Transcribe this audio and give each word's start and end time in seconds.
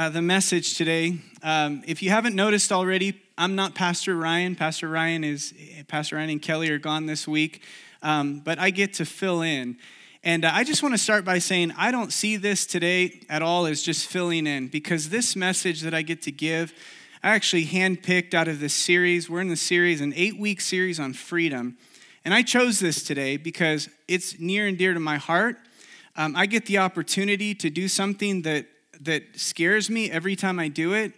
uh, 0.00 0.08
the 0.08 0.22
message 0.22 0.78
today. 0.78 1.18
Um, 1.42 1.82
if 1.86 2.02
you 2.02 2.08
haven't 2.08 2.34
noticed 2.34 2.72
already, 2.72 3.20
I'm 3.36 3.54
not 3.54 3.74
Pastor 3.74 4.16
Ryan. 4.16 4.56
Pastor 4.56 4.88
Ryan 4.88 5.24
is 5.24 5.52
Pastor 5.88 6.16
Ryan 6.16 6.30
and 6.30 6.40
Kelly 6.40 6.70
are 6.70 6.78
gone 6.78 7.04
this 7.04 7.28
week, 7.28 7.60
um, 8.02 8.40
but 8.40 8.58
I 8.58 8.70
get 8.70 8.94
to 8.94 9.04
fill 9.04 9.42
in. 9.42 9.76
And 10.24 10.46
uh, 10.46 10.52
I 10.54 10.64
just 10.64 10.82
want 10.82 10.94
to 10.94 10.98
start 10.98 11.26
by 11.26 11.38
saying 11.38 11.74
I 11.76 11.90
don't 11.90 12.14
see 12.14 12.38
this 12.38 12.64
today 12.64 13.20
at 13.28 13.42
all 13.42 13.66
as 13.66 13.82
just 13.82 14.06
filling 14.06 14.46
in 14.46 14.68
because 14.68 15.10
this 15.10 15.36
message 15.36 15.82
that 15.82 15.92
I 15.92 16.00
get 16.00 16.22
to 16.22 16.32
give, 16.32 16.72
I 17.22 17.34
actually 17.34 17.66
handpicked 17.66 18.32
out 18.32 18.48
of 18.48 18.58
this 18.58 18.72
series. 18.72 19.28
We're 19.28 19.42
in 19.42 19.48
the 19.48 19.54
series, 19.54 20.00
an 20.00 20.14
eight 20.16 20.38
week 20.38 20.62
series 20.62 20.98
on 20.98 21.12
freedom. 21.12 21.76
And 22.24 22.32
I 22.32 22.40
chose 22.40 22.80
this 22.80 23.02
today 23.02 23.36
because 23.36 23.90
it's 24.08 24.40
near 24.40 24.66
and 24.66 24.78
dear 24.78 24.94
to 24.94 25.00
my 25.00 25.18
heart. 25.18 25.58
Um, 26.16 26.34
I 26.36 26.46
get 26.46 26.64
the 26.64 26.78
opportunity 26.78 27.54
to 27.56 27.68
do 27.68 27.86
something 27.86 28.40
that 28.42 28.64
that 29.00 29.22
scares 29.34 29.88
me 29.90 30.10
every 30.10 30.36
time 30.36 30.58
I 30.58 30.68
do 30.68 30.92
it, 30.92 31.12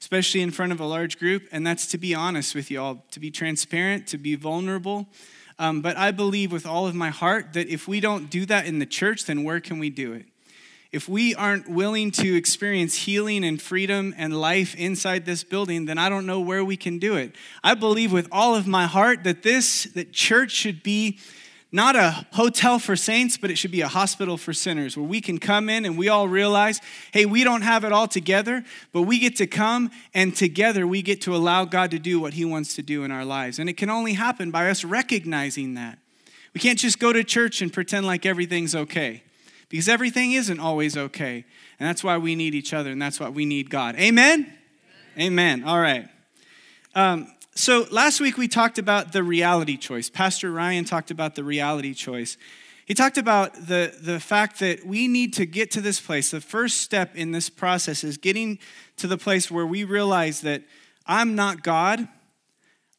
especially 0.00 0.40
in 0.40 0.50
front 0.50 0.72
of 0.72 0.80
a 0.80 0.86
large 0.86 1.18
group, 1.18 1.44
and 1.52 1.66
that's 1.66 1.86
to 1.88 1.98
be 1.98 2.14
honest 2.14 2.54
with 2.54 2.70
you 2.70 2.80
all, 2.80 3.04
to 3.10 3.20
be 3.20 3.30
transparent, 3.30 4.06
to 4.08 4.18
be 4.18 4.34
vulnerable. 4.34 5.06
Um, 5.58 5.80
but 5.80 5.96
I 5.96 6.12
believe 6.12 6.52
with 6.52 6.66
all 6.66 6.86
of 6.86 6.94
my 6.94 7.10
heart 7.10 7.52
that 7.54 7.68
if 7.68 7.88
we 7.88 8.00
don't 8.00 8.30
do 8.30 8.46
that 8.46 8.66
in 8.66 8.78
the 8.78 8.86
church, 8.86 9.24
then 9.24 9.42
where 9.42 9.60
can 9.60 9.78
we 9.78 9.90
do 9.90 10.12
it? 10.12 10.26
If 10.90 11.06
we 11.06 11.34
aren't 11.34 11.68
willing 11.68 12.10
to 12.12 12.34
experience 12.34 12.94
healing 12.94 13.44
and 13.44 13.60
freedom 13.60 14.14
and 14.16 14.40
life 14.40 14.74
inside 14.74 15.26
this 15.26 15.44
building, 15.44 15.84
then 15.84 15.98
I 15.98 16.08
don't 16.08 16.24
know 16.24 16.40
where 16.40 16.64
we 16.64 16.78
can 16.78 16.98
do 16.98 17.14
it. 17.16 17.34
I 17.62 17.74
believe 17.74 18.10
with 18.10 18.26
all 18.32 18.54
of 18.54 18.66
my 18.66 18.86
heart 18.86 19.24
that 19.24 19.42
this 19.42 19.84
that 19.94 20.12
church 20.12 20.52
should 20.52 20.82
be 20.82 21.18
not 21.70 21.96
a 21.96 22.26
hotel 22.32 22.78
for 22.78 22.96
saints, 22.96 23.36
but 23.36 23.50
it 23.50 23.56
should 23.56 23.70
be 23.70 23.82
a 23.82 23.88
hospital 23.88 24.38
for 24.38 24.54
sinners 24.54 24.96
where 24.96 25.06
we 25.06 25.20
can 25.20 25.38
come 25.38 25.68
in 25.68 25.84
and 25.84 25.98
we 25.98 26.08
all 26.08 26.26
realize, 26.26 26.80
hey, 27.12 27.26
we 27.26 27.44
don't 27.44 27.60
have 27.60 27.84
it 27.84 27.92
all 27.92 28.08
together, 28.08 28.64
but 28.92 29.02
we 29.02 29.18
get 29.18 29.36
to 29.36 29.46
come 29.46 29.90
and 30.14 30.34
together 30.34 30.86
we 30.86 31.02
get 31.02 31.20
to 31.22 31.36
allow 31.36 31.66
God 31.66 31.90
to 31.90 31.98
do 31.98 32.20
what 32.20 32.34
He 32.34 32.44
wants 32.44 32.74
to 32.76 32.82
do 32.82 33.04
in 33.04 33.10
our 33.10 33.24
lives. 33.24 33.58
And 33.58 33.68
it 33.68 33.76
can 33.76 33.90
only 33.90 34.14
happen 34.14 34.50
by 34.50 34.70
us 34.70 34.82
recognizing 34.82 35.74
that. 35.74 35.98
We 36.54 36.60
can't 36.60 36.78
just 36.78 36.98
go 36.98 37.12
to 37.12 37.22
church 37.22 37.60
and 37.60 37.70
pretend 37.70 38.06
like 38.06 38.24
everything's 38.24 38.74
okay 38.74 39.22
because 39.68 39.88
everything 39.88 40.32
isn't 40.32 40.58
always 40.58 40.96
okay. 40.96 41.44
And 41.78 41.86
that's 41.86 42.02
why 42.02 42.16
we 42.16 42.34
need 42.34 42.54
each 42.54 42.72
other 42.72 42.90
and 42.90 43.00
that's 43.00 43.20
why 43.20 43.28
we 43.28 43.44
need 43.44 43.68
God. 43.68 43.94
Amen? 43.96 44.52
Amen. 45.18 45.60
Amen. 45.60 45.64
All 45.64 45.78
right. 45.78 46.08
Um, 46.94 47.30
so 47.58 47.88
last 47.90 48.20
week 48.20 48.38
we 48.38 48.46
talked 48.46 48.78
about 48.78 49.10
the 49.10 49.24
reality 49.24 49.76
choice. 49.76 50.08
Pastor 50.08 50.52
Ryan 50.52 50.84
talked 50.84 51.10
about 51.10 51.34
the 51.34 51.42
reality 51.42 51.92
choice. 51.92 52.36
He 52.86 52.94
talked 52.94 53.18
about 53.18 53.52
the, 53.54 53.92
the 54.00 54.20
fact 54.20 54.60
that 54.60 54.86
we 54.86 55.08
need 55.08 55.34
to 55.34 55.44
get 55.44 55.72
to 55.72 55.80
this 55.80 56.00
place. 56.00 56.30
The 56.30 56.40
first 56.40 56.82
step 56.82 57.16
in 57.16 57.32
this 57.32 57.50
process 57.50 58.04
is 58.04 58.16
getting 58.16 58.60
to 58.98 59.08
the 59.08 59.18
place 59.18 59.50
where 59.50 59.66
we 59.66 59.82
realize 59.82 60.40
that 60.42 60.62
I'm 61.04 61.34
not 61.34 61.64
God 61.64 62.06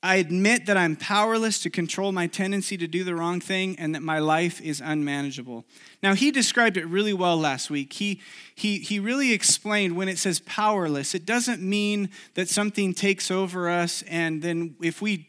I 0.01 0.15
admit 0.15 0.65
that 0.67 0.77
I'm 0.77 0.95
powerless 0.95 1.59
to 1.63 1.69
control 1.69 2.13
my 2.13 2.27
tendency 2.27 2.77
to 2.77 2.87
do 2.87 3.03
the 3.03 3.15
wrong 3.15 3.41
thing 3.41 3.77
and 3.77 3.93
that 3.95 4.01
my 4.01 4.19
life 4.19 4.61
is 4.61 4.81
unmanageable. 4.81 5.65
Now, 6.01 6.13
he 6.13 6.31
described 6.31 6.77
it 6.77 6.85
really 6.85 7.11
well 7.11 7.35
last 7.35 7.69
week. 7.69 7.91
He, 7.93 8.21
he, 8.55 8.79
he 8.79 8.99
really 8.99 9.33
explained 9.33 9.97
when 9.97 10.07
it 10.07 10.17
says 10.17 10.39
powerless, 10.41 11.13
it 11.13 11.25
doesn't 11.25 11.61
mean 11.61 12.09
that 12.35 12.47
something 12.47 12.93
takes 12.93 13.29
over 13.29 13.69
us 13.69 14.01
and 14.03 14.41
then 14.41 14.75
if 14.81 15.01
we 15.01 15.27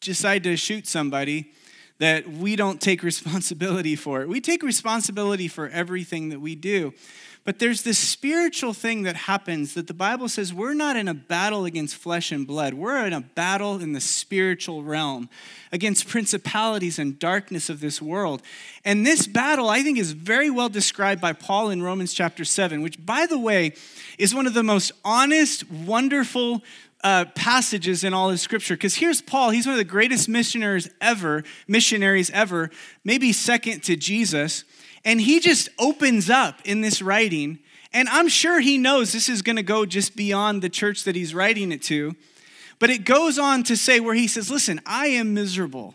decide 0.00 0.44
to 0.44 0.56
shoot 0.56 0.86
somebody, 0.86 1.52
that 1.98 2.28
we 2.28 2.56
don't 2.56 2.80
take 2.80 3.02
responsibility 3.02 3.96
for 3.96 4.22
it. 4.22 4.28
We 4.28 4.40
take 4.40 4.62
responsibility 4.62 5.48
for 5.48 5.68
everything 5.68 6.30
that 6.30 6.40
we 6.40 6.54
do. 6.54 6.92
But 7.44 7.58
there's 7.58 7.82
this 7.82 7.98
spiritual 7.98 8.72
thing 8.72 9.02
that 9.02 9.16
happens 9.16 9.74
that 9.74 9.86
the 9.86 9.92
Bible 9.92 10.30
says 10.30 10.54
we're 10.54 10.72
not 10.72 10.96
in 10.96 11.08
a 11.08 11.14
battle 11.14 11.66
against 11.66 11.94
flesh 11.94 12.32
and 12.32 12.46
blood. 12.46 12.72
We're 12.72 13.06
in 13.06 13.12
a 13.12 13.20
battle 13.20 13.82
in 13.82 13.92
the 13.92 14.00
spiritual 14.00 14.82
realm 14.82 15.28
against 15.70 16.08
principalities 16.08 16.98
and 16.98 17.18
darkness 17.18 17.68
of 17.68 17.80
this 17.80 18.00
world. 18.00 18.40
And 18.82 19.04
this 19.06 19.26
battle, 19.26 19.68
I 19.68 19.82
think, 19.82 19.98
is 19.98 20.12
very 20.12 20.48
well 20.48 20.70
described 20.70 21.20
by 21.20 21.34
Paul 21.34 21.68
in 21.68 21.82
Romans 21.82 22.14
chapter 22.14 22.46
7, 22.46 22.80
which, 22.80 23.04
by 23.04 23.26
the 23.26 23.38
way, 23.38 23.74
is 24.16 24.34
one 24.34 24.46
of 24.46 24.54
the 24.54 24.62
most 24.62 24.92
honest, 25.04 25.70
wonderful, 25.70 26.62
uh, 27.04 27.26
passages 27.36 28.02
in 28.02 28.12
all 28.12 28.30
of 28.30 28.40
scripture 28.40 28.74
because 28.74 28.96
here's 28.96 29.20
paul 29.20 29.50
he's 29.50 29.66
one 29.66 29.74
of 29.74 29.78
the 29.78 29.84
greatest 29.84 30.28
missionaries 30.28 30.90
ever 31.00 31.44
missionaries 31.68 32.30
ever 32.30 32.70
maybe 33.04 33.32
second 33.32 33.82
to 33.82 33.94
jesus 33.94 34.64
and 35.04 35.20
he 35.20 35.38
just 35.38 35.68
opens 35.78 36.30
up 36.30 36.60
in 36.64 36.80
this 36.80 37.02
writing. 37.02 37.58
And 37.92 38.08
I'm 38.08 38.28
sure 38.28 38.60
he 38.60 38.78
knows 38.78 39.12
this 39.12 39.28
is 39.28 39.42
going 39.42 39.56
to 39.56 39.62
go 39.62 39.84
just 39.84 40.16
beyond 40.16 40.62
the 40.62 40.70
church 40.70 41.04
that 41.04 41.14
he's 41.14 41.34
writing 41.34 41.70
it 41.70 41.82
to. 41.82 42.14
But 42.78 42.90
it 42.90 43.04
goes 43.04 43.38
on 43.38 43.62
to 43.64 43.76
say, 43.76 44.00
where 44.00 44.14
he 44.14 44.26
says, 44.26 44.50
Listen, 44.50 44.80
I 44.86 45.08
am 45.08 45.34
miserable. 45.34 45.94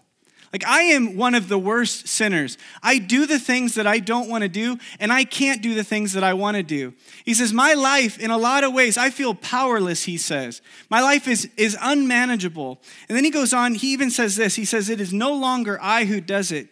Like, 0.52 0.66
I 0.66 0.82
am 0.82 1.16
one 1.16 1.36
of 1.36 1.48
the 1.48 1.60
worst 1.60 2.08
sinners. 2.08 2.58
I 2.82 2.98
do 2.98 3.26
the 3.28 3.40
things 3.40 3.76
that 3.76 3.86
I 3.86 4.00
don't 4.00 4.30
want 4.30 4.42
to 4.44 4.50
do, 4.50 4.78
and 5.00 5.14
I 5.14 5.24
can't 5.24 5.62
do 5.62 5.76
the 5.76 5.84
things 5.84 6.14
that 6.14 6.24
I 6.24 6.34
want 6.34 6.58
to 6.58 6.64
do. 6.64 6.94
He 7.24 7.34
says, 7.34 7.54
My 7.54 7.74
life, 7.74 8.18
in 8.20 8.32
a 8.32 8.38
lot 8.38 8.64
of 8.64 8.74
ways, 8.74 8.98
I 8.98 9.12
feel 9.12 9.36
powerless, 9.36 10.04
he 10.04 10.18
says. 10.18 10.62
My 10.90 11.02
life 11.02 11.28
is, 11.28 11.50
is 11.56 11.78
unmanageable. 11.80 12.82
And 13.08 13.16
then 13.16 13.24
he 13.24 13.30
goes 13.30 13.54
on, 13.54 13.76
he 13.76 13.94
even 13.94 14.10
says 14.10 14.36
this 14.36 14.56
He 14.56 14.66
says, 14.66 14.90
It 14.90 15.00
is 15.00 15.14
no 15.14 15.34
longer 15.34 15.78
I 15.82 16.06
who 16.06 16.20
does 16.20 16.52
it, 16.52 16.70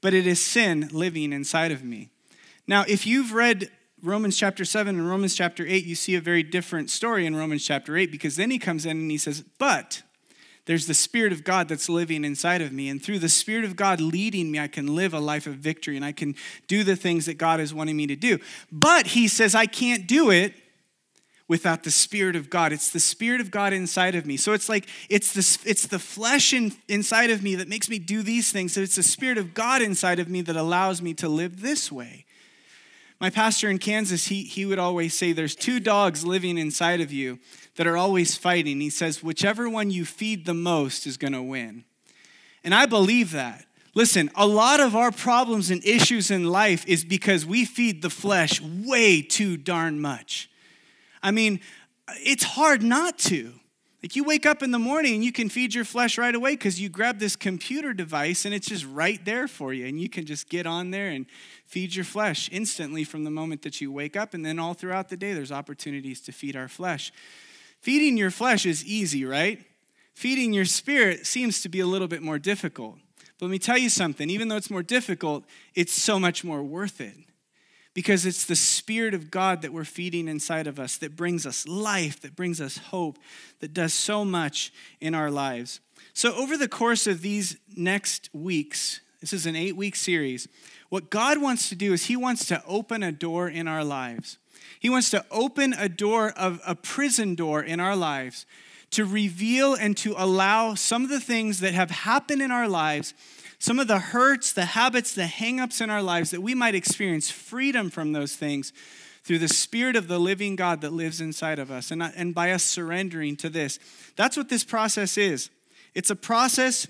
but 0.00 0.14
it 0.14 0.26
is 0.26 0.42
sin 0.42 0.88
living 0.92 1.32
inside 1.32 1.72
of 1.72 1.84
me. 1.84 2.08
Now, 2.66 2.84
if 2.88 3.06
you've 3.06 3.32
read 3.32 3.70
Romans 4.02 4.38
chapter 4.38 4.64
7 4.64 4.96
and 4.96 5.08
Romans 5.08 5.34
chapter 5.34 5.66
8, 5.66 5.84
you 5.84 5.94
see 5.94 6.14
a 6.14 6.20
very 6.20 6.42
different 6.42 6.88
story 6.88 7.26
in 7.26 7.34
Romans 7.34 7.64
chapter 7.64 7.96
8 7.96 8.10
because 8.12 8.36
then 8.36 8.50
he 8.50 8.58
comes 8.58 8.86
in 8.86 8.92
and 8.92 9.10
he 9.10 9.18
says, 9.18 9.42
But 9.58 10.02
there's 10.68 10.86
the 10.86 10.92
Spirit 10.92 11.32
of 11.32 11.44
God 11.44 11.66
that's 11.66 11.88
living 11.88 12.26
inside 12.26 12.60
of 12.60 12.72
me. 12.72 12.90
And 12.90 13.02
through 13.02 13.20
the 13.20 13.28
Spirit 13.30 13.64
of 13.64 13.74
God 13.74 14.02
leading 14.02 14.50
me, 14.52 14.60
I 14.60 14.68
can 14.68 14.94
live 14.94 15.14
a 15.14 15.18
life 15.18 15.46
of 15.46 15.54
victory 15.54 15.96
and 15.96 16.04
I 16.04 16.12
can 16.12 16.36
do 16.66 16.84
the 16.84 16.94
things 16.94 17.24
that 17.24 17.38
God 17.38 17.58
is 17.58 17.72
wanting 17.72 17.96
me 17.96 18.06
to 18.06 18.16
do. 18.16 18.38
But 18.70 19.06
he 19.06 19.28
says, 19.28 19.54
I 19.54 19.64
can't 19.64 20.06
do 20.06 20.30
it 20.30 20.52
without 21.48 21.84
the 21.84 21.90
Spirit 21.90 22.36
of 22.36 22.50
God. 22.50 22.74
It's 22.74 22.90
the 22.90 23.00
Spirit 23.00 23.40
of 23.40 23.50
God 23.50 23.72
inside 23.72 24.14
of 24.14 24.26
me. 24.26 24.36
So 24.36 24.52
it's 24.52 24.68
like 24.68 24.86
it's 25.08 25.32
the, 25.32 25.70
it's 25.70 25.86
the 25.86 25.98
flesh 25.98 26.52
in, 26.52 26.74
inside 26.86 27.30
of 27.30 27.42
me 27.42 27.54
that 27.54 27.68
makes 27.68 27.88
me 27.88 27.98
do 27.98 28.22
these 28.22 28.52
things. 28.52 28.74
So 28.74 28.82
it's 28.82 28.96
the 28.96 29.02
Spirit 29.02 29.38
of 29.38 29.54
God 29.54 29.80
inside 29.80 30.18
of 30.18 30.28
me 30.28 30.42
that 30.42 30.54
allows 30.54 31.00
me 31.00 31.14
to 31.14 31.30
live 31.30 31.62
this 31.62 31.90
way. 31.90 32.26
My 33.20 33.30
pastor 33.30 33.70
in 33.70 33.78
Kansas, 33.78 34.26
he, 34.26 34.44
he 34.44 34.66
would 34.66 34.78
always 34.78 35.14
say, 35.14 35.32
There's 35.32 35.56
two 35.56 35.80
dogs 35.80 36.26
living 36.26 36.58
inside 36.58 37.00
of 37.00 37.10
you 37.10 37.38
that 37.78 37.86
are 37.86 37.96
always 37.96 38.36
fighting. 38.36 38.80
He 38.80 38.90
says, 38.90 39.22
Whichever 39.22 39.70
one 39.70 39.92
you 39.92 40.04
feed 40.04 40.46
the 40.46 40.52
most 40.52 41.06
is 41.06 41.16
going 41.16 41.32
to 41.32 41.42
win. 41.42 41.84
And 42.64 42.74
I 42.74 42.86
believe 42.86 43.30
that. 43.30 43.66
Listen, 43.94 44.30
a 44.34 44.48
lot 44.48 44.80
of 44.80 44.96
our 44.96 45.12
problems 45.12 45.70
and 45.70 45.82
issues 45.84 46.28
in 46.32 46.44
life 46.44 46.84
is 46.88 47.04
because 47.04 47.46
we 47.46 47.64
feed 47.64 48.02
the 48.02 48.10
flesh 48.10 48.60
way 48.60 49.22
too 49.22 49.56
darn 49.56 50.00
much. 50.00 50.50
I 51.22 51.30
mean, 51.30 51.60
it's 52.24 52.42
hard 52.42 52.82
not 52.82 53.16
to. 53.18 53.54
Like 54.02 54.16
you 54.16 54.24
wake 54.24 54.44
up 54.44 54.60
in 54.64 54.72
the 54.72 54.78
morning 54.80 55.14
and 55.14 55.24
you 55.24 55.32
can 55.32 55.48
feed 55.48 55.72
your 55.72 55.84
flesh 55.84 56.18
right 56.18 56.34
away 56.34 56.54
because 56.54 56.80
you 56.80 56.88
grab 56.88 57.20
this 57.20 57.36
computer 57.36 57.92
device 57.92 58.44
and 58.44 58.52
it's 58.52 58.66
just 58.66 58.86
right 58.86 59.24
there 59.24 59.46
for 59.46 59.72
you. 59.72 59.86
And 59.86 60.00
you 60.00 60.08
can 60.08 60.26
just 60.26 60.48
get 60.48 60.66
on 60.66 60.90
there 60.90 61.10
and 61.10 61.26
feed 61.64 61.94
your 61.94 62.04
flesh 62.04 62.48
instantly 62.50 63.04
from 63.04 63.22
the 63.22 63.30
moment 63.30 63.62
that 63.62 63.80
you 63.80 63.92
wake 63.92 64.16
up. 64.16 64.34
And 64.34 64.44
then 64.44 64.58
all 64.58 64.74
throughout 64.74 65.10
the 65.10 65.16
day, 65.16 65.32
there's 65.32 65.52
opportunities 65.52 66.20
to 66.22 66.32
feed 66.32 66.56
our 66.56 66.68
flesh. 66.68 67.12
Feeding 67.80 68.16
your 68.16 68.30
flesh 68.30 68.66
is 68.66 68.84
easy, 68.84 69.24
right? 69.24 69.64
Feeding 70.14 70.52
your 70.52 70.64
spirit 70.64 71.26
seems 71.26 71.62
to 71.62 71.68
be 71.68 71.80
a 71.80 71.86
little 71.86 72.08
bit 72.08 72.22
more 72.22 72.38
difficult. 72.38 72.98
But 73.38 73.46
let 73.46 73.52
me 73.52 73.58
tell 73.58 73.78
you 73.78 73.88
something 73.88 74.30
even 74.30 74.48
though 74.48 74.56
it's 74.56 74.70
more 74.70 74.82
difficult, 74.82 75.44
it's 75.74 75.92
so 75.92 76.18
much 76.18 76.42
more 76.42 76.62
worth 76.62 77.00
it 77.00 77.14
because 77.94 78.26
it's 78.26 78.44
the 78.44 78.54
Spirit 78.54 79.12
of 79.12 79.28
God 79.28 79.62
that 79.62 79.72
we're 79.72 79.84
feeding 79.84 80.28
inside 80.28 80.68
of 80.68 80.78
us 80.78 80.96
that 80.98 81.16
brings 81.16 81.44
us 81.44 81.66
life, 81.66 82.20
that 82.20 82.36
brings 82.36 82.60
us 82.60 82.78
hope, 82.78 83.18
that 83.58 83.74
does 83.74 83.92
so 83.92 84.24
much 84.24 84.72
in 85.00 85.16
our 85.16 85.32
lives. 85.32 85.80
So, 86.12 86.32
over 86.34 86.56
the 86.56 86.68
course 86.68 87.08
of 87.08 87.22
these 87.22 87.56
next 87.76 88.30
weeks, 88.32 89.00
this 89.20 89.32
is 89.32 89.46
an 89.46 89.56
eight 89.56 89.76
week 89.76 89.96
series, 89.96 90.46
what 90.90 91.10
God 91.10 91.42
wants 91.42 91.68
to 91.70 91.74
do 91.74 91.92
is 91.92 92.06
He 92.06 92.16
wants 92.16 92.46
to 92.46 92.62
open 92.66 93.02
a 93.02 93.10
door 93.10 93.48
in 93.48 93.66
our 93.66 93.82
lives. 93.82 94.38
He 94.80 94.90
wants 94.90 95.10
to 95.10 95.24
open 95.30 95.72
a 95.72 95.88
door 95.88 96.30
of 96.30 96.60
a 96.66 96.74
prison 96.74 97.34
door 97.34 97.62
in 97.62 97.80
our 97.80 97.96
lives 97.96 98.46
to 98.90 99.04
reveal 99.04 99.74
and 99.74 99.96
to 99.98 100.14
allow 100.16 100.74
some 100.74 101.04
of 101.04 101.10
the 101.10 101.20
things 101.20 101.60
that 101.60 101.74
have 101.74 101.90
happened 101.90 102.40
in 102.40 102.50
our 102.50 102.68
lives 102.68 103.14
some 103.58 103.80
of 103.80 103.88
the 103.88 103.98
hurts, 103.98 104.52
the 104.52 104.64
habits, 104.64 105.14
the 105.14 105.22
hangups 105.22 105.80
in 105.80 105.90
our 105.90 106.02
lives, 106.02 106.30
that 106.30 106.40
we 106.40 106.54
might 106.54 106.74
experience 106.74 107.30
freedom 107.30 107.90
from 107.90 108.12
those 108.12 108.36
things 108.36 108.72
through 109.24 109.40
the 109.40 109.48
Spirit 109.48 109.96
of 109.96 110.08
the 110.08 110.18
living 110.18 110.56
God 110.56 110.80
that 110.80 110.92
lives 110.92 111.20
inside 111.20 111.58
of 111.58 111.70
us 111.70 111.90
and, 111.90 112.02
and 112.02 112.34
by 112.34 112.52
us 112.52 112.62
surrendering 112.62 113.36
to 113.36 113.50
this. 113.50 113.78
That's 114.16 114.36
what 114.36 114.48
this 114.48 114.64
process 114.64 115.18
is. 115.18 115.50
It's 115.94 116.10
a 116.10 116.16
process 116.16 116.86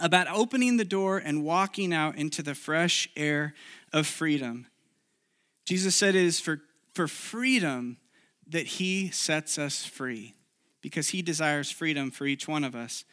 about 0.00 0.28
opening 0.28 0.76
the 0.76 0.84
door 0.84 1.18
and 1.18 1.44
walking 1.44 1.92
out 1.92 2.16
into 2.16 2.42
the 2.42 2.54
fresh 2.54 3.08
air 3.16 3.54
of 3.92 4.06
freedom. 4.06 4.66
Jesus 5.66 5.94
said 5.96 6.14
it 6.14 6.24
is 6.24 6.40
for, 6.40 6.60
for 6.92 7.08
freedom 7.08 7.96
that 8.48 8.66
he 8.66 9.10
sets 9.10 9.58
us 9.58 9.84
free 9.84 10.34
because 10.80 11.08
he 11.08 11.22
desires 11.22 11.70
freedom 11.70 12.10
for 12.10 12.26
each 12.26 12.46
one 12.48 12.64
of 12.64 12.74
us. 12.74 13.04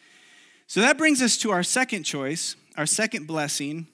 So 0.67 0.81
that 0.81 0.97
brings 0.97 1.21
us 1.21 1.37
to 1.39 1.51
our 1.51 1.63
second 1.63 2.03
choice, 2.03 2.55
our 2.77 2.85
second 2.85 3.27
blessing. 3.27 3.87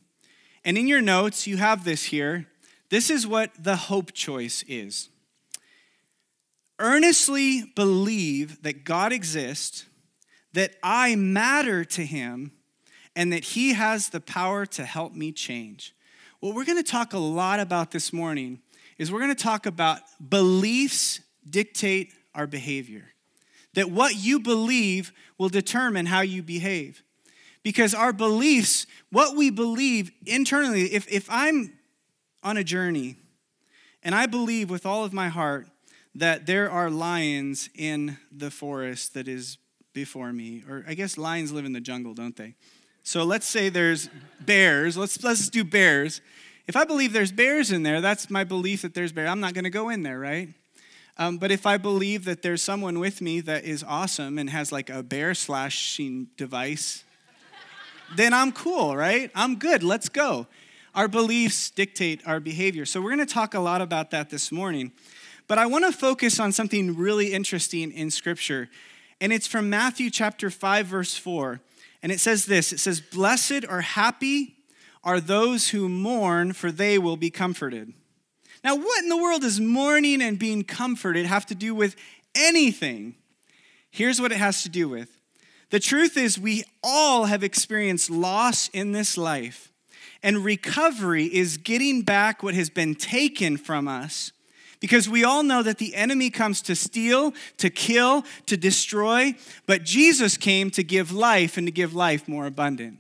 And 0.64 0.78
in 0.78 0.88
your 0.88 1.02
notes, 1.02 1.46
you 1.48 1.58
have 1.58 1.84
this 1.84 2.06
here. 2.06 2.48
This 2.90 3.10
is 3.10 3.28
what 3.28 3.52
the 3.58 3.76
hope 3.76 4.14
choice 4.14 4.64
is 4.68 5.10
earnestly 6.80 7.64
believe 7.76 8.62
that 8.64 8.84
God 8.84 9.14
exists, 9.14 9.86
that 10.54 10.76
I 10.84 11.16
matter 11.16 11.86
to 11.86 12.06
him, 12.06 12.52
and 13.16 13.32
that 13.32 13.46
he 13.46 13.74
has 13.74 14.10
the 14.10 14.20
power 14.20 14.66
to 14.68 14.84
help 14.84 15.14
me 15.14 15.32
change. 15.32 15.96
What 16.42 16.54
we're 16.54 16.66
going 16.66 16.84
to 16.84 16.92
talk 16.92 17.14
a 17.14 17.18
lot 17.18 17.60
about 17.60 17.92
this 17.92 18.12
morning 18.12 18.60
is 18.98 19.12
we're 19.12 19.20
going 19.20 19.36
to 19.36 19.44
talk 19.44 19.66
about 19.66 20.00
beliefs 20.30 21.20
dictate 21.50 22.14
our 22.34 22.48
behavior. 22.48 23.06
That 23.74 23.92
what 23.92 24.16
you 24.16 24.40
believe 24.40 25.12
will 25.38 25.50
determine 25.50 26.06
how 26.06 26.22
you 26.22 26.42
behave. 26.42 27.04
Because 27.64 27.94
our 27.94 28.14
beliefs, 28.14 28.86
what 29.12 29.36
we 29.36 29.50
believe 29.50 30.12
internally, 30.26 30.94
if, 30.94 31.12
if 31.12 31.28
I'm 31.30 31.74
on 32.44 32.58
a 32.58 32.64
journey 32.64 33.16
and 34.04 34.14
I 34.14 34.28
believe 34.28 34.70
with 34.70 34.86
all 34.86 35.04
of 35.04 35.14
my 35.14 35.30
heart 35.30 35.68
that 36.14 36.46
there 36.46 36.72
are 36.72 36.90
lions 36.90 37.70
in 37.76 38.18
the 38.32 38.52
forest 38.52 39.14
that 39.16 39.28
is 39.28 39.58
before 39.94 40.32
me, 40.32 40.64
or 40.70 40.86
I 40.88 40.94
guess 40.94 41.18
lions 41.18 41.52
live 41.52 41.66
in 41.66 41.74
the 41.74 41.82
jungle, 41.82 42.14
don't 42.14 42.36
they? 42.36 42.56
So 43.04 43.24
let's 43.24 43.46
say 43.46 43.70
there's 43.70 44.10
bears. 44.40 44.98
Let's 44.98 45.24
let's 45.24 45.50
do 45.50 45.64
bears. 45.64 46.22
If 46.68 46.76
I 46.76 46.84
believe 46.84 47.14
there's 47.14 47.32
bears 47.32 47.72
in 47.72 47.84
there, 47.84 48.02
that's 48.02 48.30
my 48.30 48.44
belief 48.44 48.82
that 48.82 48.96
there's 48.96 49.12
bears. 49.12 49.30
I'm 49.30 49.40
not 49.40 49.54
going 49.54 49.66
to 49.66 49.70
go 49.70 49.90
in 49.90 50.02
there, 50.02 50.20
right? 50.20 50.50
Um, 51.18 51.38
but 51.38 51.52
if 51.52 51.66
I 51.66 51.78
believe 51.78 52.26
that 52.26 52.42
there's 52.42 52.62
someone 52.62 53.00
with 53.00 53.22
me 53.22 53.40
that 53.42 53.64
is 53.64 53.84
awesome 53.84 54.38
and 54.38 54.50
has 54.50 54.72
like 54.72 54.90
a 54.90 55.04
bear 55.04 55.34
slashing 55.34 56.28
device, 56.38 57.04
then 58.16 58.34
I'm 58.34 58.52
cool, 58.52 58.98
right? 58.98 59.32
I'm 59.36 59.56
good. 59.56 59.84
Let's 59.84 60.10
go. 60.10 60.48
Our 60.96 61.08
beliefs 61.08 61.70
dictate 61.70 62.22
our 62.26 62.40
behavior. 62.40 62.86
So 62.86 63.00
we're 63.00 63.16
going 63.16 63.26
to 63.26 63.34
talk 63.34 63.54
a 63.54 63.60
lot 63.60 63.82
about 63.82 64.12
that 64.12 64.30
this 64.30 64.52
morning. 64.52 64.92
But 65.48 65.60
I 65.60 65.68
want 65.68 65.86
to 65.86 65.92
focus 65.92 66.40
on 66.40 66.52
something 66.52 66.96
really 66.96 67.32
interesting 67.32 67.92
in 67.92 68.10
Scripture. 68.10 68.70
And 69.22 69.32
it's 69.32 69.46
from 69.46 69.70
Matthew 69.70 70.10
chapter 70.10 70.50
5, 70.50 70.88
verse 70.88 71.16
4. 71.16 71.62
And 72.02 72.12
it 72.12 72.20
says 72.20 72.46
this 72.46 72.74
it 72.74 72.80
says, 72.80 73.02
Blessed 73.02 73.66
or 73.70 73.82
happy 73.82 74.55
are 75.06 75.20
those 75.20 75.70
who 75.70 75.88
mourn, 75.88 76.52
for 76.52 76.72
they 76.72 76.98
will 76.98 77.16
be 77.16 77.30
comforted. 77.30 77.94
Now, 78.64 78.76
what 78.76 79.04
in 79.04 79.10
the 79.10 79.18
world 79.18 79.44
does 79.44 79.62
mourning 79.62 80.22
and 80.22 80.40
being 80.40 80.64
comforted 80.64 81.28
have 81.28 81.46
to 81.46 81.56
do 81.56 81.76
with 81.76 81.96
anything? 82.34 83.16
Here's 83.92 84.20
what 84.20 84.32
it 84.32 84.40
has 84.40 84.64
to 84.64 84.70
do 84.70 84.90
with. 84.90 85.20
The 85.70 85.80
truth 85.80 86.18
is, 86.18 86.40
we 86.40 86.64
all 86.84 87.26
have 87.26 87.44
experienced 87.44 88.10
loss 88.10 88.68
in 88.70 88.92
this 88.92 89.18
life, 89.18 89.72
and 90.24 90.44
recovery 90.44 91.26
is 91.26 91.58
getting 91.58 92.02
back 92.02 92.42
what 92.42 92.56
has 92.56 92.72
been 92.72 92.96
taken 92.96 93.58
from 93.58 93.88
us 93.88 94.32
because 94.80 95.10
we 95.10 95.24
all 95.24 95.44
know 95.44 95.64
that 95.64 95.78
the 95.78 95.96
enemy 95.96 96.30
comes 96.30 96.62
to 96.64 96.76
steal, 96.76 97.34
to 97.58 97.70
kill, 97.70 98.24
to 98.46 98.58
destroy, 98.58 99.34
but 99.66 99.84
Jesus 99.84 100.38
came 100.38 100.70
to 100.72 100.84
give 100.84 101.12
life 101.12 101.58
and 101.58 101.68
to 101.68 101.72
give 101.72 101.96
life 101.96 102.28
more 102.28 102.46
abundant. 102.46 103.00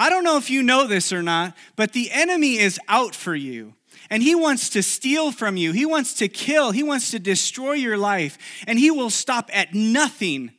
I 0.00 0.08
don't 0.08 0.24
know 0.24 0.38
if 0.38 0.48
you 0.48 0.62
know 0.62 0.86
this 0.86 1.12
or 1.12 1.22
not, 1.22 1.54
but 1.76 1.92
the 1.92 2.10
enemy 2.10 2.56
is 2.56 2.80
out 2.88 3.14
for 3.14 3.34
you 3.34 3.74
and 4.08 4.22
he 4.22 4.34
wants 4.34 4.70
to 4.70 4.82
steal 4.82 5.30
from 5.30 5.58
you. 5.58 5.72
He 5.72 5.84
wants 5.84 6.14
to 6.14 6.28
kill. 6.28 6.70
He 6.70 6.82
wants 6.82 7.10
to 7.10 7.18
destroy 7.18 7.74
your 7.74 7.98
life. 7.98 8.38
And 8.66 8.78
he 8.78 8.90
will 8.90 9.10
stop 9.10 9.50
at 9.52 9.74
nothing 9.74 10.52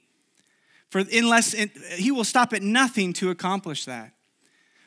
for 0.90 1.04
unless 1.12 1.54
he 1.96 2.12
will 2.12 2.24
stop 2.24 2.54
at 2.54 2.62
nothing 2.62 3.14
to 3.14 3.32
accomplish 3.32 3.86
that. 3.86 4.14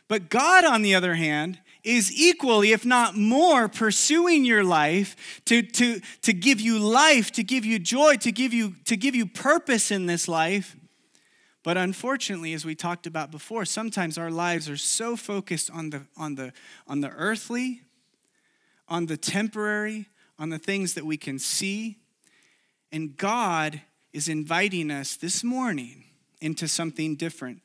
But 0.07 0.31
God, 0.31 0.65
on 0.65 0.83
the 0.83 0.95
other 0.95 1.15
hand, 1.15 1.59
is 1.83 2.13
equally, 2.13 2.73
if 2.73 2.85
not 2.85 3.17
more, 3.17 3.69
pursuing 3.69 4.45
your 4.45 4.63
life 4.63 5.43
to, 5.47 5.63
to, 5.63 6.01
to 6.23 6.33
give 6.33 6.61
you 6.61 6.79
life, 6.79 7.33
to 7.33 7.43
give 7.43 7.65
you 7.65 7.81
joy, 7.81 8.17
to 8.19 8.31
give 8.31 8.55
you, 8.55 8.75
to 8.85 8.97
give 8.97 9.17
you 9.17 9.27
purpose 9.27 9.91
in 9.91 10.07
this 10.07 10.29
life. 10.29 10.77
But 11.65 11.77
unfortunately, 11.79 12.53
as 12.53 12.65
we 12.65 12.75
talked 12.75 13.07
about 13.07 13.31
before, 13.31 13.65
sometimes 13.65 14.19
our 14.19 14.31
lives 14.31 14.69
are 14.69 14.77
so 14.77 15.17
focused 15.17 15.71
on 15.71 15.91
the, 15.91 16.03
on 16.17 16.37
the, 16.37 16.53
on 16.87 17.01
the 17.01 17.09
earthly, 17.09 17.81
on 18.87 19.07
the 19.07 19.17
temporary, 19.17 20.07
on 20.39 20.51
the 20.51 20.59
things 20.59 20.93
that 20.95 21.07
we 21.07 21.17
can 21.17 21.39
see. 21.39 21.97
And 22.93 23.17
God 23.17 23.81
is 24.13 24.29
inviting 24.29 24.91
us 24.91 25.17
this 25.17 25.43
morning 25.43 26.05
into 26.41 26.69
something 26.69 27.17
different. 27.17 27.63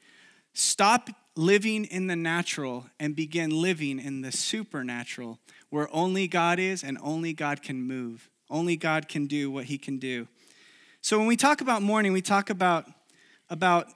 Stop 0.54 1.10
living 1.36 1.84
in 1.86 2.07
the 2.07 2.16
natural 2.16 2.86
and 3.00 3.16
begin 3.16 3.50
living 3.50 4.00
in 4.00 4.22
the 4.22 4.31
supernatural, 4.31 5.40
where 5.69 5.94
only 5.94 6.28
God 6.28 6.57
is 6.57 6.84
and 6.84 6.98
only 7.02 7.34
God 7.34 7.62
can 7.62 7.81
move. 7.81 8.30
Only 8.50 8.78
God 8.78 9.10
can 9.10 9.28
do 9.28 9.52
what 9.52 9.66
he 9.66 9.78
can 9.78 10.00
do. 10.00 10.28
So 11.02 11.18
when 11.18 11.28
we 11.28 11.36
talk 11.36 11.60
about 11.60 11.81
mourning, 11.81 12.13
we 12.13 12.22
talk 12.22 12.50
about, 12.50 12.88
about 13.50 13.88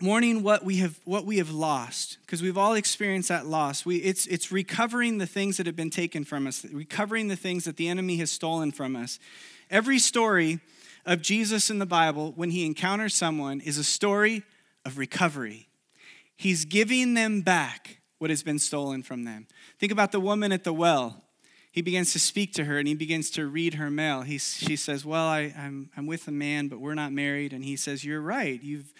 mourning 0.00 0.42
what 0.42 0.64
we 0.64 0.76
have 0.76 0.98
what 1.04 1.26
we 1.26 1.38
have 1.38 1.50
lost 1.50 2.18
because 2.22 2.40
we've 2.42 2.56
all 2.56 2.74
experienced 2.74 3.28
that 3.28 3.46
loss. 3.46 3.84
We, 3.84 3.96
it's, 3.96 4.26
it's 4.26 4.50
recovering 4.50 5.18
the 5.18 5.26
things 5.26 5.58
that 5.58 5.66
have 5.66 5.76
been 5.76 5.90
taken 5.90 6.24
from 6.24 6.46
us 6.46 6.64
recovering 6.72 7.28
the 7.28 7.36
things 7.36 7.64
that 7.64 7.76
the 7.76 7.88
enemy 7.88 8.16
has 8.16 8.30
stolen 8.30 8.72
from 8.72 8.96
us. 8.96 9.18
Every 9.70 9.98
story 9.98 10.60
of 11.06 11.22
jesus 11.22 11.70
in 11.70 11.78
the 11.78 11.86
bible 11.86 12.32
when 12.36 12.50
he 12.50 12.66
encounters 12.66 13.14
someone 13.14 13.60
is 13.60 13.78
a 13.78 13.84
story 13.84 14.42
of 14.84 14.98
recovery. 14.98 15.68
He's 16.36 16.64
giving 16.64 17.14
them 17.14 17.42
back 17.42 18.00
what 18.18 18.30
has 18.30 18.42
been 18.42 18.58
stolen 18.58 19.02
from 19.02 19.24
them. 19.24 19.46
Think 19.78 19.92
about 19.92 20.12
the 20.12 20.20
woman 20.20 20.52
at 20.52 20.64
the 20.64 20.72
well 20.72 21.22
he 21.72 21.82
begins 21.82 22.12
to 22.12 22.18
speak 22.18 22.52
to 22.54 22.64
her 22.64 22.78
and 22.78 22.88
he 22.88 22.94
begins 22.94 23.30
to 23.30 23.46
read 23.46 23.74
her 23.74 23.90
mail 23.90 24.22
he, 24.22 24.38
she 24.38 24.76
says 24.76 25.04
well 25.04 25.26
I, 25.26 25.54
I'm, 25.56 25.90
I'm 25.96 26.06
with 26.06 26.28
a 26.28 26.32
man 26.32 26.68
but 26.68 26.80
we're 26.80 26.94
not 26.94 27.12
married 27.12 27.52
and 27.52 27.64
he 27.64 27.76
says 27.76 28.04
you're 28.04 28.20
right 28.20 28.62
you've 28.62 28.92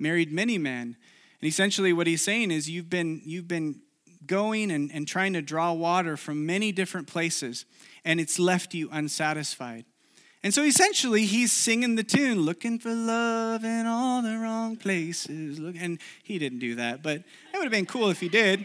married 0.00 0.32
many 0.32 0.58
men. 0.58 0.96
And 1.40 1.48
essentially, 1.48 1.92
what 1.92 2.06
he's 2.06 2.22
saying 2.22 2.50
is 2.50 2.68
you've 2.68 2.90
been, 2.90 3.20
you've 3.24 3.46
been 3.46 3.80
going 4.26 4.70
and, 4.70 4.90
and 4.92 5.06
trying 5.06 5.34
to 5.34 5.42
draw 5.42 5.72
water 5.72 6.16
from 6.16 6.46
many 6.46 6.72
different 6.72 7.06
places, 7.06 7.66
and 8.04 8.20
it's 8.20 8.38
left 8.38 8.74
you 8.74 8.88
unsatisfied. 8.90 9.84
And 10.42 10.54
so 10.54 10.62
essentially, 10.62 11.26
he's 11.26 11.52
singing 11.52 11.96
the 11.96 12.02
tune, 12.02 12.40
looking 12.40 12.78
for 12.78 12.94
love 12.94 13.62
in 13.62 13.86
all 13.86 14.22
the 14.22 14.38
wrong 14.38 14.76
places. 14.76 15.58
Look, 15.58 15.76
and 15.78 15.98
he 16.22 16.38
didn't 16.38 16.60
do 16.60 16.76
that, 16.76 17.02
but 17.02 17.16
it 17.18 17.24
would 17.54 17.64
have 17.64 17.70
been 17.70 17.86
cool 17.86 18.08
if 18.08 18.20
he 18.20 18.28
did. 18.28 18.64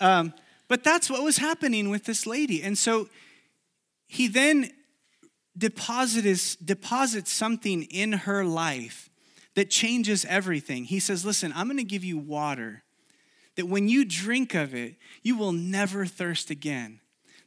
Um, 0.00 0.32
but 0.68 0.82
that's 0.82 1.10
what 1.10 1.22
was 1.22 1.38
happening 1.38 1.90
with 1.90 2.04
this 2.04 2.26
lady. 2.26 2.62
And 2.62 2.76
so 2.76 3.08
he 4.06 4.28
then 4.28 4.70
deposits, 5.56 6.56
deposits 6.56 7.32
something 7.32 7.84
in 7.84 8.12
her 8.12 8.44
life 8.44 9.08
that 9.54 9.70
changes 9.70 10.24
everything. 10.26 10.84
He 10.84 11.00
says, 11.00 11.24
Listen, 11.24 11.52
I'm 11.54 11.66
going 11.66 11.78
to 11.78 11.84
give 11.84 12.04
you 12.04 12.18
water 12.18 12.82
that 13.56 13.66
when 13.66 13.88
you 13.88 14.04
drink 14.04 14.54
of 14.54 14.74
it, 14.74 14.96
you 15.22 15.36
will 15.36 15.52
never 15.52 16.04
thirst 16.06 16.50
again. 16.50 17.00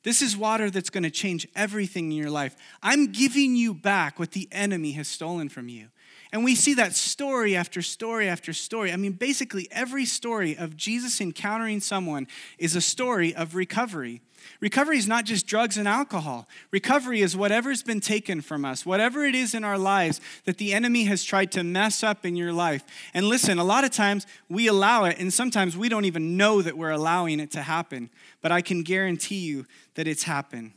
This 0.04 0.22
is 0.22 0.36
water 0.36 0.70
that's 0.70 0.90
going 0.90 1.04
to 1.04 1.12
change 1.12 1.48
everything 1.56 2.06
in 2.06 2.18
your 2.18 2.32
life. 2.32 2.56
I'm 2.82 3.12
giving 3.12 3.56
you 3.56 3.74
back 3.74 4.18
what 4.18 4.32
the 4.32 4.48
enemy 4.52 4.94
has 4.94 5.08
stolen 5.08 5.50
from 5.50 5.70
you. 5.70 5.90
And 6.32 6.44
we 6.44 6.54
see 6.54 6.76
that 6.76 6.94
story 6.94 7.56
after 7.56 7.82
story 7.82 8.30
after 8.30 8.54
story. 8.54 8.92
I 8.92 8.98
mean, 8.98 9.14
basically, 9.14 9.68
every 9.72 10.06
story 10.06 10.56
of 10.56 10.78
Jesus 10.78 11.20
encountering 11.20 11.80
someone 11.80 12.28
is 12.60 12.76
a 12.76 12.82
story 12.82 13.34
of 13.34 13.56
recovery. 13.56 14.22
Recovery 14.62 15.00
is 15.00 15.08
not 15.08 15.26
just 15.26 15.48
drugs 15.48 15.76
and 15.76 15.88
alcohol. 15.88 16.48
Recovery 16.72 17.22
is 17.22 17.36
whatever's 17.36 17.82
been 17.82 18.00
taken 18.00 18.42
from 18.42 18.64
us, 18.64 18.86
whatever 18.86 19.26
it 19.26 19.34
is 19.34 19.56
in 19.56 19.64
our 19.64 19.78
lives 19.78 20.22
that 20.46 20.60
the 20.60 20.72
enemy 20.72 21.06
has 21.06 21.24
tried 21.24 21.52
to 21.54 21.64
mess 21.64 22.04
up 22.04 22.26
in 22.26 22.36
your 22.36 22.54
life. 22.54 22.84
And 23.14 23.26
listen, 23.26 23.58
a 23.58 23.64
lot 23.64 23.84
of 23.84 23.90
times 23.90 24.28
we 24.48 24.68
allow 24.68 25.06
it, 25.06 25.18
and 25.20 25.34
sometimes 25.34 25.76
we 25.76 25.90
don't 25.90 26.06
even 26.06 26.38
know 26.38 26.62
that 26.62 26.78
we're 26.78 26.92
allowing 26.92 27.40
it 27.40 27.52
to 27.52 27.64
happen. 27.64 28.10
But 28.42 28.52
I 28.52 28.62
can 28.62 28.84
guarantee 28.84 29.40
you 29.40 29.66
that 29.96 30.08
it's 30.08 30.24
happened. 30.24 30.74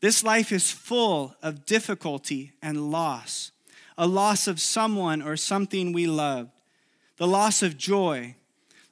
This 0.00 0.24
life 0.24 0.50
is 0.50 0.72
full 0.72 1.36
of 1.42 1.64
difficulty 1.64 2.52
and 2.60 2.90
loss 2.90 3.52
a 3.98 4.06
loss 4.06 4.46
of 4.46 4.60
someone 4.60 5.22
or 5.22 5.36
something 5.36 5.92
we 5.92 6.06
loved, 6.06 6.50
the 7.16 7.26
loss 7.26 7.62
of 7.62 7.76
joy, 7.76 8.34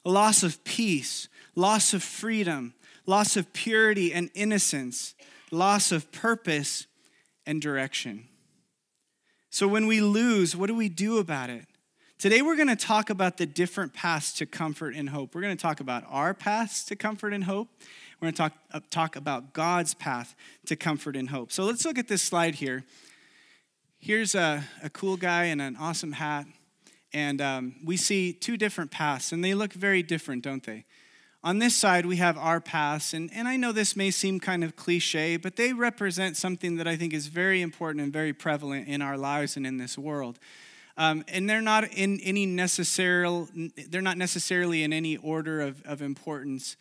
a 0.05 0.09
loss 0.09 0.43
of 0.43 0.63
peace, 0.63 1.27
loss 1.55 1.93
of 1.93 2.03
freedom, 2.03 2.73
loss 3.05 3.35
of 3.35 3.51
purity 3.53 4.13
and 4.13 4.29
innocence, 4.33 5.15
loss 5.51 5.91
of 5.91 6.11
purpose 6.11 6.87
and 7.45 7.61
direction. 7.61 8.27
So 9.49 9.67
when 9.67 9.87
we 9.87 10.01
lose, 10.01 10.55
what 10.55 10.67
do 10.67 10.75
we 10.75 10.89
do 10.89 11.17
about 11.17 11.49
it? 11.49 11.65
Today, 12.19 12.41
we're 12.41 12.57
going 12.57 12.67
to 12.67 12.75
talk 12.75 13.09
about 13.09 13.37
the 13.37 13.45
different 13.45 13.93
paths 13.93 14.33
to 14.33 14.45
comfort 14.45 14.93
and 14.93 15.09
hope. 15.09 15.33
We're 15.33 15.41
going 15.41 15.55
to 15.55 15.61
talk 15.61 15.79
about 15.79 16.03
our 16.09 16.33
paths 16.33 16.83
to 16.85 16.95
comfort 16.97 17.33
and 17.33 17.45
hope. 17.45 17.69
We're 18.19 18.25
going 18.25 18.33
to 18.33 18.37
talk, 18.37 18.53
uh, 18.73 18.81
talk 18.89 19.15
about 19.15 19.53
God's 19.53 19.93
path 19.93 20.35
to 20.65 20.75
comfort 20.75 21.15
and 21.15 21.29
hope. 21.29 21.51
So 21.53 21.63
let's 21.63 21.85
look 21.85 21.97
at 21.97 22.09
this 22.09 22.21
slide 22.21 22.55
here. 22.55 22.83
Here's 23.99 24.33
a, 24.33 24.63
a 24.81 24.89
cool 24.89 25.17
guy 25.17 25.45
in 25.45 25.59
an 25.59 25.75
awesome 25.75 26.13
hat, 26.13 26.45
and 27.13 27.41
um, 27.41 27.75
we 27.83 27.97
see 27.97 28.33
two 28.33 28.57
different 28.57 28.91
paths, 28.91 29.31
and 29.31 29.43
they 29.43 29.53
look 29.53 29.73
very 29.73 30.01
different, 30.01 30.43
don't 30.43 30.63
they? 30.63 30.85
On 31.43 31.59
this 31.59 31.75
side, 31.75 32.05
we 32.05 32.17
have 32.17 32.37
our 32.37 32.59
paths, 32.59 33.13
and, 33.13 33.29
and 33.33 33.47
I 33.47 33.55
know 33.55 33.71
this 33.71 33.95
may 33.95 34.11
seem 34.11 34.39
kind 34.39 34.63
of 34.63 34.75
cliche, 34.75 35.37
but 35.37 35.55
they 35.55 35.73
represent 35.73 36.37
something 36.37 36.77
that 36.77 36.87
I 36.87 36.95
think 36.95 37.13
is 37.13 37.27
very 37.27 37.61
important 37.61 38.03
and 38.03 38.11
very 38.11 38.33
prevalent 38.33 38.87
in 38.87 39.01
our 39.01 39.17
lives 39.17 39.55
and 39.55 39.65
in 39.65 39.77
this 39.77 39.97
world. 39.97 40.39
Um, 40.97 41.23
and 41.29 41.49
they're 41.49 41.61
not 41.61 41.85
in 41.93 42.19
any 42.21 42.45
necessary, 42.45 43.45
they're 43.89 44.01
not 44.01 44.17
necessarily 44.17 44.83
in 44.83 44.91
any 44.91 45.15
order 45.15 45.61
of, 45.61 45.81
of 45.85 46.01
importance. 46.01 46.75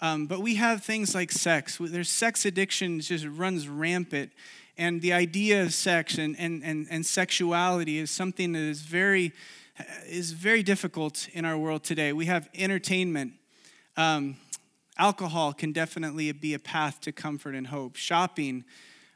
Um, 0.00 0.26
but 0.26 0.40
we 0.40 0.56
have 0.56 0.84
things 0.84 1.14
like 1.14 1.32
sex. 1.32 1.78
There's 1.80 2.10
sex 2.10 2.44
addiction 2.44 3.00
just 3.00 3.24
runs 3.24 3.68
rampant. 3.68 4.32
And 4.78 5.02
the 5.02 5.12
idea 5.12 5.62
of 5.62 5.74
sex 5.74 6.18
and, 6.18 6.34
and, 6.38 6.62
and, 6.64 6.86
and 6.90 7.04
sexuality 7.04 7.98
is 7.98 8.10
something 8.10 8.52
that 8.52 8.62
is 8.62 8.80
very, 8.80 9.32
is 10.06 10.32
very 10.32 10.62
difficult 10.62 11.28
in 11.32 11.44
our 11.44 11.58
world 11.58 11.84
today. 11.84 12.12
We 12.12 12.26
have 12.26 12.48
entertainment. 12.54 13.34
Um, 13.96 14.36
alcohol 14.98 15.52
can 15.52 15.72
definitely 15.72 16.32
be 16.32 16.54
a 16.54 16.58
path 16.58 17.00
to 17.02 17.12
comfort 17.12 17.54
and 17.54 17.66
hope. 17.66 17.96
Shopping, 17.96 18.64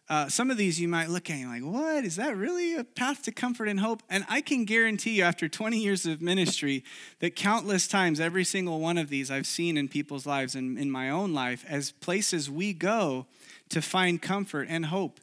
uh, 0.09 0.29
some 0.29 0.51
of 0.51 0.57
these 0.57 0.81
you 0.81 0.87
might 0.87 1.09
look 1.09 1.29
at 1.31 1.37
and 1.37 1.51
like, 1.51 1.63
what? 1.63 2.05
Is 2.05 2.17
that 2.17 2.37
really 2.37 2.77
a 2.77 2.85
path 2.85 3.23
to 3.23 3.33
comfort 3.33 3.67
and 3.67 3.81
hope? 3.81 4.03
And 4.09 4.25
I 4.29 4.41
can 4.41 4.65
guarantee 4.65 5.17
you, 5.17 5.25
after 5.25 5.49
20 5.49 5.79
years 5.79 6.07
of 6.07 6.23
ministry, 6.23 6.85
that 7.19 7.35
countless 7.35 7.89
times, 7.89 8.21
every 8.21 8.45
single 8.45 8.79
one 8.79 8.99
of 8.99 9.09
these 9.09 9.31
I've 9.31 9.47
seen 9.47 9.77
in 9.77 9.89
people's 9.89 10.25
lives 10.25 10.55
and 10.55 10.79
in 10.79 10.91
my 10.91 11.11
own 11.11 11.33
life 11.33 11.65
as 11.69 11.91
places 11.91 12.49
we 12.49 12.73
go 12.73 13.27
to 13.71 13.83
find 13.83 14.23
comfort 14.23 14.69
and 14.71 14.87
hope 14.87 15.19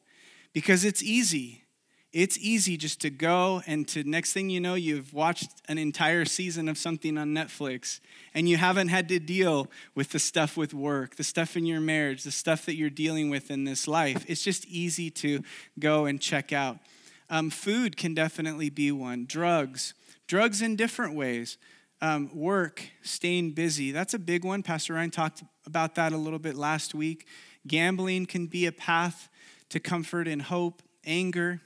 because 0.54 0.86
it's 0.86 1.04
easy. 1.04 1.64
It's 2.14 2.38
easy 2.38 2.78
just 2.78 3.02
to 3.02 3.10
go 3.10 3.64
and 3.66 3.88
to 3.88 4.04
next 4.04 4.34
thing 4.34 4.52
you 4.52 4.62
know, 4.62 4.76
you've 4.76 5.14
watched 5.16 5.50
an 5.68 5.80
entire 5.80 6.26
season 6.26 6.70
of 6.70 6.78
something 6.78 7.18
on 7.18 7.30
Netflix 7.30 8.00
and 8.36 8.48
you 8.48 8.58
haven't 8.58 8.90
had 8.90 9.10
to 9.10 9.18
deal 9.18 9.68
with 9.96 10.12
the 10.12 10.20
stuff 10.20 10.56
with 10.56 10.76
work, 10.76 11.16
the 11.16 11.24
stuff 11.24 11.58
in 11.58 11.66
your 11.66 11.82
marriage, 11.82 12.22
the 12.22 12.30
stuff 12.32 12.68
that 12.68 12.76
you're 12.76 12.92
dealing 12.92 13.32
with 13.32 13.50
in 13.50 13.64
this 13.64 13.88
life. 13.88 14.26
It's 14.28 14.44
just 14.44 14.66
easy 14.68 15.10
to 15.10 15.42
go 15.80 16.06
and 16.06 16.22
check 16.22 16.54
out. 16.54 16.78
Um, 17.32 17.50
food 17.50 17.98
can 17.98 18.14
definitely 18.14 18.70
be 18.70 18.92
one. 18.92 19.26
Drugs, 19.26 19.96
drugs 20.28 20.62
in 20.62 20.76
different 20.76 21.16
ways. 21.16 21.58
Um, 22.00 22.30
work, 22.32 22.84
staying 23.02 23.52
busy. 23.52 23.92
That's 23.92 24.14
a 24.14 24.20
big 24.20 24.46
one. 24.46 24.62
Pastor 24.62 24.94
Ryan 24.94 25.10
talked 25.10 25.42
about 25.66 25.96
that 25.96 26.14
a 26.14 26.18
little 26.18 26.38
bit 26.38 26.56
last 26.56 26.94
week. 26.94 27.26
Gambling 27.66 28.28
can 28.28 28.46
be 28.46 28.68
a 28.68 28.72
path 28.72 29.30
to 29.74 29.80
comfort 29.80 30.28
and 30.28 30.40
hope. 30.40 30.84
Anger, 31.04 31.60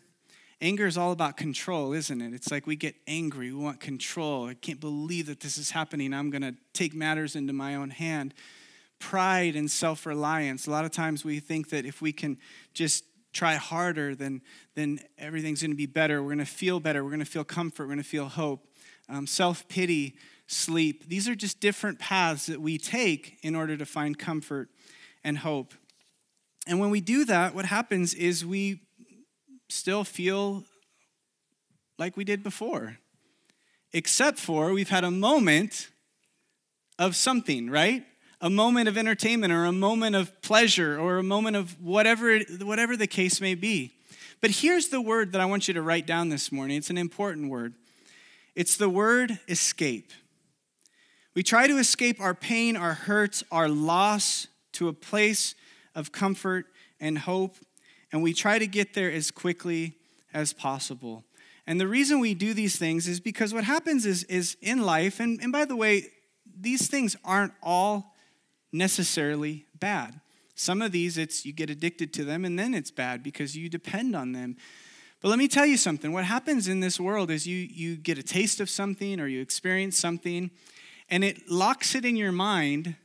Anger 0.62 0.88
is 0.88 0.98
all 0.98 1.12
about 1.12 1.36
control, 1.36 1.92
isn't 1.92 2.22
it? 2.22 2.34
It's 2.34 2.50
like 2.50 2.66
we 2.66 2.78
get 2.78 2.96
angry, 3.06 3.52
we 3.52 3.62
want 3.62 3.82
control. 3.82 4.48
I 4.48 4.54
can't 4.54 4.80
believe 4.80 5.26
that 5.26 5.42
this 5.42 5.58
is 5.58 5.72
happening. 5.72 6.14
I'm 6.14 6.30
going 6.30 6.42
to 6.42 6.56
take 6.74 6.96
matters 6.96 7.36
into 7.36 7.52
my 7.52 7.76
own 7.76 7.90
hand. 7.90 8.34
Pride 8.98 9.58
and 9.58 9.70
self 9.70 10.06
reliance. 10.06 10.68
A 10.68 10.72
lot 10.72 10.86
of 10.86 10.92
times 10.92 11.26
we 11.26 11.42
think 11.42 11.70
that 11.70 11.86
if 11.86 12.02
we 12.02 12.14
can 12.14 12.38
just 12.74 13.04
try 13.34 13.56
harder, 13.56 14.16
then, 14.16 14.42
then 14.74 15.02
everything's 15.18 15.62
going 15.62 15.72
to 15.72 15.78
be 15.78 15.86
better. 15.86 16.24
We're 16.24 16.30
going 16.30 16.40
to 16.40 16.46
feel 16.46 16.80
better. 16.80 17.04
We're 17.04 17.12
going 17.12 17.20
to 17.20 17.26
feel 17.26 17.44
comfort. 17.44 17.84
We're 17.84 17.96
going 17.96 17.98
to 17.98 18.04
feel 18.04 18.30
hope. 18.30 18.66
Um, 19.10 19.28
self 19.28 19.68
pity, 19.68 20.16
sleep. 20.48 21.10
These 21.10 21.28
are 21.28 21.36
just 21.36 21.60
different 21.60 22.00
paths 22.00 22.46
that 22.46 22.62
we 22.62 22.78
take 22.78 23.38
in 23.44 23.54
order 23.54 23.76
to 23.76 23.86
find 23.86 24.18
comfort 24.18 24.70
and 25.26 25.40
hope. 25.40 25.74
And 26.68 26.80
when 26.80 26.90
we 26.90 27.02
do 27.02 27.26
that, 27.26 27.56
what 27.56 27.66
happens 27.66 28.14
is 28.14 28.46
we 28.46 28.82
still 29.70 30.04
feel 30.04 30.64
like 31.98 32.18
we 32.18 32.24
did 32.24 32.44
before, 32.44 32.98
except 33.94 34.38
for 34.38 34.74
we've 34.74 34.90
had 34.90 35.04
a 35.04 35.12
moment 35.12 35.90
of 37.00 37.16
something, 37.16 37.70
right? 37.70 38.06
A 38.42 38.50
moment 38.50 38.88
of 38.88 38.98
entertainment 38.98 39.52
or 39.52 39.66
a 39.66 39.72
moment 39.72 40.16
of 40.16 40.42
pleasure 40.42 41.00
or 41.00 41.18
a 41.18 41.24
moment 41.24 41.56
of 41.56 41.82
whatever, 41.82 42.40
whatever 42.62 42.96
the 42.96 43.08
case 43.08 43.42
may 43.42 43.56
be. 43.56 43.94
But 44.42 44.52
here's 44.52 44.90
the 44.90 45.02
word 45.02 45.32
that 45.32 45.42
I 45.42 45.46
want 45.46 45.68
you 45.68 45.74
to 45.74 45.82
write 45.82 46.06
down 46.06 46.30
this 46.30 46.52
morning. 46.52 46.78
It's 46.78 46.92
an 46.92 46.98
important 46.98 47.50
word. 47.50 47.74
It's 48.56 48.78
the 48.78 48.90
word 48.90 49.40
escape. 49.48 50.12
We 51.34 51.44
try 51.44 51.68
to 51.68 51.78
escape 51.78 52.20
our 52.20 52.34
pain, 52.34 52.76
our 52.76 52.94
hurts, 52.94 53.44
our 53.52 53.70
loss 53.70 54.48
to 54.74 54.88
a 54.88 54.94
place 54.94 55.56
of 55.98 56.14
comfort 56.14 56.68
and 57.02 57.20
hope 57.20 57.58
and 58.12 58.24
we 58.24 58.34
try 58.34 58.60
to 58.60 58.68
get 58.68 58.94
there 58.94 59.12
as 59.12 59.32
quickly 59.32 59.98
as 60.34 60.54
possible. 60.54 61.24
And 61.66 61.80
the 61.80 61.88
reason 61.88 62.20
we 62.20 62.34
do 62.34 62.54
these 62.54 62.78
things 62.78 63.08
is 63.08 63.20
because 63.20 63.54
what 63.54 63.66
happens 63.66 64.06
is, 64.06 64.24
is 64.26 64.56
in 64.62 64.84
life, 64.84 65.20
and, 65.20 65.42
and 65.42 65.52
by 65.52 65.66
the 65.66 65.76
way, 65.76 66.08
these 66.60 66.88
things 66.88 67.16
aren't 67.26 67.54
all 67.62 68.16
necessarily 68.72 69.66
bad. 69.78 70.20
Some 70.56 70.82
of 70.82 70.92
these, 70.92 71.18
it's 71.18 71.46
you 71.46 71.54
get 71.54 71.70
addicted 71.70 72.14
to 72.14 72.26
them 72.26 72.46
and 72.46 72.58
then 72.58 72.74
it's 72.74 72.90
bad 72.90 73.22
because 73.22 73.56
you 73.56 73.70
depend 73.70 74.16
on 74.16 74.32
them. 74.32 74.56
But 75.22 75.30
let 75.30 75.38
me 75.38 75.48
tell 75.48 75.66
you 75.66 75.78
something. 75.78 76.14
What 76.14 76.26
happens 76.26 76.68
in 76.68 76.80
this 76.80 77.00
world 77.00 77.30
is 77.30 77.46
you, 77.46 77.58
you 77.58 77.96
get 77.96 78.18
a 78.18 78.24
taste 78.24 78.60
of 78.60 78.70
something 78.70 79.20
or 79.20 79.28
you 79.28 79.42
experience 79.42 79.98
something, 79.98 80.52
and 81.10 81.24
it 81.24 81.50
locks 81.50 81.96
it 81.96 82.06
in 82.06 82.16
your 82.16 82.32
mind 82.32 82.96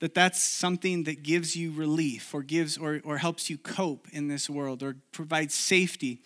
that 0.00 0.14
that's 0.14 0.42
something 0.42 1.04
that 1.04 1.22
gives 1.22 1.56
you 1.56 1.72
relief 1.72 2.34
or 2.34 2.42
gives 2.42 2.76
or, 2.76 3.00
or 3.04 3.18
helps 3.18 3.48
you 3.48 3.56
cope 3.56 4.08
in 4.12 4.28
this 4.28 4.50
world 4.50 4.82
or 4.82 4.96
provides 5.12 5.54
safety. 5.54 6.20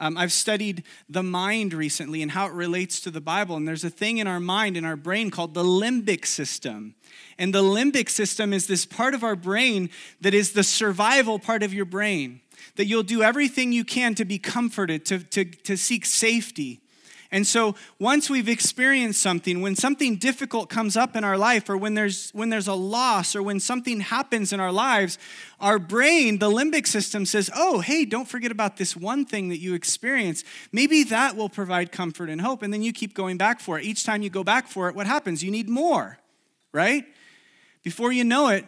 Um, 0.00 0.18
I've 0.18 0.32
studied 0.32 0.82
the 1.08 1.22
mind 1.22 1.72
recently 1.72 2.20
and 2.20 2.32
how 2.32 2.46
it 2.46 2.52
relates 2.52 3.00
to 3.00 3.10
the 3.10 3.20
Bible. 3.20 3.56
And 3.56 3.66
there's 3.66 3.84
a 3.84 3.90
thing 3.90 4.18
in 4.18 4.26
our 4.26 4.40
mind, 4.40 4.76
in 4.76 4.84
our 4.84 4.96
brain, 4.96 5.30
called 5.30 5.54
the 5.54 5.62
limbic 5.62 6.26
system. 6.26 6.96
And 7.38 7.54
the 7.54 7.62
limbic 7.62 8.10
system 8.10 8.52
is 8.52 8.66
this 8.66 8.86
part 8.86 9.14
of 9.14 9.22
our 9.22 9.36
brain 9.36 9.90
that 10.20 10.34
is 10.34 10.52
the 10.52 10.64
survival 10.64 11.38
part 11.38 11.62
of 11.62 11.72
your 11.72 11.84
brain, 11.84 12.40
that 12.76 12.86
you'll 12.86 13.04
do 13.04 13.22
everything 13.22 13.70
you 13.72 13.84
can 13.84 14.14
to 14.16 14.24
be 14.24 14.38
comforted, 14.38 15.06
to, 15.06 15.20
to, 15.20 15.44
to 15.44 15.76
seek 15.76 16.04
safety. 16.04 16.80
And 17.34 17.44
so 17.44 17.74
once 17.98 18.30
we've 18.30 18.48
experienced 18.48 19.20
something, 19.20 19.60
when 19.60 19.74
something 19.74 20.14
difficult 20.14 20.70
comes 20.70 20.96
up 20.96 21.16
in 21.16 21.24
our 21.24 21.36
life, 21.36 21.68
or 21.68 21.76
when 21.76 21.94
there's 21.94 22.30
when 22.30 22.48
there's 22.48 22.68
a 22.68 22.74
loss, 22.74 23.34
or 23.34 23.42
when 23.42 23.58
something 23.58 23.98
happens 23.98 24.52
in 24.52 24.60
our 24.60 24.70
lives, 24.70 25.18
our 25.58 25.80
brain, 25.80 26.38
the 26.38 26.48
limbic 26.48 26.86
system 26.86 27.26
says, 27.26 27.50
Oh, 27.52 27.80
hey, 27.80 28.04
don't 28.04 28.28
forget 28.28 28.52
about 28.52 28.76
this 28.76 28.96
one 28.96 29.24
thing 29.24 29.48
that 29.48 29.58
you 29.58 29.74
experienced. 29.74 30.46
Maybe 30.70 31.02
that 31.02 31.34
will 31.34 31.48
provide 31.48 31.90
comfort 31.90 32.30
and 32.30 32.40
hope. 32.40 32.62
And 32.62 32.72
then 32.72 32.82
you 32.82 32.92
keep 32.92 33.14
going 33.14 33.36
back 33.36 33.58
for 33.58 33.80
it. 33.80 33.84
Each 33.84 34.04
time 34.04 34.22
you 34.22 34.30
go 34.30 34.44
back 34.44 34.68
for 34.68 34.88
it, 34.88 34.94
what 34.94 35.08
happens? 35.08 35.42
You 35.42 35.50
need 35.50 35.68
more, 35.68 36.20
right? 36.70 37.04
Before 37.82 38.12
you 38.12 38.22
know 38.22 38.46
it, 38.46 38.64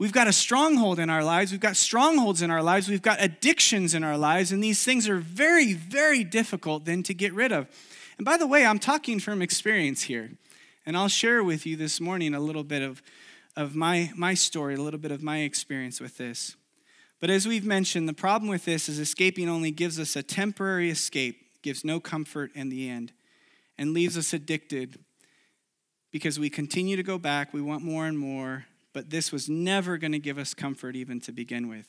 We've 0.00 0.12
got 0.12 0.28
a 0.28 0.32
stronghold 0.32 1.00
in 1.00 1.10
our 1.10 1.24
lives. 1.24 1.50
We've 1.50 1.60
got 1.60 1.74
strongholds 1.74 2.40
in 2.40 2.52
our 2.52 2.62
lives. 2.62 2.88
We've 2.88 3.02
got 3.02 3.20
addictions 3.20 3.94
in 3.94 4.04
our 4.04 4.16
lives. 4.16 4.52
And 4.52 4.62
these 4.62 4.84
things 4.84 5.08
are 5.08 5.16
very, 5.18 5.72
very 5.72 6.22
difficult 6.22 6.84
then 6.84 7.02
to 7.02 7.14
get 7.14 7.32
rid 7.32 7.50
of. 7.50 7.66
And 8.18 8.24
by 8.24 8.36
the 8.36 8.46
way, 8.46 8.66
I'm 8.66 8.80
talking 8.80 9.20
from 9.20 9.40
experience 9.40 10.02
here. 10.02 10.32
And 10.84 10.96
I'll 10.96 11.08
share 11.08 11.42
with 11.44 11.64
you 11.64 11.76
this 11.76 12.00
morning 12.00 12.34
a 12.34 12.40
little 12.40 12.64
bit 12.64 12.82
of, 12.82 13.00
of 13.56 13.74
my, 13.74 14.10
my 14.16 14.34
story, 14.34 14.74
a 14.74 14.82
little 14.82 15.00
bit 15.00 15.12
of 15.12 15.22
my 15.22 15.38
experience 15.38 16.00
with 16.00 16.16
this. 16.16 16.56
But 17.20 17.30
as 17.30 17.46
we've 17.46 17.64
mentioned, 17.64 18.08
the 18.08 18.14
problem 18.14 18.48
with 18.48 18.64
this 18.64 18.88
is 18.88 18.98
escaping 18.98 19.48
only 19.48 19.70
gives 19.70 19.98
us 20.00 20.16
a 20.16 20.22
temporary 20.22 20.90
escape, 20.90 21.62
gives 21.62 21.84
no 21.84 22.00
comfort 22.00 22.50
in 22.54 22.68
the 22.68 22.88
end, 22.88 23.12
and 23.76 23.92
leaves 23.92 24.16
us 24.16 24.32
addicted 24.32 24.98
because 26.10 26.38
we 26.38 26.48
continue 26.48 26.96
to 26.96 27.02
go 27.02 27.18
back, 27.18 27.52
we 27.52 27.60
want 27.60 27.82
more 27.82 28.06
and 28.06 28.18
more, 28.18 28.66
but 28.92 29.10
this 29.10 29.30
was 29.30 29.48
never 29.48 29.98
going 29.98 30.12
to 30.12 30.18
give 30.18 30.38
us 30.38 30.54
comfort 30.54 30.96
even 30.96 31.20
to 31.20 31.32
begin 31.32 31.68
with. 31.68 31.86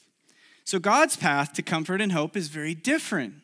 So 0.65 0.77
God's 0.77 1.15
path 1.15 1.53
to 1.53 1.62
comfort 1.62 2.01
and 2.01 2.12
hope 2.12 2.36
is 2.36 2.50
very 2.50 2.75
different. 2.75 3.36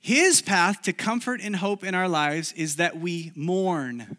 His 0.00 0.40
path 0.40 0.82
to 0.82 0.92
comfort 0.92 1.40
and 1.42 1.56
hope 1.56 1.84
in 1.84 1.94
our 1.94 2.08
lives 2.08 2.52
is 2.52 2.76
that 2.76 2.98
we 2.98 3.32
mourn. 3.34 4.16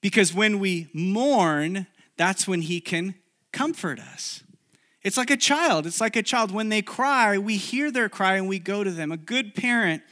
Because 0.00 0.32
when 0.32 0.58
we 0.58 0.88
mourn, 0.92 1.86
that's 2.16 2.48
when 2.48 2.62
He 2.62 2.80
can 2.80 3.14
comfort 3.52 3.98
us. 3.98 4.42
It's 5.02 5.16
like 5.16 5.30
a 5.30 5.36
child. 5.36 5.86
It's 5.86 6.00
like 6.00 6.16
a 6.16 6.22
child. 6.22 6.50
When 6.50 6.68
they 6.68 6.82
cry, 6.82 7.38
we 7.38 7.56
hear 7.56 7.90
their 7.90 8.08
cry 8.08 8.36
and 8.36 8.48
we 8.48 8.58
go 8.58 8.84
to 8.84 8.90
them. 8.90 9.12
A 9.12 9.16
good 9.16 9.54
parent, 9.54 10.02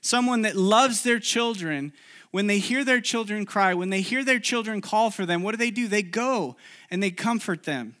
someone 0.00 0.42
that 0.42 0.56
loves 0.56 1.02
their 1.02 1.18
children, 1.18 1.92
when 2.30 2.46
they 2.48 2.58
hear 2.58 2.84
their 2.84 3.00
children 3.00 3.46
cry, 3.46 3.74
when 3.74 3.90
they 3.90 4.00
hear 4.00 4.24
their 4.24 4.40
children 4.40 4.80
call 4.80 5.10
for 5.10 5.24
them, 5.24 5.42
what 5.42 5.52
do 5.52 5.56
they 5.56 5.70
do? 5.70 5.86
They 5.86 6.02
go 6.02 6.56
and 6.90 7.02
they 7.02 7.10
comfort 7.10 7.62
them. 7.62 7.96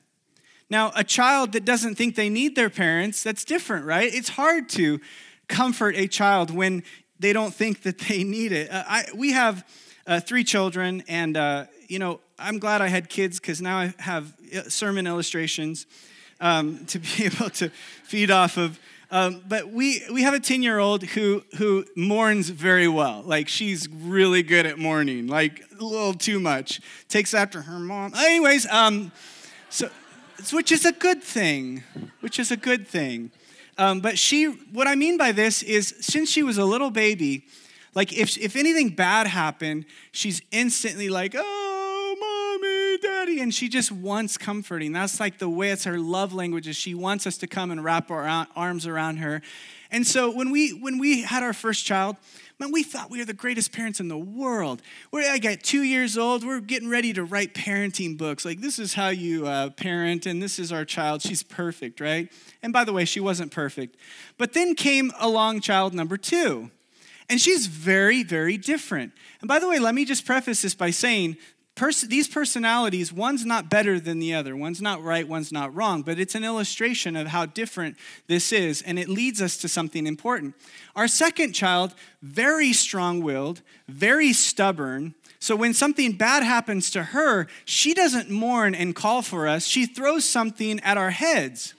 Now, 0.68 0.92
a 0.96 1.04
child 1.04 1.52
that 1.52 1.64
doesn't 1.64 1.94
think 1.94 2.16
they 2.16 2.28
need 2.28 2.56
their 2.56 2.70
parents, 2.70 3.22
that's 3.22 3.44
different, 3.44 3.86
right? 3.86 4.12
It's 4.12 4.30
hard 4.30 4.68
to 4.70 5.00
comfort 5.48 5.96
a 5.96 6.06
child 6.06 6.50
when 6.50 6.82
they 7.18 7.32
don't 7.32 7.54
think 7.54 7.82
that 7.82 7.98
they 7.98 8.24
need 8.24 8.52
it. 8.52 8.70
Uh, 8.70 8.84
I, 8.86 9.04
we 9.14 9.32
have 9.32 9.66
uh, 10.06 10.20
three 10.20 10.44
children, 10.44 11.02
and 11.08 11.36
uh, 11.36 11.66
you 11.88 11.98
know, 11.98 12.20
I'm 12.38 12.58
glad 12.58 12.82
I 12.82 12.88
had 12.88 13.08
kids 13.08 13.40
because 13.40 13.60
now 13.60 13.78
I 13.78 13.94
have 13.98 14.32
uh, 14.54 14.62
sermon 14.68 15.06
illustrations 15.06 15.86
um, 16.40 16.84
to 16.86 16.98
be 16.98 17.24
able 17.24 17.50
to 17.50 17.70
feed 18.04 18.30
off 18.30 18.56
of. 18.56 18.78
Um, 19.10 19.42
but 19.46 19.68
we, 19.68 20.02
we 20.12 20.22
have 20.22 20.34
a 20.34 20.40
10 20.40 20.62
year 20.62 20.78
old 20.78 21.04
who, 21.04 21.44
who 21.56 21.84
mourns 21.94 22.48
very 22.48 22.88
well. 22.88 23.22
Like, 23.24 23.48
she's 23.48 23.88
really 23.88 24.42
good 24.42 24.66
at 24.66 24.76
mourning, 24.78 25.28
like 25.28 25.62
a 25.78 25.84
little 25.84 26.14
too 26.14 26.40
much. 26.40 26.80
Takes 27.08 27.32
after 27.32 27.62
her 27.62 27.78
mom. 27.78 28.12
Anyways, 28.14 28.66
um, 28.66 29.12
so, 29.70 29.88
which 30.52 30.72
is 30.72 30.84
a 30.84 30.90
good 30.90 31.22
thing, 31.22 31.84
which 32.20 32.40
is 32.40 32.50
a 32.50 32.56
good 32.56 32.88
thing. 32.88 33.30
Um, 33.76 34.00
but 34.00 34.18
she, 34.18 34.46
what 34.46 34.86
I 34.86 34.94
mean 34.94 35.16
by 35.16 35.32
this 35.32 35.62
is 35.62 35.94
since 36.00 36.30
she 36.30 36.42
was 36.42 36.58
a 36.58 36.64
little 36.64 36.90
baby, 36.90 37.44
like 37.94 38.12
if, 38.12 38.36
if 38.38 38.56
anything 38.56 38.90
bad 38.90 39.26
happened, 39.26 39.86
she's 40.12 40.42
instantly 40.50 41.08
like, 41.08 41.34
oh, 41.36 42.16
mommy, 42.20 42.98
daddy. 42.98 43.40
And 43.40 43.52
she 43.54 43.68
just 43.68 43.90
wants 43.90 44.36
comforting. 44.36 44.92
That's 44.92 45.20
like 45.20 45.38
the 45.38 45.48
way 45.48 45.70
it's 45.70 45.84
her 45.84 45.98
love 45.98 46.32
language 46.32 46.68
is 46.68 46.76
she 46.76 46.94
wants 46.94 47.26
us 47.26 47.36
to 47.38 47.46
come 47.46 47.70
and 47.70 47.82
wrap 47.82 48.10
our 48.10 48.46
arms 48.56 48.86
around 48.86 49.18
her. 49.18 49.42
And 49.90 50.06
so 50.06 50.30
when 50.30 50.50
we, 50.50 50.70
when 50.70 50.98
we 50.98 51.22
had 51.22 51.42
our 51.42 51.52
first 51.52 51.84
child, 51.84 52.16
Man, 52.60 52.70
we 52.70 52.84
thought 52.84 53.10
we 53.10 53.18
were 53.18 53.24
the 53.24 53.34
greatest 53.34 53.72
parents 53.72 53.98
in 53.98 54.06
the 54.06 54.16
world. 54.16 54.80
We're, 55.10 55.28
I 55.28 55.38
got 55.38 55.64
two 55.64 55.82
years 55.82 56.16
old. 56.16 56.46
We're 56.46 56.60
getting 56.60 56.88
ready 56.88 57.12
to 57.12 57.24
write 57.24 57.52
parenting 57.52 58.16
books. 58.16 58.44
Like, 58.44 58.60
this 58.60 58.78
is 58.78 58.94
how 58.94 59.08
you 59.08 59.48
uh, 59.48 59.70
parent, 59.70 60.24
and 60.24 60.40
this 60.40 60.60
is 60.60 60.70
our 60.70 60.84
child. 60.84 61.20
She's 61.20 61.42
perfect, 61.42 62.00
right? 62.00 62.30
And 62.62 62.72
by 62.72 62.84
the 62.84 62.92
way, 62.92 63.06
she 63.06 63.18
wasn't 63.18 63.50
perfect. 63.50 63.96
But 64.38 64.52
then 64.52 64.76
came 64.76 65.10
along 65.18 65.62
child 65.62 65.94
number 65.94 66.16
two. 66.16 66.70
And 67.28 67.40
she's 67.40 67.66
very, 67.66 68.22
very 68.22 68.56
different. 68.56 69.12
And 69.40 69.48
by 69.48 69.58
the 69.58 69.66
way, 69.66 69.78
let 69.80 69.94
me 69.94 70.04
just 70.04 70.24
preface 70.24 70.62
this 70.62 70.74
by 70.74 70.90
saying 70.90 71.38
Pers- 71.74 72.02
these 72.02 72.28
personalities, 72.28 73.12
one's 73.12 73.44
not 73.44 73.68
better 73.68 73.98
than 73.98 74.20
the 74.20 74.32
other. 74.32 74.54
One's 74.54 74.80
not 74.80 75.02
right, 75.02 75.26
one's 75.26 75.50
not 75.50 75.74
wrong, 75.74 76.02
but 76.02 76.20
it's 76.20 76.36
an 76.36 76.44
illustration 76.44 77.16
of 77.16 77.26
how 77.26 77.46
different 77.46 77.96
this 78.28 78.52
is, 78.52 78.80
and 78.82 78.96
it 78.96 79.08
leads 79.08 79.42
us 79.42 79.56
to 79.56 79.68
something 79.68 80.06
important. 80.06 80.54
Our 80.94 81.08
second 81.08 81.52
child, 81.52 81.94
very 82.22 82.72
strong 82.72 83.22
willed, 83.22 83.60
very 83.88 84.32
stubborn. 84.32 85.14
So 85.40 85.56
when 85.56 85.74
something 85.74 86.12
bad 86.12 86.44
happens 86.44 86.90
to 86.92 87.02
her, 87.02 87.48
she 87.64 87.92
doesn't 87.92 88.30
mourn 88.30 88.76
and 88.76 88.94
call 88.94 89.22
for 89.22 89.48
us, 89.48 89.66
she 89.66 89.84
throws 89.84 90.24
something 90.24 90.78
at 90.80 90.96
our 90.96 91.10
heads 91.10 91.74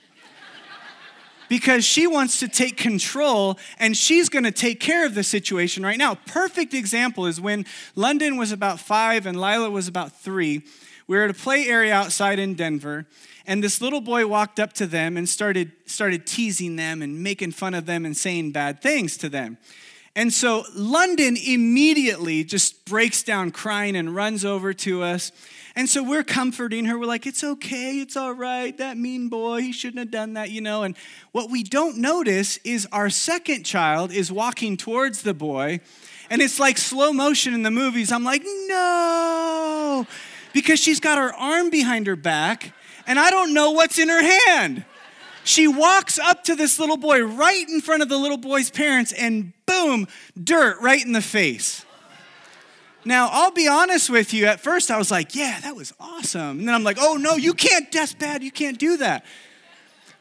because 1.48 1.84
she 1.84 2.06
wants 2.06 2.40
to 2.40 2.48
take 2.48 2.76
control 2.76 3.58
and 3.78 3.96
she's 3.96 4.28
going 4.28 4.44
to 4.44 4.50
take 4.50 4.80
care 4.80 5.06
of 5.06 5.14
the 5.14 5.22
situation 5.22 5.84
right 5.84 5.98
now. 5.98 6.14
Perfect 6.26 6.74
example 6.74 7.26
is 7.26 7.40
when 7.40 7.64
London 7.94 8.36
was 8.36 8.52
about 8.52 8.80
five 8.80 9.26
and 9.26 9.40
Lila 9.40 9.70
was 9.70 9.88
about 9.88 10.12
three. 10.12 10.62
We 11.06 11.16
were 11.16 11.24
at 11.24 11.30
a 11.30 11.34
play 11.34 11.68
area 11.68 11.94
outside 11.94 12.38
in 12.38 12.54
Denver, 12.54 13.06
and 13.46 13.62
this 13.62 13.80
little 13.80 14.00
boy 14.00 14.26
walked 14.26 14.58
up 14.58 14.72
to 14.74 14.86
them 14.86 15.16
and 15.16 15.28
started, 15.28 15.70
started 15.86 16.26
teasing 16.26 16.74
them 16.74 17.00
and 17.00 17.22
making 17.22 17.52
fun 17.52 17.74
of 17.74 17.86
them 17.86 18.04
and 18.04 18.16
saying 18.16 18.50
bad 18.50 18.82
things 18.82 19.16
to 19.18 19.28
them. 19.28 19.56
And 20.16 20.32
so 20.32 20.64
London 20.74 21.36
immediately 21.36 22.42
just 22.42 22.86
breaks 22.86 23.22
down 23.22 23.50
crying 23.50 23.94
and 23.94 24.16
runs 24.16 24.46
over 24.46 24.72
to 24.72 25.02
us. 25.02 25.30
And 25.76 25.90
so 25.90 26.02
we're 26.02 26.24
comforting 26.24 26.86
her. 26.86 26.98
We're 26.98 27.04
like, 27.04 27.26
it's 27.26 27.44
okay, 27.44 27.98
it's 27.98 28.16
all 28.16 28.32
right. 28.32 28.74
That 28.78 28.96
mean 28.96 29.28
boy, 29.28 29.60
he 29.60 29.72
shouldn't 29.72 29.98
have 29.98 30.10
done 30.10 30.32
that, 30.32 30.50
you 30.50 30.62
know. 30.62 30.84
And 30.84 30.96
what 31.32 31.50
we 31.50 31.62
don't 31.62 31.98
notice 31.98 32.56
is 32.64 32.88
our 32.92 33.10
second 33.10 33.64
child 33.64 34.10
is 34.10 34.32
walking 34.32 34.78
towards 34.78 35.20
the 35.20 35.34
boy, 35.34 35.80
and 36.30 36.40
it's 36.40 36.58
like 36.58 36.78
slow 36.78 37.12
motion 37.12 37.52
in 37.52 37.62
the 37.62 37.70
movies. 37.70 38.10
I'm 38.10 38.24
like, 38.24 38.42
no, 38.42 40.06
because 40.54 40.80
she's 40.80 40.98
got 40.98 41.18
her 41.18 41.34
arm 41.34 41.68
behind 41.68 42.06
her 42.06 42.16
back, 42.16 42.72
and 43.06 43.20
I 43.20 43.28
don't 43.28 43.52
know 43.52 43.72
what's 43.72 43.98
in 43.98 44.08
her 44.08 44.22
hand. 44.22 44.82
She 45.46 45.68
walks 45.68 46.18
up 46.18 46.42
to 46.44 46.56
this 46.56 46.80
little 46.80 46.96
boy 46.96 47.22
right 47.22 47.68
in 47.68 47.80
front 47.80 48.02
of 48.02 48.08
the 48.08 48.18
little 48.18 48.36
boy's 48.36 48.68
parents, 48.68 49.12
and 49.12 49.52
boom, 49.64 50.08
dirt 50.42 50.80
right 50.80 51.04
in 51.04 51.12
the 51.12 51.22
face. 51.22 51.86
Now, 53.04 53.28
I'll 53.30 53.52
be 53.52 53.68
honest 53.68 54.10
with 54.10 54.34
you. 54.34 54.46
At 54.46 54.58
first, 54.58 54.90
I 54.90 54.98
was 54.98 55.12
like, 55.12 55.36
yeah, 55.36 55.60
that 55.60 55.76
was 55.76 55.94
awesome. 56.00 56.58
And 56.58 56.66
then 56.66 56.74
I'm 56.74 56.82
like, 56.82 56.96
oh, 57.00 57.14
no, 57.14 57.36
you 57.36 57.54
can't, 57.54 57.90
that's 57.92 58.12
bad. 58.12 58.42
You 58.42 58.50
can't 58.50 58.76
do 58.76 58.96
that. 58.96 59.24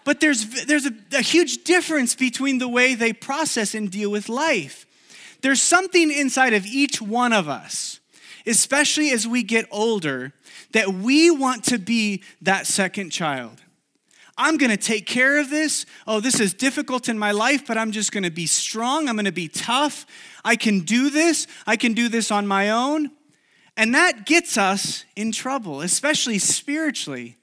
But 0.03 0.19
there's, 0.19 0.65
there's 0.65 0.85
a, 0.85 0.93
a 1.13 1.23
huge 1.23 1.63
difference 1.63 2.13
between 2.13 2.59
the 2.59 2.67
way 2.67 2.93
they 2.93 3.11
process 3.11 3.73
and 3.73 3.89
deal 3.89 4.11
with 4.11 4.29
life. 4.29 4.85
There's 5.41 5.59
something 5.59 6.11
inside 6.11 6.53
of 6.53 6.67
each 6.67 7.01
one 7.01 7.33
of 7.33 7.49
us, 7.49 7.99
especially 8.45 9.09
as 9.09 9.27
we 9.27 9.41
get 9.41 9.65
older, 9.71 10.33
that 10.73 10.89
we 10.89 11.31
want 11.31 11.63
to 11.63 11.79
be 11.79 12.21
that 12.43 12.67
second 12.67 13.09
child. 13.09 13.63
I'm 14.37 14.57
going 14.57 14.71
to 14.71 14.77
take 14.77 15.05
care 15.05 15.39
of 15.39 15.49
this. 15.49 15.85
Oh, 16.05 16.19
this 16.19 16.39
is 16.39 16.53
difficult 16.53 17.07
in 17.07 17.17
my 17.17 17.31
life, 17.31 17.65
but 17.65 17.77
I'm 17.77 17.91
just 17.91 18.11
going 18.11 18.23
to 18.23 18.31
be 18.31 18.47
strong. 18.47 19.07
I'm 19.07 19.15
going 19.15 19.25
to 19.25 19.31
be 19.31 19.47
tough. 19.47 20.05
I 20.43 20.55
can 20.55 20.81
do 20.81 21.09
this. 21.09 21.47
I 21.65 21.77
can 21.77 21.93
do 21.93 22.09
this 22.09 22.31
on 22.31 22.45
my 22.45 22.69
own. 22.69 23.11
And 23.77 23.93
that 23.95 24.25
gets 24.25 24.57
us 24.57 25.05
in 25.15 25.31
trouble, 25.31 25.81
especially 25.81 26.39
spiritually, 26.39 27.37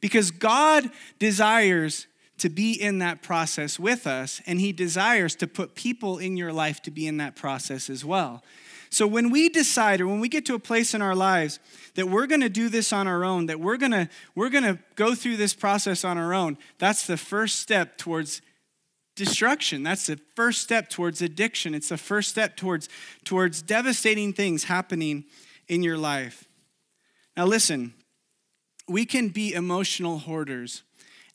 because 0.00 0.30
God 0.30 0.90
desires 1.18 2.06
to 2.38 2.48
be 2.48 2.72
in 2.72 2.98
that 3.00 3.22
process 3.22 3.78
with 3.78 4.06
us, 4.06 4.40
and 4.46 4.60
He 4.60 4.72
desires 4.72 5.34
to 5.36 5.46
put 5.46 5.74
people 5.74 6.18
in 6.18 6.36
your 6.36 6.52
life 6.52 6.80
to 6.82 6.90
be 6.90 7.06
in 7.06 7.16
that 7.16 7.36
process 7.36 7.90
as 7.90 8.04
well. 8.04 8.42
So 8.90 9.06
when 9.06 9.30
we 9.30 9.48
decide 9.48 10.00
or 10.00 10.06
when 10.06 10.20
we 10.20 10.28
get 10.28 10.46
to 10.46 10.54
a 10.54 10.58
place 10.58 10.94
in 10.94 11.02
our 11.02 11.14
lives 11.14 11.58
that 11.94 12.08
we're 12.08 12.26
going 12.26 12.40
to 12.40 12.48
do 12.48 12.68
this 12.68 12.92
on 12.92 13.06
our 13.06 13.24
own, 13.24 13.46
that 13.46 13.60
we're 13.60 13.76
going 13.76 13.92
to 13.92 14.08
we're 14.34 14.48
going 14.48 14.64
to 14.64 14.78
go 14.94 15.14
through 15.14 15.36
this 15.36 15.54
process 15.54 16.04
on 16.04 16.18
our 16.18 16.32
own, 16.32 16.58
that's 16.78 17.06
the 17.06 17.16
first 17.16 17.58
step 17.58 17.98
towards 17.98 18.40
destruction. 19.16 19.82
That's 19.82 20.06
the 20.06 20.18
first 20.36 20.62
step 20.62 20.88
towards 20.88 21.20
addiction. 21.20 21.74
It's 21.74 21.88
the 21.88 21.98
first 21.98 22.30
step 22.30 22.56
towards 22.56 22.88
towards 23.24 23.62
devastating 23.62 24.32
things 24.32 24.64
happening 24.64 25.24
in 25.66 25.82
your 25.82 25.98
life. 25.98 26.48
Now 27.36 27.44
listen, 27.44 27.94
we 28.88 29.04
can 29.04 29.28
be 29.28 29.52
emotional 29.52 30.18
hoarders. 30.18 30.82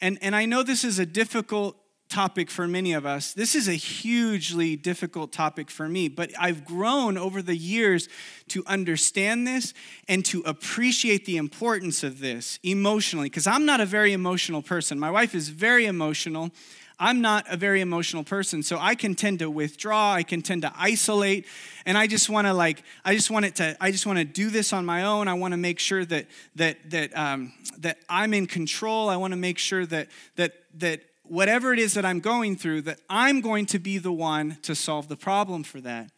And, 0.02 0.18
and 0.22 0.36
I 0.36 0.46
know 0.46 0.64
this 0.64 0.84
is 0.84 1.00
a 1.00 1.06
difficult 1.06 1.78
topic 2.14 2.52
for 2.52 2.68
many 2.68 2.94
of 2.94 3.06
us. 3.06 3.34
This 3.34 3.56
is 3.56 3.68
a 3.68 3.74
hugely 3.74 4.76
difficult 4.76 5.32
topic 5.32 5.72
for 5.72 5.90
me, 5.90 6.10
but 6.10 6.32
I've 6.40 6.64
grown 6.64 7.18
over 7.18 7.42
the 7.42 7.56
years 7.56 8.08
to 8.50 8.64
understand 8.68 9.48
this 9.48 9.74
and 10.08 10.24
to 10.26 10.44
appreciate 10.46 11.26
the 11.26 11.38
importance 11.38 12.04
of 12.04 12.20
this 12.20 12.60
emotionally, 12.62 13.30
because 13.30 13.48
I'm 13.48 13.66
not 13.66 13.82
a 13.82 13.86
very 13.86 14.14
emotional 14.14 14.62
person. 14.62 15.00
My 15.00 15.10
wife 15.10 15.34
is 15.34 15.50
very 15.50 15.88
emotional. 15.88 16.52
I'm 17.00 17.22
not 17.22 17.46
a 17.50 17.58
very 17.58 17.82
emotional 17.82 18.24
person, 18.24 18.62
so 18.62 18.78
I 18.80 18.94
can 18.94 19.16
tend 19.16 19.40
to 19.40 19.50
withdraw, 19.50 20.14
I 20.14 20.22
can 20.22 20.44
tend 20.44 20.62
to 20.62 20.72
isolate, 20.78 21.48
and 21.86 21.98
I 21.98 22.06
just 22.06 22.30
want 22.30 22.46
to 22.46 22.54
like, 22.54 22.84
I 23.04 23.16
just 23.16 23.32
want 23.32 23.46
it 23.46 23.56
to, 23.56 23.76
I 23.82 23.90
just 23.92 24.06
want 24.06 24.20
to 24.20 24.26
do 24.26 24.52
this 24.52 24.72
on 24.72 24.86
my 24.86 25.04
own. 25.04 25.28
I 25.28 25.34
want 25.34 25.54
to 25.54 25.58
make 25.58 25.80
sure 25.80 26.06
that 26.06 26.28
that 26.56 26.78
that 26.92 27.18
um, 27.18 27.52
that 27.80 27.98
I'm 28.08 28.34
in 28.36 28.46
control. 28.46 29.10
I 29.10 29.18
want 29.18 29.32
to 29.32 29.38
make 29.38 29.58
sure 29.58 29.86
that 29.88 30.08
that 30.36 30.54
that 30.80 31.02
whatever 31.34 31.74
it 31.74 31.80
is 31.80 31.96
that 31.96 32.06
I'm 32.06 32.20
going 32.20 32.56
through, 32.56 32.84
that 32.84 33.00
I'm 33.10 33.42
going 33.42 33.66
to 33.68 33.80
be 33.80 33.98
the 33.98 34.12
one 34.12 34.58
to 34.62 34.76
solve 34.76 35.08
the 35.08 35.18
problem 35.18 35.64
for 35.64 35.82
that. 35.82 36.12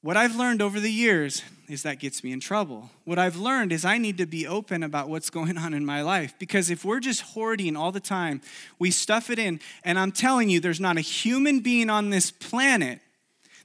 What 0.00 0.16
I've 0.16 0.36
learned 0.36 0.62
over 0.62 0.80
the 0.80 0.90
years 0.90 1.42
is 1.68 1.82
that 1.82 1.98
gets 1.98 2.24
me 2.24 2.32
in 2.32 2.40
trouble. 2.40 2.90
What 3.04 3.18
I've 3.18 3.36
learned 3.36 3.72
is 3.72 3.84
I 3.84 3.98
need 3.98 4.18
to 4.18 4.26
be 4.26 4.46
open 4.46 4.82
about 4.82 5.10
what's 5.10 5.28
going 5.28 5.58
on 5.58 5.74
in 5.74 5.84
my 5.84 6.00
life 6.00 6.34
because 6.38 6.70
if 6.70 6.84
we're 6.84 7.00
just 7.00 7.20
hoarding 7.20 7.76
all 7.76 7.92
the 7.92 8.00
time, 8.00 8.40
we 8.78 8.90
stuff 8.90 9.28
it 9.28 9.38
in, 9.38 9.60
and 9.82 9.98
I'm 9.98 10.12
telling 10.12 10.48
you, 10.48 10.60
there's 10.60 10.80
not 10.80 10.96
a 10.96 11.02
human 11.02 11.60
being 11.60 11.90
on 11.90 12.08
this 12.08 12.30
planet 12.30 13.00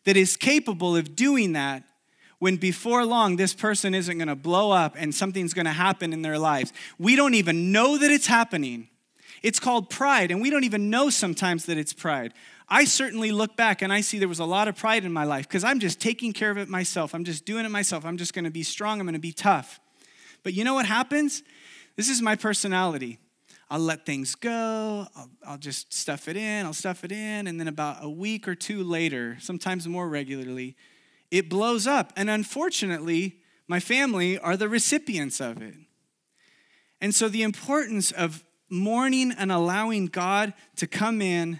that 0.03 0.17
is 0.17 0.35
capable 0.35 0.97
of 0.97 1.15
doing 1.15 1.53
that 1.53 1.83
when 2.39 2.57
before 2.57 3.05
long 3.05 3.37
this 3.37 3.53
person 3.53 3.93
isn't 3.93 4.17
going 4.17 4.27
to 4.27 4.35
blow 4.35 4.71
up 4.71 4.95
and 4.97 5.15
something's 5.15 5.53
going 5.53 5.65
to 5.65 5.71
happen 5.71 6.11
in 6.11 6.23
their 6.23 6.39
lives. 6.39 6.73
We 6.97 7.15
don't 7.15 7.35
even 7.35 7.71
know 7.71 7.97
that 7.97 8.11
it's 8.11 8.27
happening 8.27 8.89
it's 9.41 9.59
called 9.59 9.89
pride, 9.89 10.31
and 10.31 10.41
we 10.41 10.49
don't 10.49 10.63
even 10.63 10.89
know 10.89 11.09
sometimes 11.09 11.65
that 11.65 11.77
it's 11.77 11.93
pride. 11.93 12.33
I 12.69 12.85
certainly 12.85 13.31
look 13.31 13.55
back 13.55 13.81
and 13.81 13.91
I 13.91 14.01
see 14.01 14.19
there 14.19 14.27
was 14.27 14.39
a 14.39 14.45
lot 14.45 14.67
of 14.67 14.75
pride 14.75 15.03
in 15.03 15.11
my 15.11 15.23
life 15.23 15.47
because 15.47 15.63
I'm 15.63 15.79
just 15.79 15.99
taking 15.99 16.33
care 16.33 16.51
of 16.51 16.57
it 16.57 16.69
myself. 16.69 17.15
I'm 17.15 17.23
just 17.23 17.45
doing 17.45 17.65
it 17.65 17.69
myself. 17.69 18.05
I'm 18.05 18.17
just 18.17 18.33
going 18.33 18.45
to 18.45 18.51
be 18.51 18.61
strong. 18.61 18.99
I'm 18.99 19.07
going 19.07 19.13
to 19.13 19.19
be 19.19 19.31
tough. 19.31 19.79
But 20.43 20.53
you 20.53 20.63
know 20.63 20.75
what 20.75 20.85
happens? 20.85 21.41
This 21.95 22.09
is 22.09 22.21
my 22.21 22.35
personality. 22.35 23.17
I'll 23.71 23.79
let 23.79 24.05
things 24.05 24.35
go. 24.35 25.07
I'll, 25.15 25.29
I'll, 25.45 25.57
just 25.57 25.93
stuff 25.93 26.27
it 26.27 26.37
in. 26.37 26.65
I'll 26.65 26.73
stuff 26.73 27.03
it 27.03 27.11
in. 27.11 27.47
And 27.47 27.59
then 27.59 27.67
about 27.67 28.03
a 28.03 28.09
week 28.09 28.47
or 28.47 28.55
two 28.55 28.83
later, 28.83 29.37
sometimes 29.39 29.87
more 29.87 30.07
regularly, 30.07 30.75
it 31.29 31.49
blows 31.49 31.85
up. 31.85 32.13
And 32.15 32.29
unfortunately, 32.29 33.37
my 33.67 33.79
family 33.79 34.39
are 34.39 34.57
the 34.57 34.69
recipients 34.69 35.39
of 35.39 35.61
it. 35.61 35.75
And 37.01 37.13
so 37.13 37.29
the 37.29 37.43
importance 37.43 38.11
of 38.11 38.43
mourning 38.69 39.31
and 39.31 39.51
allowing 39.51 40.07
God 40.07 40.53
to 40.77 40.87
come 40.87 41.21
in 41.21 41.59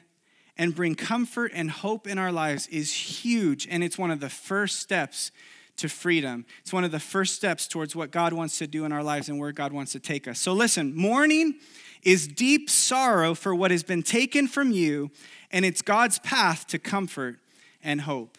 and 0.58 0.76
bring 0.76 0.96
comfort 0.96 1.52
and 1.56 1.72
hope 1.72 2.08
in 2.08 2.18
our 2.18 2.32
lives 2.32 2.68
is 2.68 2.94
huge. 2.94 3.68
And 3.70 3.84
it's 3.84 3.98
one 3.98 4.12
of 4.12 4.20
the 4.20 4.30
first 4.30 4.80
steps 4.80 5.32
to 5.78 5.88
freedom. 5.88 6.46
It's 6.62 6.74
one 6.74 6.84
of 6.84 6.92
the 6.92 7.00
first 7.00 7.36
steps 7.36 7.68
towards 7.68 7.96
what 7.96 8.12
God 8.12 8.34
wants 8.34 8.58
to 8.60 8.68
do 8.68 8.84
in 8.84 8.92
our 8.92 9.04
lives 9.04 9.30
and 9.30 9.40
where 9.40 9.54
God 9.54 9.72
wants 9.72 9.94
to 9.94 10.00
take 10.00 10.28
us. 10.28 10.38
So, 10.38 10.52
listen, 10.52 10.94
mourning 10.94 11.56
is 12.04 12.28
deep 12.28 12.70
sorrow 12.70 13.34
for 13.34 13.56
what 13.56 13.72
has 13.72 13.84
been 13.84 14.04
taken 14.04 14.48
from 14.48 14.72
you, 14.72 15.10
and 15.52 15.64
it's 15.64 15.82
God's 15.82 16.20
path 16.20 16.68
to 16.68 16.80
comfort 16.80 17.40
and 17.82 18.02
hope. 18.02 18.38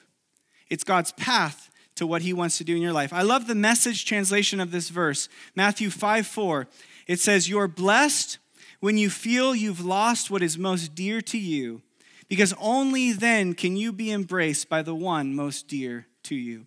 It's 0.68 0.84
God's 0.84 1.12
path 1.12 1.70
to 1.96 2.06
what 2.06 2.22
he 2.22 2.32
wants 2.32 2.58
to 2.58 2.64
do 2.64 2.76
in 2.76 2.82
your 2.82 2.92
life. 2.92 3.12
I 3.12 3.22
love 3.22 3.46
the 3.46 3.54
message 3.54 4.04
translation 4.04 4.60
of 4.60 4.70
this 4.70 4.90
verse, 4.90 5.28
Matthew 5.54 5.88
5 5.88 6.26
4. 6.26 6.68
It 7.06 7.20
says, 7.20 7.48
You're 7.48 7.68
blessed 7.68 8.38
when 8.80 8.98
you 8.98 9.10
feel 9.10 9.54
you've 9.54 9.84
lost 9.84 10.30
what 10.30 10.42
is 10.42 10.58
most 10.58 10.94
dear 10.94 11.20
to 11.20 11.38
you, 11.38 11.82
because 12.28 12.54
only 12.60 13.12
then 13.12 13.54
can 13.54 13.76
you 13.76 13.92
be 13.92 14.10
embraced 14.10 14.68
by 14.68 14.82
the 14.82 14.94
one 14.94 15.34
most 15.34 15.68
dear 15.68 16.06
to 16.24 16.34
you. 16.34 16.66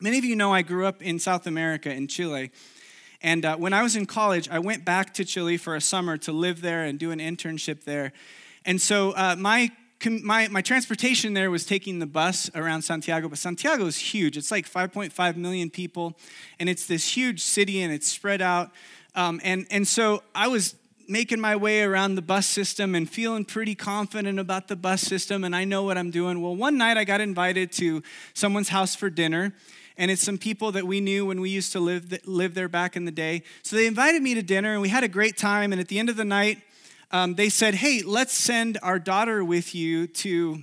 Many 0.00 0.18
of 0.18 0.24
you 0.24 0.34
know 0.34 0.54
I 0.54 0.62
grew 0.62 0.86
up 0.86 1.02
in 1.02 1.18
South 1.18 1.46
America, 1.46 1.92
in 1.92 2.08
Chile. 2.08 2.50
And 3.20 3.44
uh, 3.44 3.56
when 3.56 3.74
I 3.74 3.82
was 3.82 3.96
in 3.96 4.06
college, 4.06 4.48
I 4.48 4.58
went 4.58 4.84
back 4.84 5.12
to 5.14 5.24
Chile 5.26 5.58
for 5.58 5.74
a 5.74 5.80
summer 5.80 6.16
to 6.18 6.32
live 6.32 6.62
there 6.62 6.84
and 6.84 6.98
do 6.98 7.10
an 7.10 7.18
internship 7.18 7.84
there. 7.84 8.12
And 8.64 8.80
so 8.80 9.10
uh, 9.10 9.36
my, 9.38 9.70
my, 10.22 10.48
my 10.48 10.62
transportation 10.62 11.34
there 11.34 11.50
was 11.50 11.66
taking 11.66 11.98
the 11.98 12.06
bus 12.06 12.50
around 12.54 12.82
Santiago, 12.82 13.28
but 13.28 13.38
Santiago 13.38 13.84
is 13.84 13.98
huge. 13.98 14.38
It's 14.38 14.50
like 14.50 14.66
5.5 14.66 15.36
million 15.36 15.68
people, 15.68 16.16
and 16.58 16.68
it's 16.68 16.86
this 16.86 17.14
huge 17.14 17.42
city, 17.42 17.82
and 17.82 17.92
it's 17.92 18.08
spread 18.08 18.40
out. 18.40 18.70
Um, 19.14 19.40
and, 19.42 19.66
and 19.70 19.86
so 19.86 20.22
I 20.34 20.48
was 20.48 20.74
making 21.08 21.40
my 21.40 21.56
way 21.56 21.82
around 21.82 22.14
the 22.14 22.22
bus 22.22 22.46
system 22.46 22.94
and 22.94 23.10
feeling 23.10 23.44
pretty 23.44 23.74
confident 23.74 24.38
about 24.38 24.68
the 24.68 24.76
bus 24.76 25.00
system, 25.00 25.42
and 25.42 25.56
I 25.56 25.64
know 25.64 25.82
what 25.82 25.98
I'm 25.98 26.10
doing. 26.10 26.40
Well, 26.40 26.54
one 26.54 26.78
night 26.78 26.96
I 26.96 27.04
got 27.04 27.20
invited 27.20 27.72
to 27.72 28.02
someone's 28.34 28.68
house 28.68 28.94
for 28.94 29.10
dinner 29.10 29.52
and 30.00 30.10
it's 30.10 30.22
some 30.22 30.38
people 30.38 30.72
that 30.72 30.86
we 30.86 30.98
knew 30.98 31.26
when 31.26 31.42
we 31.42 31.50
used 31.50 31.72
to 31.72 31.78
live, 31.78 32.10
live 32.24 32.54
there 32.54 32.70
back 32.70 32.96
in 32.96 33.04
the 33.04 33.10
day. 33.10 33.42
So 33.62 33.76
they 33.76 33.86
invited 33.86 34.22
me 34.22 34.32
to 34.34 34.42
dinner, 34.42 34.72
and 34.72 34.80
we 34.80 34.88
had 34.88 35.04
a 35.04 35.08
great 35.08 35.36
time. 35.36 35.72
And 35.72 35.80
at 35.80 35.88
the 35.88 35.98
end 35.98 36.08
of 36.08 36.16
the 36.16 36.24
night, 36.24 36.62
um, 37.10 37.34
they 37.34 37.50
said, 37.50 37.74
Hey, 37.74 38.00
let's 38.02 38.32
send 38.32 38.78
our 38.82 38.98
daughter 38.98 39.44
with 39.44 39.74
you 39.74 40.06
to 40.06 40.62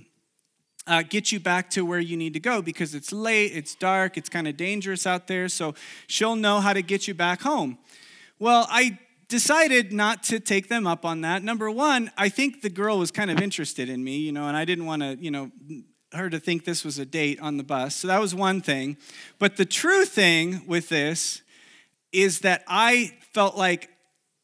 uh, 0.88 1.04
get 1.08 1.30
you 1.30 1.38
back 1.38 1.70
to 1.70 1.86
where 1.86 2.00
you 2.00 2.16
need 2.16 2.32
to 2.34 2.40
go 2.40 2.60
because 2.60 2.96
it's 2.96 3.12
late, 3.12 3.52
it's 3.54 3.76
dark, 3.76 4.16
it's 4.16 4.28
kind 4.28 4.48
of 4.48 4.56
dangerous 4.56 5.06
out 5.06 5.28
there. 5.28 5.48
So 5.48 5.76
she'll 6.08 6.34
know 6.34 6.58
how 6.58 6.72
to 6.72 6.82
get 6.82 7.06
you 7.06 7.14
back 7.14 7.42
home. 7.42 7.78
Well, 8.38 8.66
I 8.70 8.98
decided 9.28 9.92
not 9.92 10.22
to 10.24 10.40
take 10.40 10.68
them 10.68 10.86
up 10.86 11.04
on 11.04 11.20
that. 11.22 11.42
Number 11.42 11.70
one, 11.70 12.10
I 12.16 12.28
think 12.28 12.62
the 12.62 12.70
girl 12.70 12.98
was 12.98 13.10
kind 13.10 13.30
of 13.30 13.40
interested 13.40 13.88
in 13.88 14.02
me, 14.02 14.18
you 14.18 14.32
know, 14.32 14.46
and 14.46 14.56
I 14.56 14.64
didn't 14.64 14.86
want 14.86 15.02
to, 15.02 15.16
you 15.20 15.30
know, 15.30 15.50
her 16.12 16.30
to 16.30 16.40
think 16.40 16.64
this 16.64 16.84
was 16.84 16.98
a 16.98 17.04
date 17.04 17.38
on 17.40 17.58
the 17.58 17.62
bus. 17.62 17.96
So 17.96 18.08
that 18.08 18.20
was 18.20 18.34
one 18.34 18.60
thing. 18.60 18.96
But 19.38 19.56
the 19.56 19.66
true 19.66 20.04
thing 20.04 20.62
with 20.66 20.88
this 20.88 21.42
is 22.12 22.40
that 22.40 22.64
I 22.66 23.12
felt 23.32 23.56
like 23.56 23.90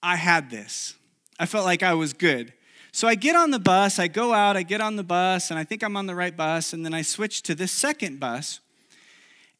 I 0.02 0.16
had 0.16 0.50
this. 0.50 0.94
I 1.38 1.46
felt 1.46 1.64
like 1.64 1.82
I 1.82 1.94
was 1.94 2.12
good. 2.12 2.52
So 2.92 3.08
I 3.08 3.14
get 3.14 3.34
on 3.34 3.50
the 3.50 3.58
bus, 3.58 3.98
I 3.98 4.06
go 4.06 4.34
out, 4.34 4.56
I 4.56 4.62
get 4.62 4.80
on 4.80 4.96
the 4.96 5.02
bus, 5.02 5.50
and 5.50 5.58
I 5.58 5.64
think 5.64 5.82
I'm 5.82 5.96
on 5.96 6.06
the 6.06 6.14
right 6.14 6.36
bus, 6.36 6.72
and 6.72 6.84
then 6.84 6.94
I 6.94 7.02
switch 7.02 7.42
to 7.42 7.54
this 7.54 7.72
second 7.72 8.20
bus. 8.20 8.60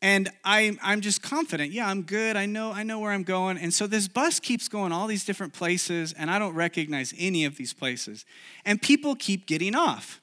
And 0.05 0.31
I, 0.45 0.77
I'm 0.83 1.01
just 1.01 1.23
confident. 1.23 1.73
Yeah, 1.73 1.88
I'm 1.88 2.03
good. 2.03 2.37
I 2.37 2.45
know, 2.45 2.73
I 2.73 2.83
know 2.83 2.99
where 2.99 3.11
I'm 3.11 3.23
going. 3.23 3.57
And 3.57 3.73
so 3.73 3.87
this 3.87 4.07
bus 4.07 4.38
keeps 4.38 4.69
going 4.69 4.93
all 4.93 5.07
these 5.07 5.25
different 5.25 5.55
places, 5.55 6.12
and 6.12 6.31
I 6.31 6.38
don't 6.38 6.55
recognize 6.55 7.14
any 7.17 7.47
of 7.47 7.57
these 7.57 7.73
places. 7.73 8.27
And 8.67 8.83
people 8.83 9.17
keep 9.17 9.47
getting 9.47 9.75
off. 9.75 10.21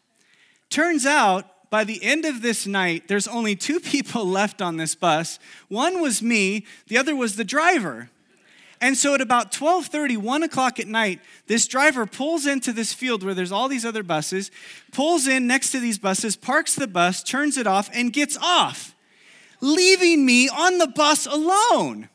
Turns 0.70 1.08
out 1.08 1.72
by 1.72 1.84
the 1.84 2.04
end 2.04 2.26
of 2.26 2.44
this 2.44 2.68
night, 2.68 3.08
there's 3.08 3.28
only 3.28 3.56
two 3.56 3.80
people 3.96 4.24
left 4.24 4.62
on 4.62 4.78
this 4.78 4.94
bus. 4.94 5.40
One 5.68 6.00
was 6.00 6.22
me, 6.22 6.68
the 6.86 7.00
other 7.00 7.16
was 7.16 7.36
the 7.36 7.44
driver. 7.44 8.12
And 8.82 8.96
so 8.96 9.16
at 9.16 9.22
about 9.22 9.52
12:30, 9.52 10.16
1 10.16 10.44
o'clock 10.44 10.80
at 10.80 10.88
night, 10.88 11.22
this 11.48 11.66
driver 11.66 12.06
pulls 12.06 12.46
into 12.46 12.72
this 12.72 12.94
field 12.94 13.24
where 13.24 13.34
there's 13.34 13.52
all 13.52 13.68
these 13.68 13.86
other 13.86 14.04
buses, 14.04 14.52
pulls 14.92 15.28
in 15.28 15.48
next 15.48 15.72
to 15.72 15.80
these 15.80 15.98
buses, 15.98 16.36
parks 16.36 16.76
the 16.76 16.86
bus, 16.86 17.24
turns 17.24 17.58
it 17.58 17.66
off, 17.66 17.90
and 17.92 18.14
gets 18.14 18.38
off, 18.38 18.91
leaving 19.62 20.26
me 20.26 20.50
on 20.50 20.78
the 20.78 20.88
bus 20.88 21.26
alone 21.26 22.10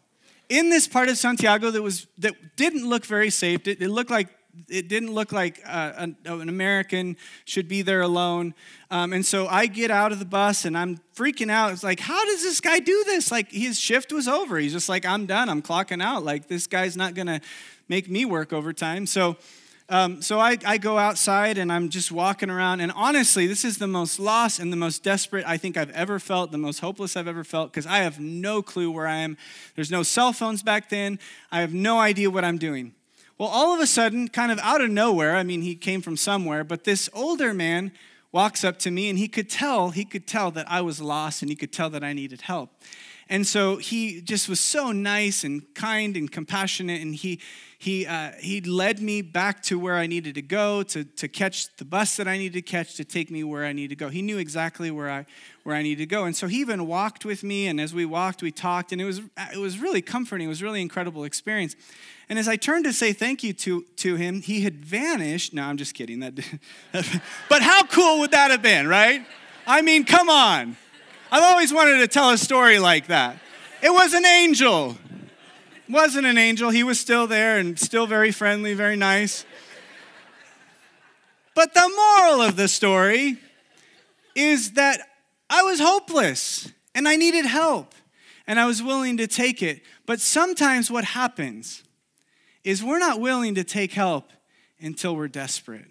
in 0.48 0.70
this 0.70 0.86
part 0.86 1.08
of 1.08 1.16
Santiago 1.16 1.70
that 1.70 1.82
was 1.82 2.06
that 2.18 2.34
didn't 2.56 2.88
look 2.88 3.04
very 3.04 3.30
safe. 3.30 3.66
It, 3.66 3.80
it 3.80 3.88
looked 3.88 4.10
like 4.10 4.28
it 4.68 4.88
didn't 4.88 5.12
look 5.12 5.32
like 5.32 5.60
uh, 5.66 5.92
an, 5.96 6.16
an, 6.24 6.48
American 6.48 7.16
should 7.44 7.68
be 7.68 7.82
there 7.82 8.00
alone. 8.00 8.54
Um, 8.90 9.12
and 9.12 9.24
so 9.24 9.46
I 9.46 9.66
get 9.66 9.90
out 9.90 10.12
of 10.12 10.18
the 10.18 10.24
bus 10.24 10.64
and 10.64 10.78
I'm 10.78 10.98
freaking 11.14 11.50
out. 11.50 11.72
It's 11.72 11.82
like, 11.82 12.00
how 12.00 12.24
does 12.24 12.42
this 12.42 12.60
guy 12.60 12.78
do 12.78 13.04
this? 13.04 13.30
Like 13.30 13.50
his 13.52 13.78
shift 13.78 14.12
was 14.12 14.26
over. 14.26 14.58
He's 14.58 14.72
just 14.72 14.88
like, 14.88 15.04
I'm 15.04 15.26
done. 15.26 15.48
I'm 15.48 15.62
clocking 15.62 16.02
out. 16.02 16.24
Like 16.24 16.48
this 16.48 16.66
guy's 16.66 16.96
not 16.96 17.14
to 17.26 17.40
make 17.88 18.08
me 18.08 18.24
work 18.24 18.52
overtime. 18.52 19.06
So, 19.06 19.36
um, 19.88 20.20
so 20.20 20.40
I, 20.40 20.58
I 20.66 20.78
go 20.78 20.98
outside 20.98 21.58
and 21.58 21.72
I'm 21.72 21.88
just 21.88 22.10
walking 22.10 22.50
around. 22.50 22.80
And 22.80 22.90
honestly, 22.92 23.46
this 23.46 23.64
is 23.64 23.78
the 23.78 23.86
most 23.86 24.18
lost 24.18 24.58
and 24.58 24.72
the 24.72 24.76
most 24.76 25.04
desperate 25.04 25.46
I 25.46 25.56
think 25.56 25.76
I've 25.76 25.90
ever 25.90 26.18
felt, 26.18 26.50
the 26.50 26.58
most 26.58 26.80
hopeless 26.80 27.16
I've 27.16 27.28
ever 27.28 27.44
felt, 27.44 27.72
because 27.72 27.86
I 27.86 27.98
have 27.98 28.18
no 28.18 28.62
clue 28.62 28.90
where 28.90 29.06
I 29.06 29.18
am. 29.18 29.36
There's 29.76 29.90
no 29.90 30.02
cell 30.02 30.32
phones 30.32 30.62
back 30.62 30.88
then. 30.88 31.20
I 31.52 31.60
have 31.60 31.72
no 31.72 32.00
idea 32.00 32.30
what 32.30 32.44
I'm 32.44 32.58
doing. 32.58 32.94
Well, 33.38 33.48
all 33.48 33.74
of 33.74 33.80
a 33.80 33.86
sudden, 33.86 34.28
kind 34.28 34.50
of 34.50 34.58
out 34.60 34.80
of 34.80 34.90
nowhere, 34.90 35.36
I 35.36 35.42
mean, 35.42 35.62
he 35.62 35.74
came 35.76 36.00
from 36.00 36.16
somewhere, 36.16 36.64
but 36.64 36.84
this 36.84 37.08
older 37.12 37.52
man 37.52 37.92
walks 38.32 38.64
up 38.64 38.78
to 38.78 38.90
me 38.90 39.08
and 39.08 39.18
he 39.18 39.28
could 39.28 39.48
tell, 39.48 39.90
he 39.90 40.04
could 40.04 40.26
tell 40.26 40.50
that 40.52 40.70
I 40.70 40.80
was 40.80 41.00
lost 41.00 41.42
and 41.42 41.50
he 41.50 41.54
could 41.54 41.72
tell 41.72 41.90
that 41.90 42.02
I 42.02 42.12
needed 42.12 42.42
help. 42.42 42.70
And 43.28 43.46
so 43.46 43.76
he 43.76 44.20
just 44.20 44.48
was 44.48 44.60
so 44.60 44.92
nice 44.92 45.42
and 45.42 45.62
kind 45.74 46.16
and 46.16 46.30
compassionate, 46.30 47.02
and 47.02 47.14
he 47.14 47.40
he 47.78 48.06
uh, 48.06 48.32
he 48.38 48.60
led 48.60 49.00
me 49.00 49.20
back 49.20 49.62
to 49.64 49.78
where 49.78 49.96
I 49.96 50.06
needed 50.06 50.36
to 50.36 50.42
go 50.42 50.84
to 50.84 51.02
to 51.04 51.26
catch 51.26 51.74
the 51.76 51.84
bus 51.84 52.16
that 52.16 52.28
I 52.28 52.38
needed 52.38 52.54
to 52.54 52.62
catch 52.62 52.94
to 52.96 53.04
take 53.04 53.30
me 53.30 53.42
where 53.42 53.64
I 53.64 53.72
needed 53.72 53.98
to 53.98 54.04
go. 54.04 54.10
He 54.10 54.22
knew 54.22 54.38
exactly 54.38 54.92
where 54.92 55.10
I 55.10 55.26
where 55.64 55.74
I 55.74 55.82
needed 55.82 56.02
to 56.02 56.06
go, 56.06 56.24
and 56.24 56.36
so 56.36 56.46
he 56.46 56.60
even 56.60 56.86
walked 56.86 57.24
with 57.24 57.42
me. 57.42 57.66
And 57.66 57.80
as 57.80 57.92
we 57.92 58.04
walked, 58.04 58.42
we 58.42 58.52
talked, 58.52 58.92
and 58.92 59.00
it 59.00 59.04
was 59.04 59.20
it 59.52 59.58
was 59.58 59.80
really 59.80 60.02
comforting. 60.02 60.46
It 60.46 60.50
was 60.50 60.62
really 60.62 60.80
incredible 60.80 61.24
experience. 61.24 61.74
And 62.28 62.38
as 62.38 62.48
I 62.48 62.56
turned 62.56 62.84
to 62.84 62.92
say 62.92 63.12
thank 63.12 63.44
you 63.44 63.52
to, 63.52 63.84
to 63.96 64.16
him, 64.16 64.42
he 64.42 64.62
had 64.62 64.84
vanished. 64.84 65.54
No, 65.54 65.62
I'm 65.62 65.76
just 65.76 65.94
kidding. 65.94 66.20
That, 66.20 66.34
but 67.48 67.62
how 67.62 67.84
cool 67.84 68.18
would 68.20 68.32
that 68.32 68.50
have 68.50 68.62
been, 68.62 68.88
right? 68.88 69.24
I 69.66 69.82
mean, 69.82 70.04
come 70.04 70.28
on. 70.28 70.76
I've 71.30 71.42
always 71.42 71.72
wanted 71.72 71.98
to 71.98 72.08
tell 72.08 72.30
a 72.30 72.38
story 72.38 72.78
like 72.78 73.08
that. 73.08 73.38
It 73.82 73.90
was 73.90 74.14
an 74.14 74.24
angel. 74.24 74.96
Wasn't 75.88 76.26
an 76.26 76.38
angel. 76.38 76.70
He 76.70 76.82
was 76.82 77.00
still 77.00 77.26
there 77.26 77.58
and 77.58 77.78
still 77.78 78.06
very 78.06 78.30
friendly, 78.30 78.74
very 78.74 78.96
nice. 78.96 79.44
But 81.54 81.74
the 81.74 81.90
moral 81.96 82.42
of 82.42 82.56
the 82.56 82.68
story 82.68 83.38
is 84.34 84.72
that 84.72 85.00
I 85.48 85.62
was 85.62 85.80
hopeless 85.80 86.70
and 86.94 87.08
I 87.08 87.16
needed 87.16 87.46
help 87.46 87.94
and 88.46 88.60
I 88.60 88.66
was 88.66 88.82
willing 88.82 89.16
to 89.16 89.26
take 89.26 89.62
it. 89.62 89.82
But 90.04 90.20
sometimes 90.20 90.90
what 90.90 91.04
happens 91.04 91.82
is 92.62 92.84
we're 92.84 92.98
not 92.98 93.20
willing 93.20 93.54
to 93.54 93.64
take 93.64 93.92
help 93.92 94.32
until 94.80 95.16
we're 95.16 95.28
desperate. 95.28 95.86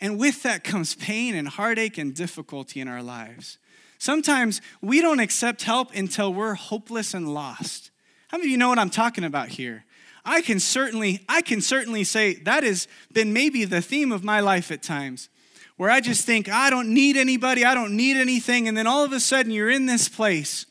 And 0.00 0.18
with 0.18 0.42
that 0.42 0.64
comes 0.64 0.94
pain 0.94 1.34
and 1.34 1.46
heartache 1.46 1.98
and 1.98 2.14
difficulty 2.14 2.80
in 2.80 2.88
our 2.88 3.02
lives. 3.02 3.58
Sometimes 4.00 4.62
we 4.80 5.02
don't 5.02 5.20
accept 5.20 5.62
help 5.62 5.94
until 5.94 6.32
we're 6.32 6.54
hopeless 6.54 7.12
and 7.12 7.32
lost. 7.32 7.90
How 8.28 8.38
many 8.38 8.48
of 8.48 8.50
you 8.52 8.56
know 8.56 8.70
what 8.70 8.78
I'm 8.78 8.88
talking 8.88 9.24
about 9.24 9.48
here? 9.48 9.84
I 10.24 10.40
can 10.40 10.58
certainly, 10.58 11.22
I 11.28 11.42
can 11.42 11.60
certainly 11.60 12.04
say 12.04 12.34
that 12.44 12.64
has 12.64 12.88
been 13.12 13.34
maybe 13.34 13.66
the 13.66 13.82
theme 13.82 14.10
of 14.10 14.24
my 14.24 14.40
life 14.40 14.70
at 14.70 14.82
times, 14.82 15.28
where 15.76 15.90
I 15.90 16.00
just 16.00 16.24
think, 16.24 16.48
I 16.48 16.70
don't 16.70 16.94
need 16.94 17.18
anybody, 17.18 17.62
I 17.62 17.74
don't 17.74 17.94
need 17.94 18.16
anything, 18.16 18.66
and 18.66 18.76
then 18.76 18.86
all 18.86 19.04
of 19.04 19.12
a 19.12 19.20
sudden 19.20 19.52
you're 19.52 19.70
in 19.70 19.84
this 19.84 20.08
place 20.08 20.64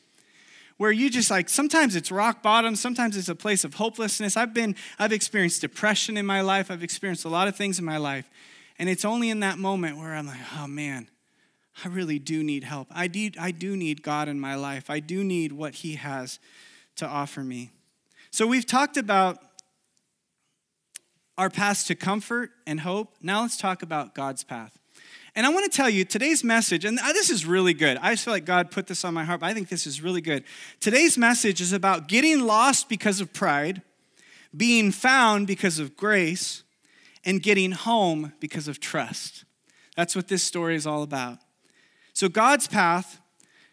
where 0.76 0.90
you 0.90 1.08
just 1.08 1.30
like 1.30 1.48
sometimes 1.50 1.94
it's 1.94 2.10
rock 2.10 2.42
bottom 2.42 2.74
sometimes 2.74 3.14
it's 3.14 3.28
a 3.28 3.34
place 3.34 3.64
of 3.64 3.74
hopelessness 3.74 4.34
i've 4.34 4.54
been 4.54 4.74
i've 4.98 5.12
experienced 5.12 5.60
depression 5.60 6.16
in 6.16 6.24
my 6.24 6.40
life 6.40 6.70
i've 6.70 6.82
experienced 6.82 7.26
a 7.26 7.28
lot 7.28 7.46
of 7.46 7.54
things 7.54 7.78
in 7.78 7.84
my 7.84 7.98
life 7.98 8.30
and 8.78 8.88
it's 8.88 9.04
only 9.04 9.28
in 9.28 9.40
that 9.40 9.58
moment 9.58 9.98
where 9.98 10.14
i'm 10.14 10.26
like 10.26 10.40
oh 10.58 10.66
man 10.66 11.06
i 11.84 11.88
really 11.88 12.18
do 12.18 12.42
need 12.42 12.64
help 12.64 12.88
i 12.90 13.06
do, 13.06 13.30
I 13.38 13.50
do 13.50 13.76
need 13.76 14.02
god 14.02 14.28
in 14.28 14.38
my 14.40 14.54
life 14.54 14.90
i 14.90 15.00
do 15.00 15.24
need 15.24 15.52
what 15.52 15.76
he 15.76 15.94
has 15.94 16.38
to 16.96 17.06
offer 17.06 17.42
me 17.42 17.70
so 18.30 18.46
we've 18.46 18.66
talked 18.66 18.96
about 18.96 19.38
our 21.38 21.50
paths 21.50 21.84
to 21.84 21.94
comfort 21.94 22.50
and 22.66 22.80
hope 22.80 23.14
now 23.20 23.42
let's 23.42 23.56
talk 23.56 23.82
about 23.82 24.14
god's 24.14 24.44
path 24.44 24.80
and 25.36 25.46
I 25.46 25.50
want 25.50 25.70
to 25.70 25.76
tell 25.76 25.88
you 25.88 26.04
today's 26.04 26.42
message, 26.42 26.84
and 26.84 26.98
uh, 26.98 27.12
this 27.12 27.30
is 27.30 27.46
really 27.46 27.72
good. 27.72 27.96
I 27.98 28.12
just 28.12 28.24
feel 28.24 28.34
like 28.34 28.44
God 28.44 28.70
put 28.70 28.88
this 28.88 29.04
on 29.04 29.14
my 29.14 29.22
heart, 29.22 29.40
but 29.40 29.46
I 29.46 29.54
think 29.54 29.68
this 29.68 29.86
is 29.86 30.02
really 30.02 30.20
good. 30.20 30.42
Today's 30.80 31.16
message 31.16 31.60
is 31.60 31.72
about 31.72 32.08
getting 32.08 32.40
lost 32.40 32.88
because 32.88 33.20
of 33.20 33.32
pride, 33.32 33.82
being 34.56 34.90
found 34.90 35.46
because 35.46 35.78
of 35.78 35.96
grace, 35.96 36.64
and 37.24 37.42
getting 37.42 37.72
home 37.72 38.32
because 38.40 38.66
of 38.66 38.80
trust. 38.80 39.44
That's 39.96 40.16
what 40.16 40.28
this 40.28 40.42
story 40.42 40.74
is 40.74 40.86
all 40.86 41.02
about. 41.02 41.38
So, 42.20 42.28
God's 42.28 42.68
path 42.68 43.18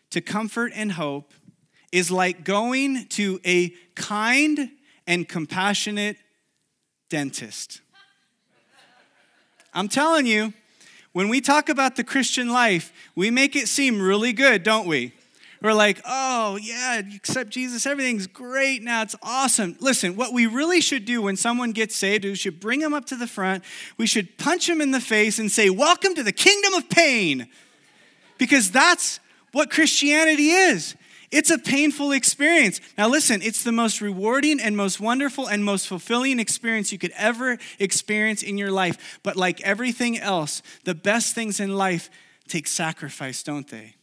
to 0.10 0.22
comfort 0.22 0.72
and 0.74 0.94
hope 0.94 1.34
is 1.92 2.10
like 2.10 2.46
going 2.46 3.08
to 3.08 3.42
a 3.46 3.74
kind 3.94 4.72
and 5.06 5.28
compassionate 5.28 6.16
dentist. 7.10 7.82
I'm 9.74 9.90
telling 9.90 10.26
you, 10.26 10.54
when 11.12 11.28
we 11.28 11.42
talk 11.42 11.68
about 11.68 11.98
the 11.98 12.06
Christian 12.06 12.48
life, 12.48 12.94
we 13.16 13.30
make 13.30 13.58
it 13.58 13.68
seem 13.68 14.02
really 14.02 14.32
good, 14.32 14.64
don't 14.64 14.88
we? 14.88 15.12
We're 15.62 15.74
like, 15.74 16.00
oh, 16.06 16.58
yeah, 16.62 17.02
accept 17.18 17.50
Jesus, 17.50 17.86
everything's 17.86 18.28
great 18.28 18.82
now, 18.82 19.02
it's 19.02 19.16
awesome. 19.22 19.76
Listen, 19.82 20.16
what 20.16 20.32
we 20.32 20.46
really 20.46 20.80
should 20.80 21.04
do 21.04 21.22
when 21.22 21.36
someone 21.36 21.74
gets 21.74 21.98
saved 21.98 22.24
we 22.24 22.36
should 22.36 22.62
bring 22.62 22.80
them 22.80 22.94
up 22.94 23.04
to 23.08 23.18
the 23.18 23.28
front, 23.28 23.66
we 23.98 24.08
should 24.08 24.38
punch 24.38 24.68
them 24.68 24.80
in 24.80 24.92
the 24.92 25.02
face 25.02 25.38
and 25.38 25.52
say, 25.52 25.70
Welcome 25.70 26.16
to 26.16 26.24
the 26.24 26.32
kingdom 26.32 26.76
of 26.76 26.90
pain. 26.90 27.50
Because 28.38 28.72
that's 28.72 29.20
what 29.52 29.70
Christianity 29.70 30.50
is. 30.50 30.96
It's 31.30 31.50
a 31.50 31.58
painful 31.58 32.14
experience. 32.14 32.80
Now, 32.98 33.10
listen, 33.10 33.42
it's 33.42 33.64
the 33.64 33.74
most 33.74 34.00
rewarding 34.00 34.62
and 34.62 34.78
most 34.78 35.00
wonderful 35.00 35.48
and 35.48 35.64
most 35.64 35.88
fulfilling 35.88 36.40
experience 36.40 36.92
you 36.92 36.98
could 36.98 37.12
ever 37.18 37.58
experience 37.80 38.44
in 38.44 38.58
your 38.58 38.72
life. 38.72 39.20
But 39.24 39.36
like 39.36 39.60
everything 39.62 40.18
else, 40.18 40.62
the 40.86 40.96
best 40.96 41.36
things 41.36 41.60
in 41.60 41.76
life 41.76 42.10
take 42.48 42.66
sacrifice, 42.66 43.44
don't 43.44 43.68
they? 43.68 43.96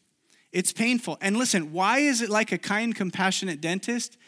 It's 0.52 0.72
painful. 0.72 1.16
And 1.20 1.36
listen, 1.36 1.72
why 1.72 2.00
is 2.00 2.20
it 2.20 2.28
like 2.28 2.52
a 2.52 2.58
kind, 2.58 2.94
compassionate 2.94 3.60
dentist? 3.60 4.18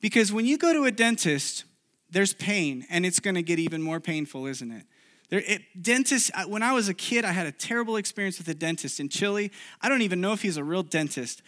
Because 0.00 0.32
when 0.32 0.46
you 0.46 0.56
go 0.56 0.72
to 0.72 0.84
a 0.84 0.92
dentist, 0.92 1.64
there's 2.10 2.32
pain, 2.32 2.86
and 2.88 3.04
it's 3.04 3.18
gonna 3.18 3.42
get 3.42 3.58
even 3.58 3.82
more 3.82 3.98
painful, 3.98 4.46
isn't 4.46 4.70
it? 4.70 4.86
There, 5.28 5.42
it, 5.44 5.62
dentists, 5.80 6.30
when 6.46 6.62
I 6.62 6.72
was 6.72 6.88
a 6.88 6.94
kid, 6.94 7.24
I 7.24 7.32
had 7.32 7.46
a 7.46 7.52
terrible 7.52 7.96
experience 7.96 8.38
with 8.38 8.48
a 8.48 8.54
dentist 8.54 9.00
in 9.00 9.08
Chile. 9.08 9.50
I 9.80 9.88
don't 9.88 10.02
even 10.02 10.20
know 10.20 10.32
if 10.32 10.42
he's 10.42 10.56
a 10.56 10.64
real 10.64 10.82
dentist. 10.84 11.42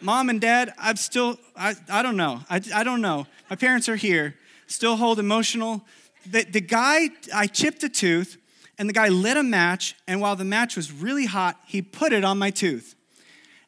Mom 0.00 0.28
and 0.28 0.40
dad, 0.40 0.74
I'm 0.78 0.96
still, 0.96 1.38
I, 1.56 1.74
I 1.88 2.02
don't 2.02 2.16
know. 2.16 2.40
I, 2.50 2.60
I 2.74 2.84
don't 2.84 3.00
know. 3.00 3.26
My 3.48 3.56
parents 3.56 3.88
are 3.88 3.96
here, 3.96 4.34
still 4.66 4.96
hold 4.96 5.18
emotional. 5.18 5.82
The, 6.26 6.44
the 6.44 6.60
guy, 6.60 7.10
I 7.34 7.46
chipped 7.46 7.82
a 7.82 7.88
tooth, 7.88 8.36
and 8.76 8.88
the 8.88 8.92
guy 8.92 9.08
lit 9.08 9.36
a 9.36 9.42
match, 9.42 9.94
and 10.06 10.20
while 10.20 10.36
the 10.36 10.44
match 10.44 10.76
was 10.76 10.92
really 10.92 11.26
hot, 11.26 11.58
he 11.66 11.80
put 11.80 12.12
it 12.12 12.24
on 12.24 12.38
my 12.38 12.50
tooth. 12.50 12.94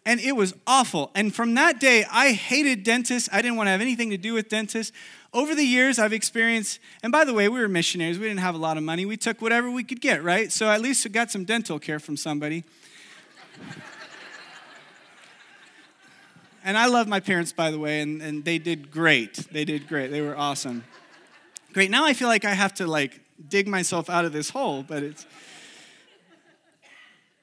And 0.05 0.21
it 0.21 0.37
was 0.37 0.55
awful. 0.67 1.11
And 1.15 1.35
from 1.35 1.55
that 1.55 1.81
day, 1.81 2.05
I 2.11 2.33
hated 2.33 2.85
dentists. 2.85 3.29
I 3.33 3.43
didn't 3.43 3.57
want 3.57 3.67
to 3.69 3.73
have 3.73 3.81
anything 3.81 4.11
to 4.11 4.17
do 4.17 4.35
with 4.35 4.49
dentists. 4.49 4.93
Over 5.37 5.55
the 5.55 5.65
years, 5.65 5.99
I've 5.99 6.15
experienced, 6.15 6.81
and 7.03 7.13
by 7.13 7.27
the 7.27 7.35
way, 7.35 7.47
we 7.51 7.61
were 7.61 7.69
missionaries. 7.69 8.19
We 8.19 8.27
didn't 8.27 8.41
have 8.41 8.55
a 8.55 8.59
lot 8.59 8.79
of 8.79 8.83
money. 8.83 9.05
We 9.05 9.19
took 9.19 9.43
whatever 9.43 9.71
we 9.71 9.85
could 9.85 10.01
get, 10.01 10.25
right? 10.25 10.51
So 10.51 10.67
at 10.71 10.81
least 10.81 11.05
we 11.05 11.11
got 11.11 11.31
some 11.31 11.45
dental 11.45 11.79
care 11.79 12.01
from 12.01 12.17
somebody. 12.17 12.65
and 16.65 16.79
I 16.79 16.87
love 16.87 17.07
my 17.07 17.21
parents, 17.21 17.53
by 17.53 17.71
the 17.71 17.79
way, 17.79 18.01
and, 18.01 18.23
and 18.23 18.47
they 18.47 18.57
did 18.57 18.91
great. 18.91 19.35
They 19.53 19.67
did 19.67 19.89
great. 19.89 20.11
They 20.11 20.23
were 20.23 20.35
awesome. 20.35 20.85
Great. 21.75 21.91
Now 21.91 22.07
I 22.07 22.15
feel 22.15 22.29
like 22.29 22.47
I 22.47 22.55
have 22.55 22.73
to 22.77 22.87
like 22.87 23.21
dig 23.47 23.69
myself 23.69 24.09
out 24.09 24.25
of 24.25 24.33
this 24.33 24.49
hole, 24.49 24.85
but 24.85 25.03
it's. 25.03 25.27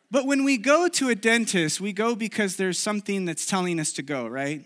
But 0.09 0.25
when 0.25 0.43
we 0.43 0.57
go 0.57 0.87
to 0.87 1.09
a 1.09 1.15
dentist, 1.15 1.79
we 1.79 1.93
go 1.93 2.15
because 2.15 2.55
there's 2.57 2.79
something 2.79 3.25
that's 3.25 3.45
telling 3.45 3.79
us 3.79 3.93
to 3.93 4.01
go, 4.01 4.25
right? 4.25 4.65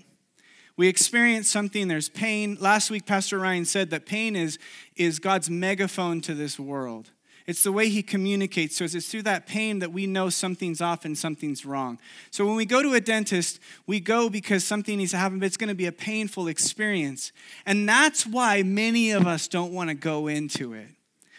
We 0.78 0.88
experience 0.88 1.50
something, 1.50 1.88
there's 1.88 2.08
pain. 2.08 2.56
Last 2.62 2.92
week, 2.92 3.08
Pastor 3.08 3.40
Ryan 3.40 3.66
said 3.66 3.90
that 3.90 4.06
pain 4.06 4.36
is, 4.36 4.60
is 4.96 5.18
God's 5.18 5.50
megaphone 5.50 6.22
to 6.22 6.36
this 6.36 6.60
world. 6.60 7.10
It's 7.48 7.64
the 7.64 7.72
way 7.72 7.90
he 7.90 8.04
communicates 8.04 8.80
us. 8.82 8.94
It's 8.94 9.10
through 9.10 9.24
that 9.24 9.48
pain 9.48 9.80
that 9.80 9.92
we 9.92 10.06
know 10.06 10.30
something's 10.30 10.82
off 10.82 11.06
and 11.06 11.18
something's 11.18 11.66
wrong. 11.66 11.98
So 12.30 12.46
when 12.46 12.58
we 12.58 12.66
go 12.66 12.84
to 12.84 12.94
a 12.94 13.02
dentist, 13.02 13.60
we 13.88 14.00
go 14.02 14.30
because 14.30 14.66
something 14.66 14.98
needs 14.98 15.12
to 15.12 15.18
happen, 15.18 15.40
but 15.40 15.46
it's 15.46 15.58
going 15.58 15.70
to 15.70 15.76
be 15.76 15.86
a 15.88 15.92
painful 15.94 16.48
experience. 16.48 17.32
And 17.66 17.88
that's 17.88 18.28
why 18.28 18.64
many 18.64 19.12
of 19.12 19.26
us 19.26 19.48
don't 19.48 19.74
want 19.74 19.90
to 19.90 19.96
go 19.96 20.28
into 20.28 20.74
it. 20.74 20.90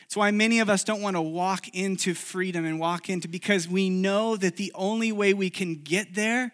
It's 0.07 0.17
why 0.17 0.31
many 0.31 0.59
of 0.59 0.71
us 0.71 0.83
don't 0.83 1.03
want 1.03 1.17
to 1.17 1.21
walk 1.21 1.69
into 1.75 2.15
freedom 2.15 2.65
and 2.65 2.81
walk 2.81 3.11
into 3.11 3.29
because 3.29 3.69
we 3.69 3.91
know 3.91 4.35
that 4.37 4.57
the 4.57 4.73
only 4.75 5.13
way 5.13 5.35
we 5.35 5.51
can 5.51 5.75
get 5.75 6.15
there 6.15 6.53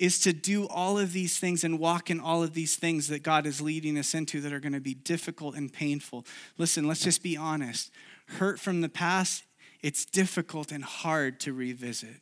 is 0.00 0.18
to 0.18 0.32
do 0.32 0.66
all 0.68 0.98
of 0.98 1.12
these 1.12 1.38
things 1.38 1.62
and 1.62 1.78
walk 1.78 2.10
in 2.10 2.18
all 2.18 2.42
of 2.42 2.54
these 2.54 2.74
things 2.74 3.06
that 3.08 3.22
God 3.22 3.46
is 3.46 3.60
leading 3.60 3.98
us 3.98 4.14
into 4.14 4.40
that 4.40 4.52
are 4.52 4.58
going 4.58 4.72
to 4.72 4.80
be 4.80 4.94
difficult 4.94 5.54
and 5.54 5.70
painful. 5.70 6.24
Listen, 6.56 6.88
let's 6.88 7.04
just 7.04 7.22
be 7.22 7.36
honest 7.36 7.92
hurt 8.38 8.60
from 8.60 8.80
the 8.80 8.88
past, 8.88 9.42
it's 9.82 10.04
difficult 10.04 10.70
and 10.70 10.84
hard 10.84 11.40
to 11.40 11.52
revisit. 11.52 12.20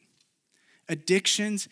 Addictions, 0.89 1.69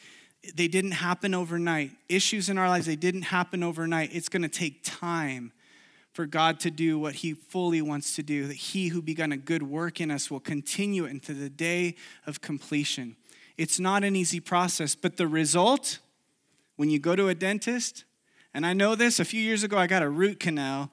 they 0.54 0.68
didn't 0.68 0.92
happen 0.92 1.34
overnight. 1.34 1.90
Issues 2.08 2.50
in 2.50 2.58
our 2.58 2.68
lives, 2.68 2.84
they 2.84 2.96
didn't 2.96 3.22
happen 3.22 3.62
overnight. 3.62 4.10
It's 4.12 4.28
going 4.28 4.42
to 4.42 4.48
take 4.48 4.82
time 4.84 5.52
for 6.12 6.26
God 6.26 6.60
to 6.60 6.70
do 6.70 6.98
what 6.98 7.14
He 7.14 7.32
fully 7.32 7.80
wants 7.80 8.14
to 8.16 8.22
do, 8.22 8.46
that 8.46 8.54
He 8.54 8.88
who 8.88 9.00
begun 9.00 9.32
a 9.32 9.36
good 9.38 9.62
work 9.62 10.00
in 10.00 10.10
us 10.10 10.30
will 10.30 10.40
continue 10.40 11.06
it 11.06 11.10
into 11.10 11.32
the 11.32 11.48
day 11.48 11.96
of 12.26 12.42
completion. 12.42 13.16
It's 13.56 13.80
not 13.80 14.04
an 14.04 14.16
easy 14.16 14.40
process, 14.40 14.94
but 14.94 15.16
the 15.16 15.26
result, 15.26 15.98
when 16.76 16.90
you 16.90 16.98
go 16.98 17.16
to 17.16 17.28
a 17.28 17.34
dentist, 17.34 18.04
and 18.52 18.66
I 18.66 18.72
know 18.72 18.94
this, 18.94 19.18
a 19.18 19.24
few 19.24 19.40
years 19.40 19.62
ago 19.62 19.78
I 19.78 19.86
got 19.86 20.02
a 20.02 20.08
root 20.08 20.40
canal, 20.40 20.90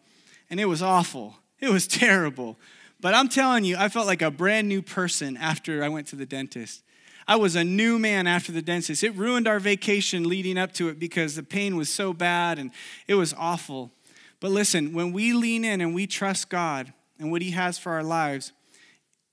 and 0.50 0.60
it 0.60 0.66
was 0.66 0.82
awful. 0.82 1.38
It 1.60 1.70
was 1.70 1.88
terrible. 1.88 2.58
But 3.00 3.14
I'm 3.14 3.28
telling 3.28 3.66
you, 3.66 3.76
I 3.78 3.90
felt 3.90 4.08
like 4.08 4.22
a 4.22 4.32
brand 4.32 4.70
new 4.70 4.82
person 4.82 5.36
after 5.36 5.84
I 5.84 5.90
went 5.90 6.08
to 6.08 6.16
the 6.16 6.26
dentist. 6.26 6.84
I 7.28 7.36
was 7.36 7.56
a 7.56 7.64
new 7.64 8.00
man 8.00 8.28
after 8.28 8.52
the 8.52 8.62
dentist. 8.62 9.04
It 9.04 9.16
ruined 9.16 9.48
our 9.48 9.60
vacation 9.60 10.28
leading 10.28 10.58
up 10.58 10.74
to 10.74 10.90
it 10.90 11.00
because 11.00 11.36
the 11.36 11.44
pain 11.44 11.76
was 11.76 11.90
so 11.90 12.14
bad 12.14 12.60
and 12.60 12.72
it 13.08 13.16
was 13.16 13.34
awful. 13.38 13.92
But 14.40 14.52
listen, 14.52 14.94
when 14.94 15.14
we 15.14 15.34
lean 15.34 15.64
in 15.64 15.80
and 15.80 15.96
we 15.96 16.06
trust 16.06 16.50
God 16.50 16.94
and 17.20 17.32
what 17.32 17.42
He 17.42 17.52
has 17.52 17.78
for 17.78 17.94
our 17.94 18.04
lives, 18.04 18.52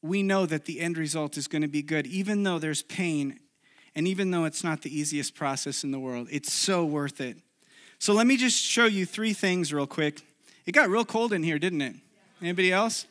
we 0.02 0.22
know 0.22 0.46
that 0.46 0.64
the 0.64 0.80
end 0.80 0.96
result 0.96 1.36
is 1.36 1.46
going 1.46 1.62
to 1.62 1.68
be 1.68 1.82
good, 1.82 2.06
even 2.06 2.42
though 2.42 2.58
there's 2.58 2.82
pain 2.82 3.38
and 3.94 4.06
even 4.06 4.30
though 4.30 4.44
it's 4.44 4.64
not 4.64 4.82
the 4.82 4.96
easiest 4.96 5.34
process 5.34 5.84
in 5.84 5.90
the 5.90 5.98
world. 5.98 6.28
It's 6.30 6.52
so 6.52 6.84
worth 6.84 7.20
it. 7.20 7.36
So 7.98 8.12
let 8.14 8.26
me 8.26 8.36
just 8.36 8.56
show 8.56 8.86
you 8.86 9.04
three 9.04 9.32
things 9.32 9.72
real 9.72 9.86
quick. 9.86 10.22
It 10.64 10.72
got 10.72 10.88
real 10.88 11.04
cold 11.04 11.32
in 11.32 11.42
here, 11.42 11.58
didn't 11.58 11.82
it? 11.82 11.96
Anybody 12.40 12.72
else? 12.72 13.06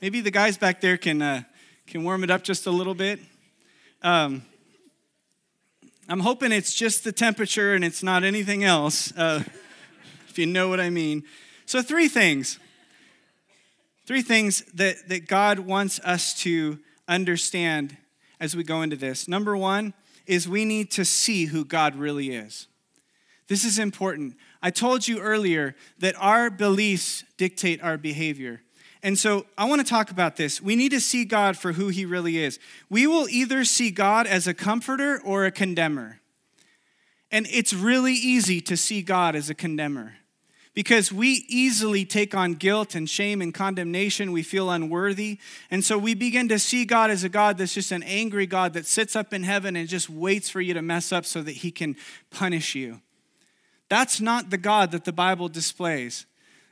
Maybe 0.00 0.20
the 0.20 0.30
guys 0.30 0.56
back 0.56 0.80
there 0.80 0.96
can, 0.96 1.20
uh, 1.20 1.42
can 1.86 2.04
warm 2.04 2.24
it 2.24 2.30
up 2.30 2.42
just 2.42 2.66
a 2.66 2.70
little 2.70 2.94
bit. 2.94 3.20
Um, 4.02 4.42
I'm 6.08 6.20
hoping 6.20 6.52
it's 6.52 6.72
just 6.72 7.04
the 7.04 7.12
temperature 7.12 7.74
and 7.74 7.84
it's 7.84 8.02
not 8.02 8.24
anything 8.24 8.64
else, 8.64 9.12
uh, 9.16 9.42
if 10.28 10.38
you 10.38 10.46
know 10.46 10.68
what 10.68 10.80
I 10.80 10.90
mean. 10.90 11.24
So, 11.66 11.82
three 11.82 12.08
things. 12.08 12.58
Three 14.06 14.22
things 14.22 14.62
that, 14.74 15.08
that 15.08 15.28
God 15.28 15.60
wants 15.60 16.00
us 16.00 16.34
to 16.42 16.78
understand 17.06 17.96
as 18.40 18.56
we 18.56 18.64
go 18.64 18.82
into 18.82 18.96
this. 18.96 19.28
Number 19.28 19.56
one 19.56 19.94
is 20.26 20.48
we 20.48 20.64
need 20.64 20.90
to 20.92 21.04
see 21.04 21.46
who 21.46 21.64
God 21.64 21.96
really 21.96 22.30
is. 22.30 22.66
This 23.48 23.64
is 23.64 23.78
important. 23.78 24.36
I 24.62 24.70
told 24.70 25.08
you 25.08 25.18
earlier 25.18 25.74
that 25.98 26.14
our 26.18 26.50
beliefs 26.50 27.24
dictate 27.36 27.82
our 27.82 27.98
behavior. 27.98 28.62
And 29.02 29.18
so 29.18 29.46
I 29.58 29.64
want 29.64 29.80
to 29.80 29.86
talk 29.86 30.10
about 30.10 30.36
this. 30.36 30.60
We 30.60 30.76
need 30.76 30.90
to 30.90 31.00
see 31.00 31.24
God 31.24 31.56
for 31.56 31.72
who 31.72 31.88
he 31.88 32.04
really 32.04 32.38
is. 32.38 32.58
We 32.88 33.06
will 33.06 33.28
either 33.28 33.64
see 33.64 33.90
God 33.90 34.26
as 34.26 34.46
a 34.46 34.54
comforter 34.54 35.20
or 35.24 35.44
a 35.46 35.50
condemner. 35.50 36.20
And 37.32 37.46
it's 37.50 37.72
really 37.72 38.12
easy 38.12 38.60
to 38.62 38.76
see 38.76 39.02
God 39.02 39.34
as 39.34 39.50
a 39.50 39.54
condemner 39.54 40.19
because 40.74 41.12
we 41.12 41.44
easily 41.48 42.04
take 42.04 42.34
on 42.34 42.54
guilt 42.54 42.94
and 42.94 43.10
shame 43.10 43.42
and 43.42 43.52
condemnation. 43.52 44.32
We 44.32 44.42
feel 44.42 44.70
unworthy. 44.70 45.38
And 45.70 45.84
so 45.84 45.98
we 45.98 46.14
begin 46.14 46.48
to 46.48 46.58
see 46.58 46.84
God 46.84 47.10
as 47.10 47.24
a 47.24 47.28
God 47.28 47.58
that's 47.58 47.74
just 47.74 47.90
an 47.92 48.02
angry 48.04 48.46
God 48.46 48.72
that 48.74 48.86
sits 48.86 49.16
up 49.16 49.32
in 49.32 49.42
heaven 49.42 49.74
and 49.74 49.88
just 49.88 50.08
waits 50.08 50.48
for 50.48 50.60
you 50.60 50.74
to 50.74 50.82
mess 50.82 51.12
up 51.12 51.24
so 51.26 51.42
that 51.42 51.56
he 51.56 51.70
can 51.70 51.96
punish 52.30 52.74
you. 52.74 53.00
That's 53.88 54.20
not 54.20 54.50
the 54.50 54.58
God 54.58 54.92
that 54.92 55.04
the 55.04 55.12
Bible 55.12 55.48
displays. 55.48 56.26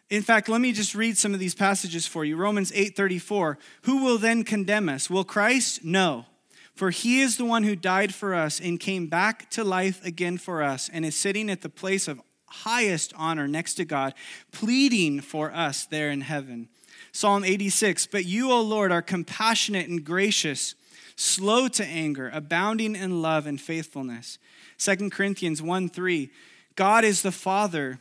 In 0.08 0.22
fact, 0.22 0.48
let 0.48 0.60
me 0.60 0.72
just 0.72 0.94
read 0.94 1.18
some 1.18 1.34
of 1.34 1.40
these 1.40 1.54
passages 1.54 2.06
for 2.06 2.24
you. 2.24 2.36
Romans 2.36 2.72
8:34. 2.72 3.58
Who 3.82 4.04
will 4.04 4.16
then 4.16 4.44
condemn 4.44 4.88
us? 4.88 5.10
Will 5.10 5.24
Christ? 5.24 5.84
No. 5.84 6.26
For 6.74 6.90
he 6.90 7.20
is 7.20 7.36
the 7.36 7.44
one 7.44 7.64
who 7.64 7.74
died 7.74 8.14
for 8.14 8.34
us 8.34 8.60
and 8.60 8.78
came 8.78 9.08
back 9.08 9.50
to 9.50 9.64
life 9.64 10.02
again 10.06 10.38
for 10.38 10.62
us 10.62 10.88
and 10.88 11.04
is 11.04 11.16
sitting 11.16 11.50
at 11.50 11.60
the 11.60 11.68
place 11.68 12.06
of 12.06 12.22
highest 12.50 13.12
honor 13.16 13.48
next 13.48 13.74
to 13.74 13.84
God, 13.84 14.14
pleading 14.52 15.20
for 15.20 15.52
us 15.54 15.86
there 15.86 16.10
in 16.10 16.22
heaven. 16.22 16.68
Psalm 17.12 17.44
86 17.44 18.06
But 18.06 18.24
you, 18.24 18.52
O 18.52 18.60
Lord, 18.60 18.92
are 18.92 19.02
compassionate 19.02 19.88
and 19.88 20.04
gracious, 20.04 20.74
slow 21.16 21.68
to 21.68 21.84
anger, 21.84 22.30
abounding 22.32 22.96
in 22.96 23.22
love 23.22 23.46
and 23.46 23.60
faithfulness. 23.60 24.38
2 24.78 25.10
Corinthians 25.10 25.60
1 25.60 25.88
3 25.88 26.30
God 26.76 27.04
is 27.04 27.22
the 27.22 27.32
Father 27.32 27.98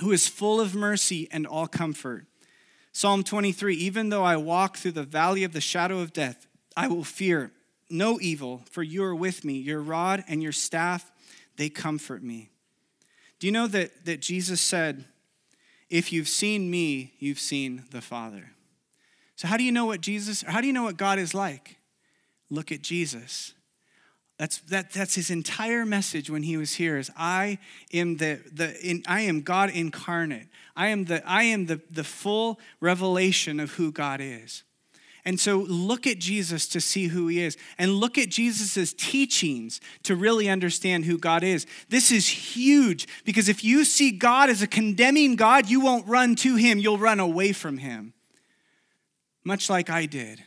who 0.00 0.12
is 0.12 0.28
full 0.28 0.60
of 0.60 0.74
mercy 0.74 1.28
and 1.30 1.46
all 1.46 1.66
comfort. 1.66 2.26
Psalm 2.92 3.22
23 3.22 3.74
Even 3.76 4.08
though 4.08 4.24
I 4.24 4.36
walk 4.36 4.76
through 4.76 4.92
the 4.92 5.02
valley 5.02 5.44
of 5.44 5.52
the 5.52 5.60
shadow 5.60 6.00
of 6.00 6.12
death, 6.12 6.46
I 6.76 6.88
will 6.88 7.04
fear 7.04 7.52
no 7.90 8.20
evil, 8.20 8.62
for 8.70 8.82
you 8.82 9.02
are 9.02 9.14
with 9.14 9.44
me. 9.44 9.54
Your 9.54 9.80
rod 9.80 10.24
and 10.28 10.42
your 10.42 10.52
staff, 10.52 11.10
they 11.56 11.68
comfort 11.68 12.22
me. 12.22 12.50
Do 13.40 13.46
you 13.46 13.52
know 13.52 13.66
that, 13.66 14.04
that 14.04 14.20
Jesus 14.20 14.60
said 14.60 15.04
If 15.88 16.12
you've 16.12 16.28
seen 16.28 16.70
me, 16.70 17.14
you've 17.18 17.40
seen 17.40 17.84
the 17.90 18.00
Father. 18.00 18.52
So, 19.34 19.48
how 19.48 19.56
do 19.56 19.64
you 19.64 19.72
know 19.72 19.86
what 19.86 20.00
Jesus, 20.00 20.42
how 20.42 20.60
do 20.60 20.66
you 20.66 20.72
know 20.72 20.84
what 20.84 20.96
God 20.96 21.18
is 21.18 21.34
like? 21.34 21.78
Look 22.50 22.70
at 22.70 22.82
Jesus. 22.82 23.54
That's, 24.40 24.58
that, 24.70 24.90
that's 24.92 25.14
his 25.14 25.30
entire 25.30 25.84
message 25.84 26.30
when 26.30 26.42
he 26.42 26.56
was 26.56 26.74
here 26.74 26.96
is 26.96 27.10
I 27.16 27.58
am 27.92 28.16
the, 28.16 28.40
the 28.50 28.74
in, 28.80 29.02
I 29.06 29.20
am 29.22 29.42
God 29.42 29.68
incarnate. 29.68 30.48
I 30.74 30.88
am 30.88 31.04
the 31.04 31.22
I 31.28 31.42
am 31.42 31.66
the, 31.66 31.80
the 31.90 32.04
full 32.04 32.58
revelation 32.80 33.60
of 33.60 33.72
who 33.72 33.92
God 33.92 34.20
is. 34.22 34.62
And 35.24 35.38
so 35.38 35.58
look 35.58 36.06
at 36.06 36.18
Jesus 36.18 36.66
to 36.68 36.80
see 36.80 37.08
who 37.08 37.26
he 37.28 37.42
is 37.42 37.56
and 37.78 37.94
look 37.94 38.16
at 38.16 38.28
Jesus' 38.28 38.92
teachings 38.94 39.80
to 40.04 40.16
really 40.16 40.48
understand 40.48 41.04
who 41.04 41.18
God 41.18 41.42
is. 41.42 41.66
This 41.88 42.10
is 42.10 42.28
huge 42.28 43.06
because 43.24 43.48
if 43.48 43.62
you 43.62 43.84
see 43.84 44.10
God 44.10 44.50
as 44.50 44.62
a 44.62 44.66
condemning 44.66 45.36
God, 45.36 45.68
you 45.68 45.80
won't 45.80 46.06
run 46.06 46.34
to 46.36 46.56
him, 46.56 46.78
you'll 46.78 46.98
run 46.98 47.20
away 47.20 47.52
from 47.52 47.78
him. 47.78 48.14
Much 49.44 49.68
like 49.70 49.90
I 49.90 50.06
did. 50.06 50.44